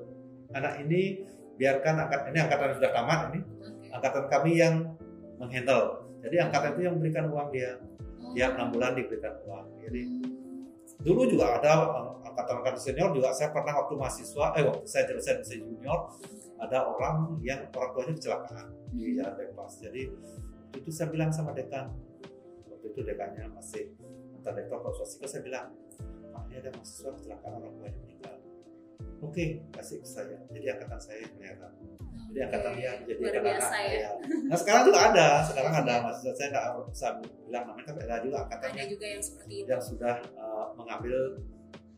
anak 0.52 0.80
ini 0.84 1.24
biarkan 1.56 2.08
angkat 2.08 2.32
ini 2.32 2.38
angkatan 2.40 2.76
sudah 2.76 2.92
tamat 2.92 3.20
ini 3.32 3.40
okay. 3.40 3.88
angkatan 3.96 4.24
kami 4.28 4.52
yang 4.60 4.74
menghandle. 5.40 6.01
Jadi 6.22 6.36
angkatan 6.38 6.70
itu 6.78 6.80
yang 6.86 6.94
memberikan 6.96 7.26
uang 7.28 7.48
dia. 7.50 7.72
Tiap 8.32 8.50
enam 8.54 8.68
bulan 8.70 8.94
diberikan 8.94 9.34
uang. 9.44 9.66
Jadi 9.82 10.02
dulu 11.02 11.26
juga 11.26 11.58
ada 11.58 11.72
angkatan-angkatan 12.22 12.80
senior 12.80 13.10
juga. 13.10 13.34
Saya 13.34 13.50
pernah 13.50 13.74
waktu 13.82 13.94
mahasiswa, 13.98 14.46
eh 14.54 14.62
waktu 14.64 14.86
saya 14.86 15.04
jadi 15.10 15.20
saya 15.20 15.36
junior 15.42 16.00
ada 16.62 16.78
orang 16.86 17.42
yang 17.42 17.66
orang 17.74 17.90
tuanya 17.90 18.14
kecelakaan 18.14 18.66
di 18.94 19.18
jalan 19.18 19.34
bebas. 19.34 19.72
Jadi 19.82 20.02
itu 20.78 20.90
saya 20.94 21.10
bilang 21.10 21.34
sama 21.34 21.50
dekan. 21.52 21.90
Waktu 22.70 22.86
itu 22.94 23.00
dekannya 23.02 23.50
masih 23.50 23.90
mantan 24.32 24.58
rektor 24.58 24.78
Pak 24.82 24.92
Swastika 24.98 25.26
saya 25.26 25.42
bilang 25.42 25.66
ah 26.32 26.42
ini 26.48 26.54
ada 26.62 26.70
mahasiswa 26.72 27.10
kecelakaan 27.18 27.52
orang 27.58 27.72
tuanya 27.76 27.98
meninggal. 27.98 28.36
Oke 29.22 29.44
kasih 29.74 29.98
ke 30.00 30.06
saya. 30.06 30.38
Jadi 30.54 30.66
angkatan 30.70 31.00
saya 31.02 31.18
yang 31.26 31.58
Jadi 32.32 32.40
angkatan 32.42 32.72
yang 32.74 32.96
jadi 33.04 33.20
Luar 33.20 33.36
biasa 33.44 33.76
ya. 33.78 33.92
ya. 33.92 34.10
Nah 34.48 34.56
sekarang 34.56 34.82
juga 34.82 35.00
ada, 35.06 35.28
sekarang 35.44 35.74
ada 35.76 35.94
maksudnya 36.00 36.32
saya 36.32 36.48
nggak 36.48 36.64
bisa 36.88 37.06
bilang 37.44 37.64
namanya 37.66 37.86
tapi 37.86 38.00
ada 38.02 38.16
juga 38.18 38.36
angkatan 38.42 38.66
ada 38.66 38.78
yang, 38.78 38.88
juga 38.88 39.06
yang 39.06 39.22
seperti 39.22 39.54
itu 39.54 39.68
yang 39.68 39.82
sudah 39.82 40.14
uh, 40.34 40.66
mengambil 40.72 41.16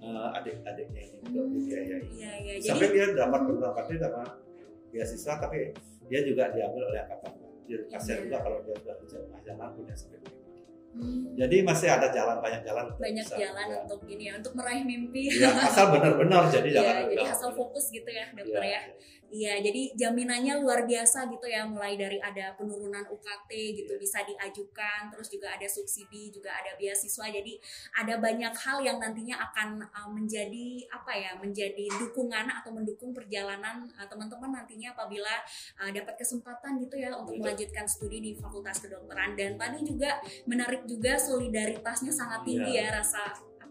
uh, 0.00 0.28
adik-adiknya 0.34 1.02
ini 1.04 1.16
untuk 1.22 1.38
Hmm. 1.40 1.54
dibiayai. 1.54 2.02
iya 2.10 2.32
iya 2.36 2.52
Sampai 2.60 2.88
jadi 2.88 2.94
dia 3.06 3.06
dapat 3.16 3.40
beberapa 3.44 3.78
dia 3.86 3.98
dapat 4.00 4.28
beasiswa 4.90 5.32
tapi 5.38 5.58
dia 6.04 6.20
juga 6.20 6.42
diambil 6.50 6.82
oleh 6.84 7.00
angkatan. 7.00 7.32
Jadi 7.64 7.82
kasihan 7.88 8.16
Iya. 8.16 8.24
juga 8.24 8.36
kalau 8.42 8.58
dia 8.60 8.74
sudah 8.76 8.94
di 8.94 9.06
jalan 9.08 9.40
jalan 9.40 9.68
punya 9.72 9.94
sepeda. 9.94 10.28
hmm, 10.92 11.22
Jadi 11.34 11.56
masih 11.62 11.88
ada 11.88 12.06
jalan 12.08 12.36
banyak 12.38 12.62
jalan. 12.62 12.84
untuk 12.86 13.00
banyak 13.00 13.22
bisa, 13.24 13.36
jalan 13.36 13.66
ya. 13.66 13.76
untuk 13.80 14.00
ini 14.04 14.24
ya 14.24 14.34
untuk 14.36 14.52
meraih 14.52 14.82
mimpi 14.82 15.22
Ya, 15.32 15.50
asal 15.60 15.86
benar-benar 15.94 16.42
jadi 16.48 16.68
Iya, 16.68 16.76
jangan 16.76 17.02
jadi 17.08 17.24
asal 17.28 17.50
fokus 17.52 17.84
gitu 17.88 18.10
ya 18.10 18.26
dokter 18.30 18.62
Iya. 18.62 18.74
ya. 18.74 18.82
Iya, 19.30 19.58
jadi 19.64 19.82
jaminannya 19.98 20.62
luar 20.62 20.86
biasa 20.86 21.26
gitu 21.26 21.46
ya, 21.48 21.66
mulai 21.66 21.98
dari 21.98 22.22
ada 22.22 22.54
penurunan 22.54 23.02
UKT 23.10 23.50
gitu 23.82 23.92
Iya. 23.94 24.00
bisa 24.00 24.18
diajukan, 24.22 25.10
terus 25.10 25.28
juga 25.32 25.50
ada 25.54 25.66
subsidi, 25.66 26.30
juga 26.30 26.54
ada 26.54 26.76
beasiswa. 26.78 27.26
Jadi 27.30 27.58
ada 27.98 28.14
banyak 28.20 28.54
hal 28.54 28.78
yang 28.84 28.98
nantinya 29.02 29.40
akan 29.50 29.82
uh, 29.90 30.08
menjadi 30.12 30.86
apa 30.92 31.12
ya, 31.18 31.32
menjadi 31.38 31.86
dukungan 31.98 32.46
atau 32.62 32.70
mendukung 32.70 33.10
perjalanan 33.10 33.86
uh, 33.98 34.06
teman-teman 34.06 34.50
nantinya 34.62 34.94
apabila 34.94 35.34
uh, 35.82 35.90
dapat 35.90 36.14
kesempatan 36.20 36.78
gitu 36.82 36.94
ya 37.00 37.14
untuk 37.18 37.34
Iya. 37.34 37.42
melanjutkan 37.42 37.86
studi 37.90 38.18
di 38.22 38.30
Fakultas 38.38 38.78
Kedokteran. 38.78 39.34
Dan 39.34 39.58
tadi 39.58 39.82
juga 39.82 40.22
menarik 40.46 40.86
juga 40.86 41.18
solidaritasnya 41.18 42.14
sangat 42.14 42.46
tinggi 42.46 42.78
Iya. 42.78 42.90
ya, 42.92 43.02
rasa 43.02 43.22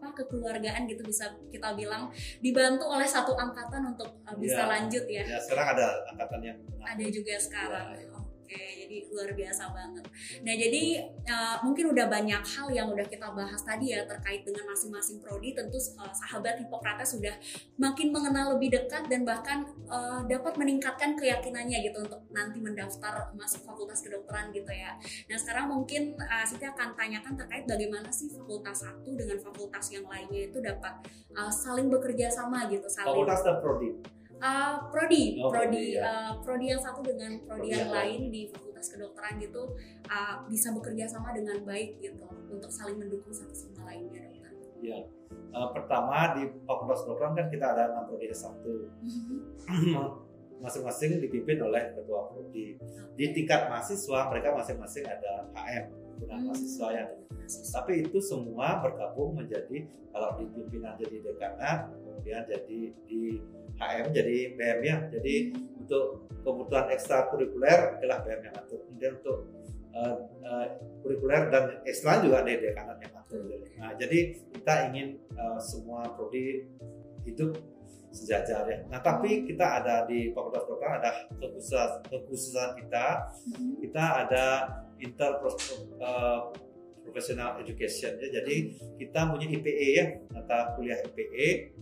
apa 0.03 0.11
kekeluargaan 0.19 0.83
gitu 0.85 0.99
bisa 1.01 1.31
kita 1.47 1.71
bilang 1.73 2.11
dibantu 2.43 2.91
oleh 2.91 3.07
satu 3.07 3.31
angkatan 3.33 3.95
untuk 3.95 4.19
uh, 4.27 4.35
bisa 4.35 4.67
Iya. 4.67 4.69
lanjut 4.69 5.03
ya. 5.07 5.23
Ya 5.23 5.39
sekarang 5.39 5.79
ada 5.79 5.87
angkatan 6.11 6.39
yang 6.43 6.57
Ada 6.83 7.05
juga 7.07 7.33
sekarang. 7.39 7.85
Iya. 7.95 8.12
Oke, 8.43 8.59
jadi 8.59 9.07
luar 9.07 9.31
biasa 9.31 9.71
banget. 9.71 10.05
Nah, 10.43 10.55
jadi 10.59 10.83
uh, 11.23 11.55
mungkin 11.63 11.95
udah 11.95 12.11
banyak 12.11 12.43
hal 12.43 12.67
yang 12.75 12.91
udah 12.91 13.07
kita 13.07 13.31
bahas 13.31 13.63
tadi 13.63 13.95
ya 13.95 14.03
terkait 14.03 14.43
dengan 14.43 14.67
masing-masing 14.67 15.23
prodi. 15.23 15.55
Tentu 15.55 15.79
uh, 15.95 16.11
sahabat 16.11 16.59
Hippocrates 16.59 17.15
sudah 17.15 17.31
makin 17.79 18.11
mengenal 18.11 18.59
lebih 18.59 18.75
dekat 18.75 19.07
dan 19.07 19.23
bahkan 19.23 19.63
uh, 19.87 20.27
dapat 20.27 20.59
meningkatkan 20.59 21.15
keyakinannya 21.15 21.87
gitu 21.87 22.03
untuk 22.03 22.19
nanti 22.35 22.59
mendaftar 22.59 23.31
masuk 23.31 23.63
fakultas 23.63 24.03
kedokteran 24.03 24.51
gitu 24.51 24.69
ya. 24.75 24.99
Nah, 25.31 25.37
sekarang 25.39 25.71
mungkin 25.71 26.19
uh, 26.19 26.43
Siti 26.43 26.67
akan 26.67 26.99
tanyakan 26.99 27.39
terkait 27.39 27.63
bagaimana 27.63 28.11
sih 28.11 28.27
fakultas 28.27 28.83
satu 28.83 29.15
dengan 29.15 29.39
fakultas 29.39 29.87
yang 29.87 30.03
lainnya 30.03 30.51
itu 30.51 30.59
dapat 30.59 30.99
uh, 31.31 31.47
saling 31.47 31.87
bekerja 31.87 32.27
sama 32.27 32.67
gitu, 32.67 32.91
saling 32.91 33.07
fakultas 33.07 33.39
dan 33.39 33.55
prodi. 33.63 33.95
Uh, 34.43 34.75
prodi, 34.91 35.39
Oh, 35.39 35.47
prodi, 35.47 35.71
prodi, 35.71 35.95
ya. 35.95 36.03
uh, 36.03 36.31
prodi 36.43 36.65
yang 36.67 36.81
satu 36.83 36.99
dengan 36.99 37.31
prodi 37.47 37.71
Prodi 37.71 37.79
yang 37.79 37.91
lain 37.95 38.27
di 38.27 38.41
fakultas 38.51 38.91
kedokteran 38.91 39.39
gitu 39.39 39.71
uh, 40.11 40.35
bisa 40.51 40.75
bekerja 40.75 41.07
sama 41.07 41.31
dengan 41.31 41.63
baik 41.63 41.95
gitu 42.03 42.27
untuk 42.51 42.67
saling 42.67 42.99
mendukung 42.99 43.31
satu 43.31 43.55
sama 43.55 43.87
lainnya 43.87 44.27
dokter. 44.51 44.83
Ya. 44.83 44.99
Eh, 45.31 45.69
pertama 45.71 46.35
di 46.35 46.43
fakultas 46.67 47.07
kedokteran 47.07 47.33
kan 47.33 47.47
kita 47.47 47.65
ada 47.71 47.83
enam 47.95 48.03
prodi 48.03 48.27
S1. 48.27 48.51
Masing-masing 50.63 51.19
dipimpin 51.19 51.59
oleh 51.59 51.91
ketua 51.91 52.27
prodi. 52.27 52.75
Di 53.15 53.25
tingkat 53.31 53.67
mahasiswa 53.67 54.27
mereka 54.27 54.55
masing-masing 54.55 55.03
ada 55.03 55.47
HM, 55.55 55.85
himpunan 55.91 56.39
Hmm. 56.39 56.45
mahasiswa 56.51 56.87
yang 56.91 57.09
tapi 57.75 58.07
itu 58.07 58.19
semua 58.23 58.79
bergabung 58.79 59.35
menjadi 59.35 59.83
kalau 60.15 60.39
di 60.39 60.47
pimpinan 60.47 60.95
jadi 60.95 61.19
dekanat 61.19 61.91
kemudian 61.91 62.39
jadi 62.47 62.79
di 63.03 63.43
HM 63.77 64.07
jadi 64.13 64.37
BM 64.55 64.79
ya 64.85 64.97
jadi 65.09 65.35
untuk 65.83 66.31
kebutuhan 66.43 66.87
ekstra 66.91 67.31
kurikuler 67.31 67.99
adalah 67.99 68.23
BM 68.23 68.51
yang 68.51 68.55
atur. 68.55 68.79
Kemudian 68.87 69.13
untuk 69.19 69.39
eh, 69.95 70.15
eh, 70.43 70.67
kurikuler 71.03 71.41
dan 71.51 71.63
ekstra 71.87 72.23
juga 72.23 72.43
di 72.43 72.59
dekanat 72.59 72.97
yang 72.99 73.13
atur. 73.15 73.41
Nah 73.79 73.91
jadi 73.99 74.19
kita 74.51 74.73
ingin 74.91 75.07
eh, 75.35 75.59
semua 75.59 76.07
prodi 76.15 76.67
hidup 77.23 77.55
sejajar 78.13 78.67
ya. 78.69 78.77
Nah 78.91 78.99
tapi 79.01 79.47
kita 79.47 79.81
ada 79.81 80.05
di 80.05 80.29
fakultas 80.35 80.63
kedokteran 80.69 81.01
ada 81.01 81.11
kekhususan 81.39 81.89
kekhususan 82.11 82.69
kita. 82.83 83.05
Kita 83.81 84.03
ada 84.27 84.45
inter 85.01 85.41
professional 87.03 87.59
education 87.59 88.15
ya. 88.21 88.27
Jadi 88.41 88.77
kita 89.01 89.27
punya 89.27 89.49
IPE 89.49 89.87
ya 89.97 90.05
mata 90.29 90.77
kuliah 90.77 91.01
IPE 91.01 91.73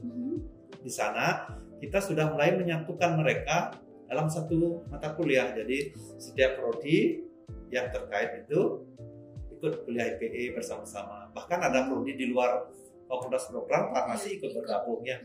di 0.82 0.90
sana 0.90 1.60
kita 1.82 1.98
sudah 1.98 2.30
mulai 2.30 2.54
menyatukan 2.54 3.18
mereka 3.18 3.74
dalam 4.06 4.30
satu 4.30 4.86
mata 4.88 5.18
kuliah. 5.18 5.50
Jadi 5.50 5.98
setiap 6.22 6.62
prodi 6.62 7.26
yang 7.74 7.90
terkait 7.90 8.46
itu 8.46 8.86
ikut 9.58 9.84
kuliah 9.84 10.14
IPE 10.14 10.54
bersama-sama. 10.54 11.34
Bahkan 11.34 11.60
ada 11.60 11.90
prodi 11.90 12.14
di 12.14 12.30
luar 12.30 12.70
fakultas 13.10 13.50
kedokteran 13.50 13.90
farmasi 13.90 14.38
ikut 14.38 14.54
bergabung 14.54 15.02
ya. 15.02 15.18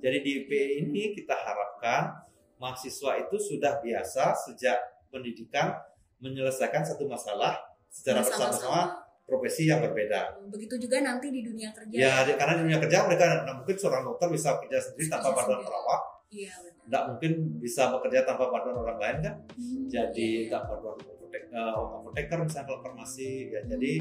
Jadi 0.00 0.16
di 0.24 0.30
IPE 0.42 0.64
ini 0.86 1.02
kita 1.12 1.36
harapkan 1.36 2.24
mahasiswa 2.56 3.20
itu 3.22 3.36
sudah 3.36 3.78
biasa 3.84 4.34
sejak 4.48 4.80
pendidikan 5.12 5.76
menyelesaikan 6.18 6.82
satu 6.82 7.06
masalah 7.06 7.58
secara 7.88 8.22
bersama-sama 8.24 9.07
profesi 9.28 9.68
yang 9.68 9.84
berbeda. 9.84 10.40
Begitu 10.48 10.80
juga 10.80 11.04
nanti 11.04 11.28
di 11.28 11.44
dunia 11.44 11.68
kerja. 11.70 11.92
Ya, 11.92 12.12
di- 12.24 12.32
karena 12.34 12.56
di 12.56 12.62
dunia 12.64 12.80
kerja 12.80 13.04
mereka 13.04 13.44
nah, 13.44 13.54
mungkin 13.54 13.76
seorang 13.76 14.02
dokter 14.02 14.32
bisa 14.32 14.56
kerja 14.56 14.80
sendiri 14.80 15.06
tanpa 15.06 15.28
Kerja 15.28 15.36
bantuan 15.36 15.60
perawat, 15.60 16.00
Iya 16.32 16.52
benar. 16.64 16.82
tidak 16.88 17.02
mungkin 17.12 17.32
bisa 17.60 17.82
bekerja 17.92 18.20
tanpa 18.24 18.44
bantuan 18.48 18.76
orang 18.78 18.98
lain 18.98 19.16
kan. 19.20 19.34
Hmm, 19.52 19.84
Jadi 19.84 20.24
iya. 20.24 20.40
tidak 20.48 20.62
bantuan 20.64 20.96
apotek, 21.38 21.54
eh, 21.54 21.74
apoteker 22.02 22.38
misalnya 22.42 22.66
kalau 22.66 22.80
farmasi. 22.82 23.30
Ya, 23.54 23.60
jadi 23.64 23.92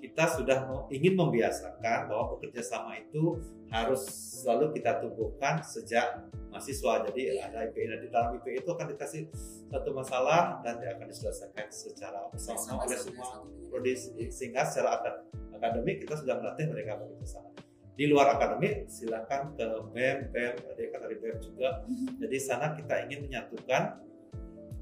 kita 0.00 0.24
sudah 0.40 0.58
ingin 0.88 1.14
membiasakan 1.18 2.08
bahwa 2.08 2.36
bekerja 2.36 2.62
sama 2.64 2.96
itu 2.96 3.36
harus 3.68 4.02
selalu 4.42 4.72
kita 4.78 5.02
tumbuhkan 5.02 5.60
sejak 5.60 6.24
mahasiswa. 6.48 7.04
Jadi 7.10 7.22
Iya. 7.36 7.50
ada 7.50 7.58
IPE 7.68 7.84
dan 7.90 7.98
di 8.00 8.08
dalam 8.08 8.28
IPE 8.40 8.64
itu 8.64 8.70
akan 8.72 8.86
dikasih 8.96 9.22
satu 9.68 9.90
masalah 9.92 10.62
dan 10.64 10.80
dia 10.80 10.96
akan 10.96 11.06
diselesaikan 11.10 11.68
secara 11.68 12.30
bersama 12.32 12.86
oleh 12.86 12.96
semua 12.96 13.44
prodi 13.68 13.92
sehingga 14.30 14.62
secara 14.64 15.02
akad- 15.02 15.22
akademik 15.52 16.00
kita 16.06 16.14
sudah 16.16 16.38
melatih 16.40 16.70
mereka 16.70 16.96
bekerja 16.96 17.26
sama. 17.40 17.50
Di 17.96 18.04
luar 18.12 18.36
akademik 18.36 18.92
silakan 18.92 19.56
ke 19.56 19.66
BEM, 19.96 20.28
BEM, 20.28 20.54
ada 20.68 21.00
dari 21.00 21.16
BEM 21.16 21.36
juga. 21.40 21.80
Jadi 22.20 22.36
sana 22.36 22.76
kita 22.76 23.08
ingin 23.08 23.24
menyatukan 23.24 24.04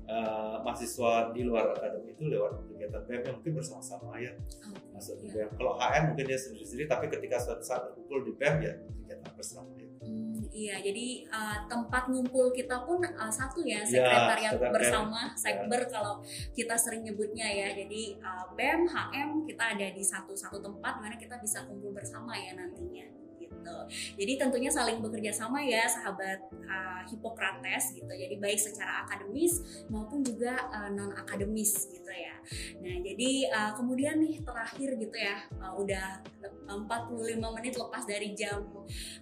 eh, 0.04 0.56
mahasiswa 0.60 1.32
di 1.32 1.42
luar 1.42 1.72
akademik 1.72 2.14
itu 2.14 2.28
lewat 2.28 2.60
kegiatan 2.68 3.02
BEM 3.04 3.20
yang 3.24 3.34
mungkin 3.40 3.52
bersama-sama 3.56 4.16
ya 4.20 4.32
Oh, 4.64 4.76
masuk 4.96 5.20
di 5.20 5.28
iya. 5.32 5.44
BEM. 5.44 5.56
Kalau 5.56 5.72
HM 5.76 6.02
mungkin 6.12 6.24
dia 6.28 6.38
sendiri-sendiri, 6.38 6.86
tapi 6.88 7.06
ketika 7.08 7.36
suatu 7.40 7.64
saat 7.64 7.82
berkumpul 7.88 8.24
di 8.24 8.32
BEM 8.36 8.56
ya 8.60 8.72
kegiatan 8.78 9.32
bersama. 9.36 9.68
Ya. 9.76 9.88
Hmm, 10.04 10.36
iya, 10.52 10.76
jadi 10.84 11.06
uh, 11.32 11.58
tempat 11.64 12.12
ngumpul 12.12 12.52
kita 12.52 12.84
pun 12.84 13.00
uh, 13.00 13.32
satu 13.32 13.64
ya, 13.64 13.80
Ya, 13.80 13.88
sekretariat 13.88 14.52
sekretariat. 14.52 14.74
bersama, 14.76 15.20
sekber 15.32 15.82
kalau 15.88 16.20
kita 16.52 16.76
sering 16.76 17.02
nyebutnya 17.08 17.48
ya. 17.48 17.68
Jadi 17.72 18.20
uh, 18.20 18.52
BEM, 18.52 18.84
HM 18.84 19.30
kita 19.48 19.64
ada 19.76 19.86
di 19.88 20.04
satu-satu 20.04 20.60
tempat 20.60 21.00
mana 21.00 21.16
kita 21.16 21.40
bisa 21.40 21.64
kumpul 21.64 21.96
bersama 21.96 22.36
ya 22.36 22.52
nantinya 22.52 23.23
gitu. 23.64 23.76
Jadi 24.20 24.32
tentunya 24.36 24.68
saling 24.68 25.00
bekerja 25.00 25.32
sama 25.32 25.64
ya 25.64 25.88
sahabat 25.88 26.52
uh, 26.68 27.00
Hippocrates 27.08 27.96
gitu. 27.96 28.12
Jadi 28.12 28.36
baik 28.36 28.60
secara 28.60 29.08
akademis 29.08 29.64
maupun 29.88 30.20
juga 30.20 30.68
non 30.92 31.16
akademis 31.16 31.88
gitu 31.88 32.12
ya. 32.12 32.36
Nah, 32.84 33.00
jadi 33.00 33.30
uh, 33.48 33.72
kemudian 33.72 34.20
nih 34.20 34.44
terakhir 34.44 35.00
gitu 35.00 35.16
ya, 35.16 35.48
uh, 35.56 35.72
udah 35.80 36.20
45 36.64 37.40
menit 37.40 37.74
lepas 37.76 38.02
dari 38.08 38.32
jam 38.32 38.64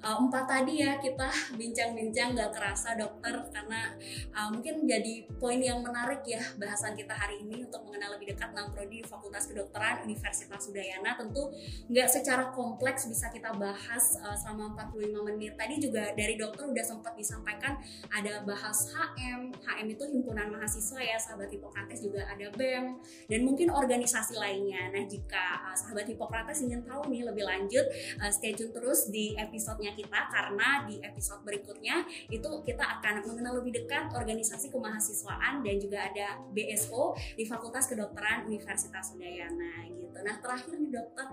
uh, 0.03 0.16
empat 0.18 0.45
tadi 0.47 0.82
ya 0.82 0.99
kita 0.99 1.30
bincang-bincang 1.59 2.38
gak 2.38 2.55
kerasa 2.55 2.95
dokter 2.95 3.34
karena 3.51 3.95
uh, 4.34 4.49
mungkin 4.51 4.86
jadi 4.86 5.26
poin 5.38 5.59
yang 5.59 5.82
menarik 5.82 6.22
ya 6.26 6.43
bahasan 6.59 6.95
kita 6.95 7.14
hari 7.14 7.43
ini 7.43 7.66
untuk 7.66 7.82
mengenal 7.86 8.14
lebih 8.18 8.34
dekat 8.34 8.55
tentang 8.55 8.70
prodi 8.70 9.03
di 9.03 9.07
Fakultas 9.07 9.51
Kedokteran 9.51 10.07
Universitas 10.07 10.62
Udayana 10.70 11.18
tentu 11.18 11.51
nggak 11.90 12.09
secara 12.11 12.55
kompleks 12.55 13.11
bisa 13.11 13.30
kita 13.30 13.51
bahas 13.57 14.18
uh, 14.22 14.31
selama 14.36 14.74
45 14.76 15.28
menit. 15.32 15.52
Tadi 15.56 15.74
juga 15.78 16.12
dari 16.12 16.34
dokter 16.36 16.64
udah 16.68 16.84
sempat 16.84 17.14
disampaikan 17.16 17.78
ada 18.10 18.42
bahas 18.44 18.90
HM 18.92 19.52
HM 19.62 19.86
itu 19.88 20.04
himpunan 20.10 20.52
mahasiswa 20.52 21.00
ya 21.00 21.16
sahabat 21.16 21.48
Hippocrates 21.52 22.02
juga 22.02 22.26
ada 22.26 22.46
BEM 22.54 22.98
dan 23.28 23.40
mungkin 23.46 23.68
organisasi 23.70 24.36
lainnya. 24.36 24.92
Nah 24.92 25.04
jika 25.06 25.70
uh, 25.70 25.76
sahabat 25.76 26.08
Hippocrates 26.08 26.62
ingin 26.64 26.82
tahu 26.84 27.08
nih 27.08 27.26
lebih 27.26 27.44
lanjut 27.46 27.86
uh, 28.20 28.30
stay 28.32 28.52
tune 28.56 28.72
terus 28.74 29.08
di 29.08 29.34
episodenya 29.38 29.94
kita 29.94 30.28
karena 30.30 30.84
di 30.86 30.98
episode 31.02 31.42
berikutnya 31.46 32.04
itu 32.28 32.48
kita 32.64 32.84
akan 32.98 33.24
mengenal 33.26 33.60
lebih 33.62 33.82
dekat 33.82 34.10
organisasi 34.12 34.70
kemahasiswaan 34.72 35.64
dan 35.64 35.76
juga 35.78 36.04
ada 36.06 36.40
BSO 36.52 37.16
di 37.38 37.44
Fakultas 37.46 37.88
Kedokteran 37.88 38.48
Universitas 38.48 39.14
Udayana 39.14 39.88
gitu. 39.88 40.18
Nah 40.20 40.36
terakhir 40.38 40.76
nih 40.76 40.90
dokter 40.92 41.26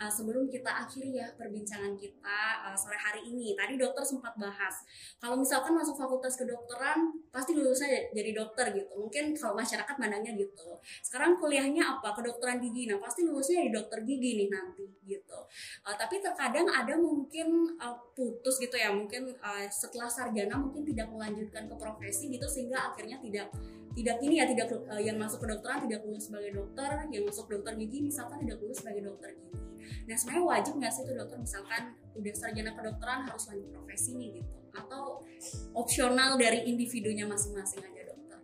uh, 0.00 0.10
sebelum 0.12 0.48
kita 0.48 0.70
akhiri 0.86 1.18
ya 1.20 1.28
perbincangan 1.34 1.96
kita 1.96 2.40
uh, 2.66 2.76
sore 2.76 2.96
hari 2.96 3.26
ini. 3.26 3.56
Tadi 3.58 3.74
dokter 3.74 4.02
sempat 4.06 4.34
bahas 4.38 4.82
kalau 5.18 5.36
misalkan 5.40 5.74
masuk 5.74 5.98
fakultas 5.98 6.38
kedokteran 6.38 7.10
pasti 7.34 7.56
lulusnya 7.56 8.10
jadi 8.12 8.30
dokter 8.36 8.72
gitu. 8.72 8.92
Mungkin 8.96 9.34
kalau 9.34 9.58
masyarakat 9.58 9.94
mandangnya 9.98 10.32
gitu. 10.36 10.78
Sekarang 11.02 11.36
kuliahnya 11.36 11.98
apa? 11.98 12.14
Kedokteran 12.14 12.62
gigi. 12.62 12.86
Nah 12.90 13.02
pasti 13.02 13.26
lulusnya 13.26 13.66
jadi 13.66 13.72
dokter 13.72 13.98
gigi 14.06 14.44
nih 14.44 14.48
nanti 14.52 14.86
gitu. 15.06 15.38
Uh, 15.86 15.96
tapi 15.98 16.22
terkadang 16.22 16.66
ada 16.70 16.94
mungkin 16.98 17.76
uh, 17.80 17.96
putus 18.14 18.62
gitu 18.62 18.76
ya. 18.78 18.90
Mungkin 18.94 19.34
uh, 19.42 19.66
setelah 19.68 20.06
sarjana 20.06 20.54
mungkin 20.58 20.86
tidak 20.86 21.10
melanjutkan 21.10 21.66
ke 21.66 21.74
profesi 21.74 22.30
gitu 22.30 22.46
sehingga 22.46 22.92
akhirnya 22.92 23.18
tidak 23.22 23.50
tidak 23.96 24.16
ini 24.20 24.34
ya 24.36 24.44
tidak 24.44 24.68
uh, 24.92 25.00
yang 25.00 25.16
masuk 25.16 25.40
kedokteran 25.40 25.88
tidak 25.88 26.04
lulus 26.04 26.28
sebagai 26.28 26.52
dokter, 26.52 27.08
yang 27.08 27.24
masuk 27.24 27.48
dokter 27.48 27.72
gigi 27.80 28.04
misalkan 28.04 28.44
tidak 28.44 28.60
lulus 28.60 28.84
sebagai 28.84 29.08
dokter 29.08 29.32
gigi. 29.32 29.65
Nah 30.06 30.16
sebenarnya 30.16 30.44
wajib 30.44 30.72
nggak 30.76 30.92
sih 30.92 31.02
itu 31.02 31.12
dokter 31.12 31.38
misalkan 31.38 31.82
udah 32.12 32.32
sarjana 32.32 32.72
kedokteran 32.72 33.20
harus 33.24 33.44
lanjut 33.46 33.68
profesi 33.70 34.10
nih 34.14 34.28
gitu 34.40 34.52
atau 34.72 35.24
opsional 35.72 36.36
dari 36.36 36.64
individunya 36.64 37.24
masing-masing 37.24 37.80
aja 37.80 38.02
dokter? 38.06 38.38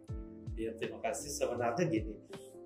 Iya 0.56 0.70
terima 0.76 0.98
kasih 1.00 1.28
sebenarnya 1.28 1.84
gini 1.88 2.12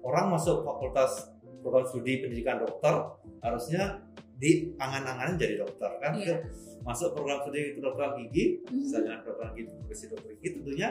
orang 0.03 0.31
masuk 0.31 0.63
fakultas 0.63 1.35
program 1.63 1.83
studi 1.85 2.23
pendidikan 2.23 2.63
dokter 2.63 2.95
harusnya 3.43 4.03
di 4.37 4.71
angan-angan 4.77 5.35
jadi 5.35 5.65
dokter 5.65 5.91
kan 5.99 6.13
Iya. 6.15 6.45
masuk 6.85 7.17
program 7.17 7.43
studi 7.43 7.75
kedokteran 7.75 8.21
gigi 8.23 8.63
Mhm. 8.69 8.87
sarjana 8.87 9.19
kedokteran 9.25 9.51
gigi 9.57 9.71
profesi 9.75 10.05
dokter 10.07 10.31
gigi 10.39 10.49
tentunya 10.55 10.89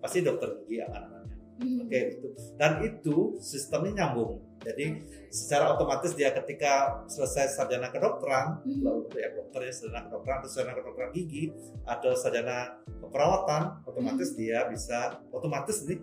pasti 0.00 0.18
dokter 0.24 0.48
gigi 0.64 0.82
angan-angannya 0.82 1.36
Mhm. 1.60 1.78
oke 1.86 1.98
itu 2.10 2.26
dan 2.56 2.72
itu 2.82 3.16
sistemnya 3.38 3.92
nyambung 3.94 4.40
jadi 4.60 5.00
secara 5.28 5.72
otomatis 5.72 6.12
dia 6.12 6.30
ketika 6.30 7.04
selesai 7.08 7.48
sarjana 7.50 7.88
kedokteran 7.88 8.60
Mhm. 8.60 8.80
lalu 8.84 9.00
ya 9.16 9.32
dokter 9.32 9.60
ya 9.64 9.72
sarjana 9.72 10.00
kedokteran 10.06 10.36
atau 10.40 10.50
sarjana 10.50 10.74
kedokteran 10.76 11.10
gigi 11.10 11.44
atau 11.82 12.12
sarjana 12.12 12.56
keperawatan 13.00 13.62
otomatis 13.84 14.36
dia 14.36 14.68
bisa 14.68 15.16
otomatis 15.32 15.84
nih 15.84 15.98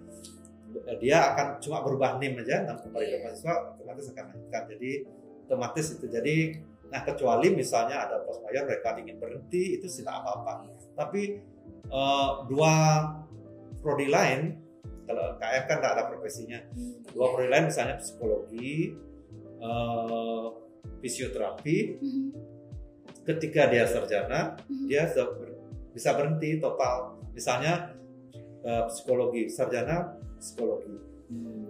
dia 0.98 1.34
akan 1.34 1.58
cuma 1.58 1.82
berubah 1.82 2.18
nim 2.18 2.38
aja 2.38 2.66
nah 2.66 2.76
kembali 2.78 3.06
ke 3.06 3.10
Iya. 3.10 3.20
mahasiswa 3.24 3.54
otomatis 3.78 4.06
akan 4.12 4.26
lanjutkan 4.30 4.64
jadi 4.68 4.92
otomatis 5.48 5.86
itu. 5.96 6.06
Jadi 6.06 6.36
nah 6.88 7.02
kecuali 7.04 7.48
misalnya 7.52 8.04
ada 8.04 8.24
pos 8.24 8.40
mayor 8.44 8.64
mereka 8.64 8.96
ingin 8.96 9.16
berhenti 9.16 9.76
itu 9.76 9.88
tidak 9.88 10.24
apa-apa. 10.24 10.68
Tapi 10.94 11.40
eh, 11.88 12.30
dua 12.48 12.74
prodi 13.80 14.08
lain 14.08 14.60
kalau 15.08 15.40
KF 15.40 15.64
kan 15.66 15.78
tidak 15.80 15.94
ada 15.96 16.04
profesinya 16.06 16.60
dua 17.10 17.32
prodi 17.32 17.48
lain 17.48 17.66
misalnya 17.66 17.96
psikologi 17.98 18.94
eh, 19.58 20.46
fisioterapi 21.00 21.78
Mhm. 21.98 22.26
ketika 23.24 23.68
dia 23.68 23.84
sarjana 23.84 24.56
Mhm. 24.68 24.86
dia 24.88 25.04
bisa 25.92 26.14
berhenti 26.14 26.60
total 26.60 27.18
misalnya 27.32 27.96
eh, 28.62 28.84
psikologi 28.86 29.48
sarjana 29.48 30.20
psikologi 30.38 30.94
Hmm. 31.28 31.68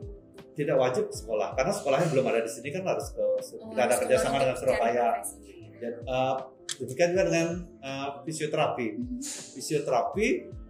tidak 0.54 0.78
wajib 0.78 1.10
sekolah 1.10 1.54
karena 1.54 1.70
sekolahnya 1.72 2.08
belum 2.10 2.26
ada 2.28 2.42
di 2.42 2.52
sini 2.52 2.70
kan 2.70 2.86
harus 2.86 3.10
ke 3.10 3.22
Oh, 3.22 3.38
tidak 3.72 3.84
ada 3.86 3.96
kerjasama 3.98 4.38
dengan 4.38 4.54
Surabaya 4.54 5.08
profesinya. 5.18 5.78
dan 5.78 5.94
eh, 6.04 6.36
demikian 6.78 7.10
juga 7.10 7.24
dengan 7.26 7.48
eh, 7.80 8.08
fisioterapi 8.22 8.88
Mhm. 8.94 9.18
fisioterapi 9.54 10.28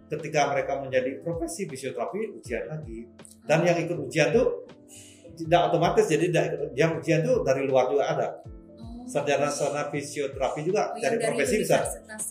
ketika 0.08 0.48
mereka 0.50 0.80
menjadi 0.80 1.20
profesi 1.20 1.64
fisioterapi 1.64 2.34
ujian 2.34 2.64
lagi 2.66 3.04
dan 3.44 3.60
yang 3.62 3.76
ikut 3.76 3.96
ujian 4.00 4.32
tuh 4.32 4.64
tidak 5.36 5.70
otomatis 5.70 6.04
jadi 6.04 6.26
yang 6.74 6.96
ujian 6.96 7.22
tuh 7.22 7.44
dari 7.44 7.64
luar 7.64 7.88
juga 7.88 8.06
ada 8.08 8.28
Oh. 8.78 9.02
sarjana 9.10 9.50
sarjana 9.50 9.90
fisioterapi 9.90 10.60
juga 10.62 10.94
Oh, 10.94 11.02
dari 11.02 11.18
profesi 11.18 11.58
bisa 11.58 11.82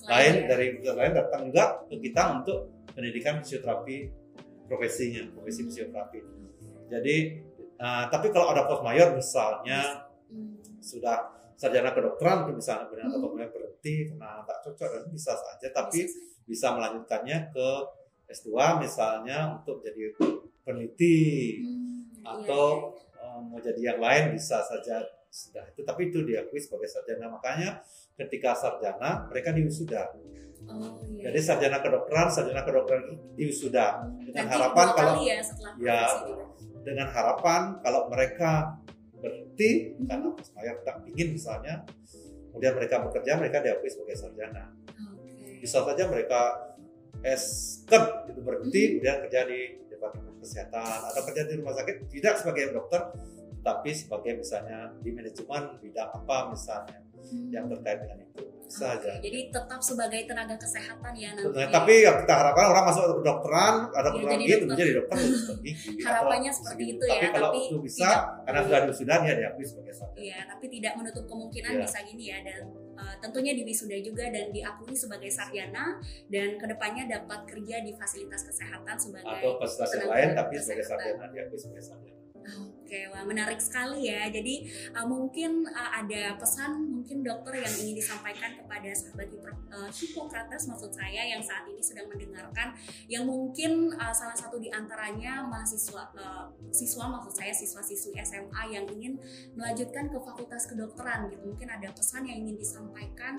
lain 0.06 0.34
ya? 0.34 0.48
dari 0.48 0.66
lain 0.80 1.12
datang 1.12 1.42
juga 1.46 1.84
ke 1.84 1.96
kita 2.00 2.24
untuk 2.40 2.58
pendidikan 2.94 3.44
fisioterapi 3.44 4.08
profesinya 4.64 5.28
profesi 5.34 5.60
Hmm. 5.62 5.68
fisioterapi 5.68 6.20
jadi 6.88 7.16
uh, 7.78 8.08
tapi 8.08 8.32
kalau 8.32 8.52
ada 8.52 8.64
post 8.64 8.80
mayor 8.82 9.12
misalnya 9.12 10.08
Hmm. 10.28 10.56
sudah 10.80 11.36
sarjana 11.56 11.92
kedokteran 11.92 12.48
misalnya 12.50 12.88
benar 12.88 13.12
Hmm. 13.12 13.20
atau 13.20 13.30
berhenti 13.34 13.96
karena 14.08 14.40
tak 14.44 14.58
cocok 14.64 14.88
dan 14.88 15.04
bisa 15.10 15.34
saja 15.34 15.68
tapi 15.74 16.00
Bisa. 16.04 16.16
Bisa 16.48 16.72
melanjutkannya 16.74 17.52
ke 17.52 17.70
S2 18.28 18.50
misalnya 18.82 19.60
untuk 19.60 19.84
jadi 19.84 20.16
peneliti 20.64 21.60
Hmm, 21.64 22.12
iya, 22.12 22.44
atau 22.44 22.92
uh, 23.16 23.40
mau 23.40 23.60
jadi 23.60 23.96
yang 23.96 24.00
lain 24.00 24.36
bisa 24.36 24.60
saja 24.64 25.00
sudah 25.28 25.64
itu 25.70 25.84
tapi 25.84 26.10
itu 26.10 26.24
diakui 26.24 26.60
sebagai 26.60 26.88
sarjana 26.88 27.28
makanya 27.30 27.84
ketika 28.16 28.56
sarjana 28.56 29.28
mereka 29.28 29.52
diwisuda 29.52 30.02
iya. 30.28 30.44
Oh, 30.68 31.00
iya. 31.08 31.32
Jadi 31.32 31.40
sarjana 31.40 31.80
kedokteran, 31.80 32.28
sarjana 32.28 32.68
kedokteran 32.68 33.16
diwisuda 33.40 34.04
dengan 34.28 34.52
Nanti 34.52 34.54
harapan 34.58 34.88
kalau 34.92 35.14
ya 35.24 35.40
setelah 35.40 35.72
Ya. 35.80 36.02
dengan 36.84 37.08
harapan 37.08 37.62
kalau 37.80 38.12
mereka 38.12 38.76
berhenti 39.16 39.96
Mhm. 39.96 40.06
karena 40.12 40.28
saya 40.44 40.72
tak 40.84 41.08
ingin 41.08 41.40
misalnya, 41.40 41.88
kemudian 42.52 42.74
mereka 42.76 43.00
bekerja 43.00 43.40
mereka 43.40 43.64
diakui 43.64 43.88
sebagai 43.88 44.18
sarjana. 44.20 44.68
Bisa 45.58 45.82
saja 45.82 46.04
mereka 46.06 46.42
S 47.20 47.44
ket 47.84 48.04
itu 48.28 48.40
berhenti 48.40 48.78
Mhm. 48.80 48.90
kemudian 48.96 49.18
kerja 49.26 49.42
di 49.44 49.60
departemen 49.88 50.34
kesehatan 50.38 51.00
atau 51.04 51.22
kerja 51.24 51.42
di 51.44 51.54
rumah 51.56 51.74
sakit 51.74 51.96
tidak 52.08 52.36
sebagai 52.36 52.72
dokter 52.72 53.02
tapi 53.60 53.90
sebagai 53.92 54.38
misalnya 54.38 54.94
di 54.98 55.10
manajemen 55.10 55.64
bidang 55.78 56.10
apa 56.10 56.38
misalnya 56.48 57.00
Hmm. 57.18 57.50
yang 57.50 57.66
terkait 57.68 58.00
dengan 58.00 58.22
itu 58.22 58.46
bisa 58.62 58.94
Oke, 58.94 59.04
aja. 59.04 59.12
Jadi 59.18 59.40
tetap 59.50 59.80
sebagai 59.82 60.22
tenaga 60.24 60.56
kesehatan 60.56 61.12
ya 61.12 61.34
nanti. 61.34 61.50
Nah, 61.50 61.68
tapi 61.68 61.94
yang 62.00 62.22
kita 62.22 62.34
harapkan 62.36 62.66
orang 62.68 62.84
masuk 62.86 63.04
ke 63.04 63.14
kedokteran, 63.18 63.76
ada 63.90 63.98
Ya, 63.98 64.12
kedokteran 64.14 64.28
jadi 64.30 64.44
gigi, 64.46 64.56
dokter. 64.62 64.78
jadi 64.78 64.92
dokter 64.94 65.16
gigi. 65.18 65.72
Harapannya 66.08 66.48
Atau 66.48 66.60
seperti 66.62 66.84
itu 66.88 67.04
ya, 67.04 67.16
Tapi 67.18 67.28
kalau 67.28 67.50
tapi 67.50 67.60
itu 67.66 67.78
bisa, 67.82 68.00
tidak- 68.06 68.26
karena 68.46 68.60
sudah 68.62 68.80
diwisuda 68.80 69.14
dia 69.18 69.34
diakui 69.36 69.66
sebagai 69.66 69.94
sarjana. 69.94 70.20
Iya, 70.22 70.40
tapi 70.46 70.66
tidak 70.70 70.94
menutup 70.96 71.26
kemungkinan 71.26 71.72
Iya. 71.74 71.82
bisa 71.82 72.00
gini 72.06 72.24
ya 72.28 72.38
dan 72.40 72.62
uh, 72.98 73.16
tentunya 73.22 73.54
di 73.54 73.64
wisuda 73.64 73.98
juga 74.02 74.28
dan 74.28 74.50
diakui 74.50 74.98
sebagai 74.98 75.30
sarjana 75.30 76.02
dan 76.28 76.58
ke 76.58 76.66
depannya 76.66 77.08
dapat 77.08 77.46
kerja 77.48 77.86
di 77.86 77.94
fasilitas 77.96 78.44
kesehatan 78.44 78.98
sebagai 78.98 79.30
Atau 79.30 79.62
fasilitas 79.62 79.90
yang 79.96 80.10
lain, 80.10 80.30
tapi 80.34 80.54
sebagai 80.58 80.86
sarjana 80.86 81.26
diakui 81.32 81.58
sebagai 81.58 81.86
sarjana. 81.86 82.18
Oke, 82.88 83.04
wah 83.12 83.20
menarik 83.28 83.60
sekali 83.60 84.08
ya. 84.08 84.32
Jadi 84.32 84.64
uh, 84.96 85.04
mungkin 85.04 85.68
uh, 85.68 85.92
ada 85.92 86.40
pesan 86.40 86.88
mungkin 86.88 87.20
dokter 87.20 87.60
yang 87.60 87.74
ingin 87.84 88.00
disampaikan 88.00 88.56
kepada 88.56 88.88
sahabat 88.96 89.28
uh, 89.76 89.92
Hippocrates 89.92 90.72
maksud 90.72 90.96
saya 90.96 91.28
yang 91.28 91.44
saat 91.44 91.68
ini 91.68 91.84
sedang 91.84 92.08
mendengarkan, 92.08 92.72
yang 93.12 93.28
mungkin 93.28 93.92
uh, 93.92 94.16
salah 94.16 94.40
satu 94.40 94.56
di 94.56 94.72
antaranya 94.72 95.44
mahasiswa 95.44 96.16
uh, 96.16 96.48
siswa 96.72 97.12
maksud 97.12 97.36
saya 97.36 97.52
siswa-siswi 97.52 98.16
SMA 98.24 98.62
yang 98.72 98.88
ingin 98.88 99.20
melanjutkan 99.60 100.08
ke 100.08 100.16
fakultas 100.24 100.72
kedokteran 100.72 101.28
gitu. 101.28 101.44
Mungkin 101.44 101.68
ada 101.68 101.92
pesan 101.92 102.24
yang 102.24 102.40
ingin 102.48 102.56
disampaikan 102.56 103.36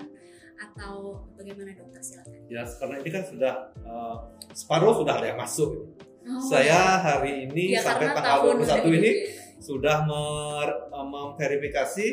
atau 0.59 1.25
bagaimana 1.39 1.71
dokter 1.73 2.03
silakan. 2.03 2.37
Ya, 2.51 2.67
karena 2.67 2.95
ini 2.99 3.09
kan 3.09 3.23
sudah 3.23 3.53
eh, 3.79 4.17
separuh 4.51 4.93
sudah 4.99 5.13
ada 5.17 5.31
yang 5.31 5.39
masuk. 5.39 5.87
Oh, 6.27 6.41
Saya 6.43 6.99
hari 6.99 7.47
ini 7.47 7.75
ya, 7.75 7.81
sampai 7.81 8.11
tanggal 8.11 8.43
tahun 8.43 8.85
21 8.85 8.97
ini 8.99 9.11
sudah 9.59 10.03
eh, 10.03 11.05
memverifikasi 11.07 12.05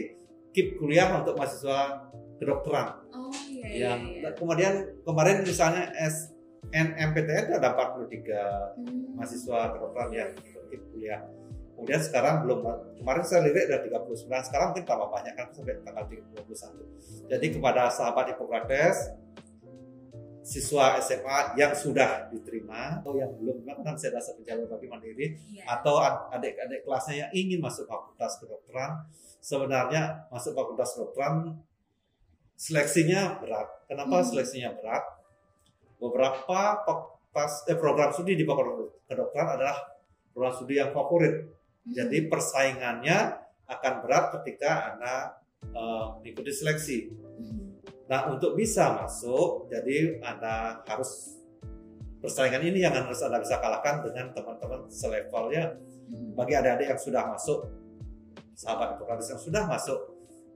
KIP 0.54 0.68
kuliah 0.80 1.10
untuk 1.20 1.36
mahasiswa 1.36 2.08
kedokteran. 2.40 3.02
Oh 3.12 3.32
iya 3.50 3.64
iya. 3.66 3.78
yang 3.90 4.00
iya. 4.08 4.30
kemudian 4.32 4.74
kemarin 5.04 5.44
misalnya 5.44 5.92
SNMPTN 6.00 7.42
itu 7.50 7.54
ada 7.60 7.68
43 7.76 8.76
Hmm. 8.76 9.16
mahasiswa 9.16 9.58
kedokteran 9.76 10.10
yang 10.12 10.30
ikut 10.32 10.82
kuliah. 10.92 11.20
Kemudian 11.76 12.00
sekarang 12.00 12.48
belum 12.48 12.64
kemarin 13.04 13.20
saya 13.20 13.44
lihat 13.44 13.68
ada 13.68 13.84
39, 13.84 14.48
sekarang 14.48 14.66
mungkin 14.72 14.86
tambah 14.88 15.08
banyak 15.12 15.34
kan 15.36 15.46
sampai 15.52 15.76
tanggal 15.84 16.08
21. 16.08 17.28
Jadi 17.28 17.46
kepada 17.52 17.92
sahabat 17.92 18.32
Hippocrates 18.32 19.12
siswa 20.46 20.94
SMA 21.02 21.58
yang 21.58 21.74
sudah 21.74 22.30
diterima 22.30 23.02
atau 23.02 23.18
yang 23.18 23.34
belum 23.34 23.66
kan 23.82 23.98
saya 23.98 24.14
rasa 24.14 24.38
jalur 24.46 24.70
bagi 24.70 24.86
mandiri 24.86 25.34
Iya. 25.50 25.66
atau 25.66 25.98
ad- 25.98 26.30
adik-adik 26.38 26.86
kelasnya 26.86 27.26
yang 27.26 27.30
ingin 27.34 27.58
masuk 27.58 27.90
fakultas 27.90 28.38
kedokteran 28.38 29.02
sebenarnya 29.42 30.30
masuk 30.30 30.54
fakultas 30.54 30.94
kedokteran 30.94 31.58
seleksinya 32.54 33.42
berat. 33.42 33.68
Kenapa 33.90 34.22
Hmm. 34.22 34.26
seleksinya 34.26 34.70
berat? 34.72 35.04
Beberapa 35.98 36.58
fakultas 36.84 37.66
eh, 37.66 37.76
program 37.76 38.14
studi 38.14 38.38
di 38.38 38.46
fakultas 38.46 38.94
kedokteran 39.04 39.58
adalah 39.58 39.76
program 40.30 40.54
studi 40.54 40.78
yang 40.78 40.94
favorit. 40.94 41.42
Hmm. 41.42 41.90
Jadi 41.92 42.30
persaingannya 42.30 43.18
akan 43.66 43.92
berat 44.00 44.24
ketika 44.40 44.94
Anda 44.94 45.14
eh, 45.66 46.04
mengikuti 46.22 46.54
seleksi. 46.54 46.98
Hmm. 47.10 47.65
Nah, 48.06 48.30
untuk 48.30 48.54
bisa 48.54 48.94
masuk, 48.94 49.66
jadi 49.66 50.22
Anda 50.22 50.78
harus 50.86 51.36
persaingan 52.16 52.62
ini 52.62 52.80
yang 52.80 52.94
harus 52.94 53.18
Anda 53.20 53.42
bisa 53.42 53.58
kalahkan 53.58 54.02
dengan 54.02 54.30
teman-teman 54.32 54.86
selevelnya 54.86 55.74
Hmm. 56.06 56.38
bagi 56.38 56.54
adik-adik 56.54 56.86
yang 56.86 57.02
sudah 57.02 57.22
masuk 57.34 57.66
sahabat 58.54 58.94
Hippocrates 58.94 59.26
yang 59.26 59.42
sudah 59.42 59.66
masuk 59.66 59.98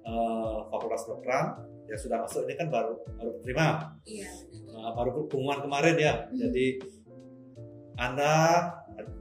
eh, 0.00 0.58
fakultas 0.70 1.02
kedokteran 1.04 1.58
ya 1.84 1.98
sudah 1.98 2.22
masuk 2.22 2.46
ini 2.46 2.54
kan 2.54 2.70
baru 2.70 2.94
baru 3.18 3.34
terima 3.42 3.98
Iya. 4.06 4.30
Nah, 4.70 4.94
baru 4.94 5.26
pengumuman 5.26 5.58
kemarin 5.60 5.96
ya 5.98 6.14
Hmm. 6.22 6.38
jadi 6.38 6.66
anda 7.98 8.34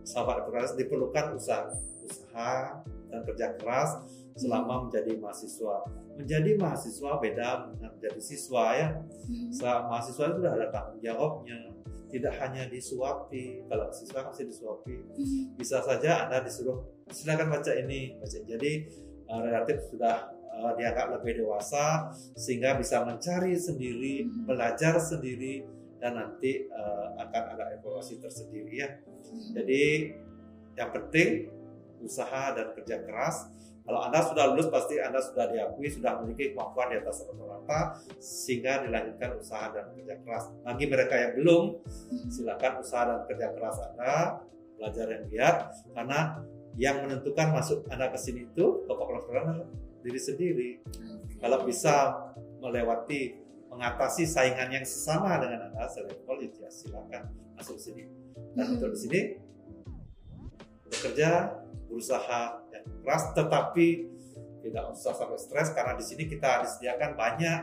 sahabat 0.05 0.45
keras 0.45 0.77
diperlukan 0.77 1.33
usaha 1.33 1.65
usaha 2.05 2.77
dan 3.09 3.19
kerja 3.25 3.57
keras 3.57 4.05
selama 4.37 4.85
menjadi 4.85 5.17
mahasiswa 5.17 5.81
menjadi 6.19 6.59
mahasiswa 6.59 7.15
beda 7.17 7.47
dengan 7.71 7.89
menjadi 7.95 8.19
siswa 8.21 8.63
ya 8.75 8.87
Hmm. 9.29 9.87
Mahasiswa 9.87 10.23
itu 10.27 10.37
sudah 10.41 10.53
ada 10.57 10.67
tanggung 10.73 10.99
jawabnya 10.99 11.57
tidak 12.09 12.33
hanya 12.41 12.65
disuapi 12.65 13.61
kalau 13.69 13.85
siswa 13.93 14.25
kan 14.25 14.33
masih 14.33 14.45
disuapi 14.49 14.95
Hmm. 15.15 15.55
bisa 15.55 15.79
saja 15.79 16.27
anda 16.27 16.43
disuruh 16.43 16.81
silakan 17.07 17.53
baca 17.53 17.71
ini 17.71 18.17
baca 18.19 18.37
jadi 18.43 18.71
uh, 19.29 19.39
relatif 19.45 19.77
sudah 19.87 20.27
uh, 20.49 20.73
dianggap 20.75 21.13
lebih 21.21 21.45
dewasa 21.45 22.09
sehingga 22.35 22.75
bisa 22.75 23.05
mencari 23.05 23.53
sendiri 23.55 24.25
Mhm. 24.27 24.43
belajar 24.49 24.97
sendiri 24.99 25.63
dan 26.01 26.17
nanti 26.17 26.65
uh, 26.67 27.13
akan 27.21 27.43
ada 27.55 27.77
evaluasi 27.77 28.17
tersendiri 28.17 28.73
ya 28.75 28.89
Hmm. 29.29 29.53
jadi 29.55 29.83
yang 30.75 30.89
penting 30.89 31.53
usaha 32.01 32.55
dan 32.55 32.71
kerja 32.73 33.03
keras 33.05 33.51
kalau 33.89 34.05
anda 34.05 34.21
sudah 34.21 34.53
lulus 34.53 34.69
pasti 34.69 35.01
anda 35.01 35.17
sudah 35.17 35.49
diakui 35.49 35.89
sudah 35.89 36.21
memiliki 36.21 36.53
kemampuan 36.53 36.93
di 36.93 37.01
atas 37.01 37.25
rata-rata 37.25 37.97
sehingga 38.21 38.85
dilanjutkan 38.85 39.29
usaha 39.33 39.65
dan 39.73 39.89
kerja 39.97 40.13
keras 40.21 40.53
bagi 40.61 40.85
mereka 40.85 41.15
yang 41.17 41.31
belum 41.41 41.63
silakan 42.29 42.73
usaha 42.85 43.03
dan 43.09 43.19
kerja 43.25 43.47
keras 43.57 43.77
Anda, 43.81 44.13
belajar 44.77 45.05
yang 45.09 45.23
giat, 45.33 45.57
karena 45.97 46.19
yang 46.77 46.95
menentukan 47.01 47.47
masuk 47.49 47.89
Anda 47.89 48.13
ke 48.13 48.17
sini 48.21 48.45
itu 48.45 48.85
adalah 48.85 49.65
diri 50.05 50.19
sendiri. 50.21 50.69
Kalau 51.41 51.65
bisa 51.65 52.13
melewati 52.61 53.41
mengatasi 53.73 54.23
saingan 54.29 54.69
yang 54.69 54.85
sesama 54.85 55.41
dengan 55.41 55.73
Anda 55.73 55.89
selevel 55.89 56.45
ya 56.45 56.69
silakan 56.69 57.25
masuk 57.57 57.81
sini. 57.81 58.05
Dan 58.53 58.79
untuk 58.79 58.93
di 58.93 58.99
sini 59.01 59.21
bekerja, 60.99 61.31
berusaha 61.87 62.67
yang 62.75 62.85
keras, 63.01 63.23
tetapi 63.31 63.87
tidak 64.59 64.83
usah 64.91 65.15
sampai 65.15 65.39
stres 65.39 65.71
karena 65.71 65.95
di 65.95 66.03
sini 66.03 66.27
kita 66.27 66.67
disediakan 66.67 67.15
banyak 67.15 67.59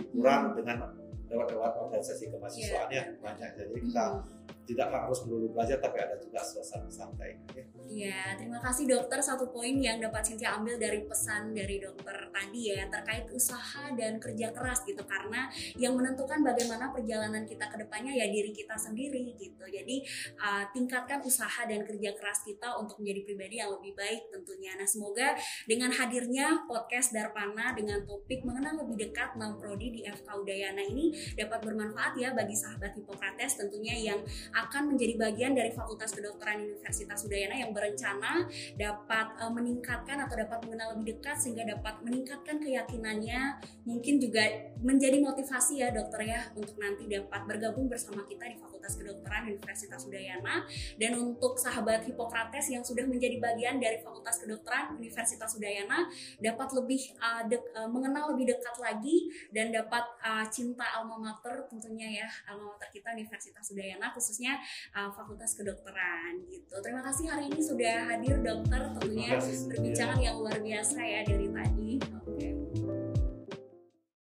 hiburan 0.00 0.56
dengan 0.56 0.96
lewat-lewat 1.28 1.72
organisasi 1.76 2.32
kemahasiswaan 2.32 2.88
ya 2.88 3.04
banyak. 3.20 3.50
Jadi 3.52 3.78
kita 3.84 4.04
Hmm. 4.16 4.37
Tidak 4.68 4.92
harus 4.92 5.24
melulu 5.24 5.56
belajar 5.56 5.80
tapi 5.80 5.96
ada 5.96 6.20
juga 6.20 6.44
suasana 6.44 6.92
santai 6.92 7.40
ya. 7.56 7.64
Iya, 7.88 8.20
terima 8.36 8.60
kasih 8.60 8.84
dokter. 8.84 9.16
Satu 9.24 9.48
poin 9.48 9.72
yang 9.80 9.96
dapat 9.96 10.20
Cynthia 10.20 10.52
ambil 10.60 10.76
dari 10.76 11.08
pesan 11.08 11.56
dari 11.56 11.80
dokter 11.80 12.28
tadi 12.28 12.76
ya 12.76 12.84
terkait 12.92 13.24
usaha 13.32 13.88
dan 13.96 14.20
kerja 14.20 14.52
keras 14.52 14.84
gitu 14.84 15.00
karena 15.08 15.48
yang 15.80 15.96
menentukan 15.96 16.44
bagaimana 16.44 16.92
perjalanan 16.92 17.48
kita 17.48 17.64
ke 17.72 17.80
depannya 17.80 18.12
ya 18.12 18.28
diri 18.28 18.52
kita 18.52 18.76
sendiri 18.76 19.32
gitu. 19.40 19.64
Jadi 19.64 20.04
uh, 20.36 20.68
tingkatkan 20.76 21.24
usaha 21.24 21.64
dan 21.64 21.88
kerja 21.88 22.12
keras 22.12 22.44
kita 22.44 22.76
untuk 22.76 23.00
menjadi 23.00 23.20
pribadi 23.24 23.54
yang 23.64 23.72
lebih 23.72 23.96
baik 23.96 24.28
tentunya. 24.28 24.76
Nah, 24.76 24.84
semoga 24.84 25.32
dengan 25.64 25.88
hadirnya 25.88 26.68
podcast 26.68 27.16
Darpana 27.16 27.72
dengan 27.72 28.04
topik 28.04 28.44
mengenal 28.44 28.84
lebih 28.84 29.08
dekat 29.08 29.32
6 29.32 29.56
prodi 29.56 29.96
di 29.96 30.00
FK 30.04 30.28
Udayana 30.44 30.84
ini 30.84 31.16
dapat 31.40 31.64
bermanfaat 31.64 32.20
ya 32.20 32.36
bagi 32.36 32.52
sahabat 32.52 32.92
Hipokrates 33.00 33.56
tentunya 33.56 33.96
yang 33.96 34.20
akan 34.66 34.94
menjadi 34.94 35.14
bagian 35.18 35.52
dari 35.52 35.70
Fakultas 35.74 36.14
Kedokteran 36.14 36.64
Universitas 36.64 37.26
Udayana 37.26 37.58
yang 37.58 37.70
berencana 37.74 38.46
dapat 38.78 39.26
uh, 39.42 39.52
meningkatkan 39.52 40.18
atau 40.24 40.34
dapat 40.38 40.58
mengenal 40.66 40.96
lebih 40.96 41.18
dekat 41.18 41.36
sehingga 41.38 41.66
dapat 41.66 42.00
meningkatkan 42.02 42.56
keyakinannya 42.62 43.60
mungkin 43.84 44.22
juga 44.22 44.72
menjadi 44.80 45.18
motivasi 45.20 45.82
ya 45.82 45.90
dokter 45.90 46.24
ya 46.24 46.40
untuk 46.54 46.78
nanti 46.78 47.10
dapat 47.10 47.44
bergabung 47.44 47.90
bersama 47.90 48.22
kita 48.24 48.46
di 48.46 48.56
Fakultas 48.56 48.77
Kedokteran 48.94 49.50
Universitas 49.50 50.06
Udayana. 50.06 50.62
Dan 50.94 51.18
untuk 51.18 51.58
sahabat 51.58 52.06
Hipokrates 52.06 52.70
yang 52.70 52.86
sudah 52.86 53.02
menjadi 53.08 53.40
bagian 53.42 53.82
dari 53.82 53.98
Fakultas 53.98 54.38
Kedokteran 54.38 54.94
Universitas 54.94 55.50
Udayana 55.58 56.06
dapat 56.38 56.68
lebih 56.76 57.16
uh, 57.18 57.42
dek- 57.48 57.72
uh, 57.74 57.90
mengenal 57.90 58.36
lebih 58.36 58.54
dekat 58.54 58.76
lagi 58.78 59.32
dan 59.50 59.74
dapat 59.74 60.04
uh, 60.22 60.46
cinta 60.52 60.86
alma 60.94 61.18
mater 61.18 61.66
tentunya 61.66 62.22
ya 62.24 62.28
alma 62.50 62.76
mater 62.76 62.88
kita 62.94 63.16
Universitas 63.16 63.66
Udayana 63.74 64.14
khususnya 64.14 64.60
uh, 64.94 65.10
Fakultas 65.10 65.58
Kedokteran 65.58 66.44
gitu. 66.46 66.74
Terima 66.78 67.02
kasih 67.02 67.32
hari 67.32 67.50
ini 67.50 67.60
sudah 67.60 68.12
hadir 68.14 68.38
dokter 68.44 68.80
tentunya 68.94 69.38
perbincangan 69.40 70.18
yang 70.20 70.36
luar 70.38 70.58
biasa 70.60 70.98
ya 71.00 71.20
dari 71.24 71.48
tadi 71.50 71.90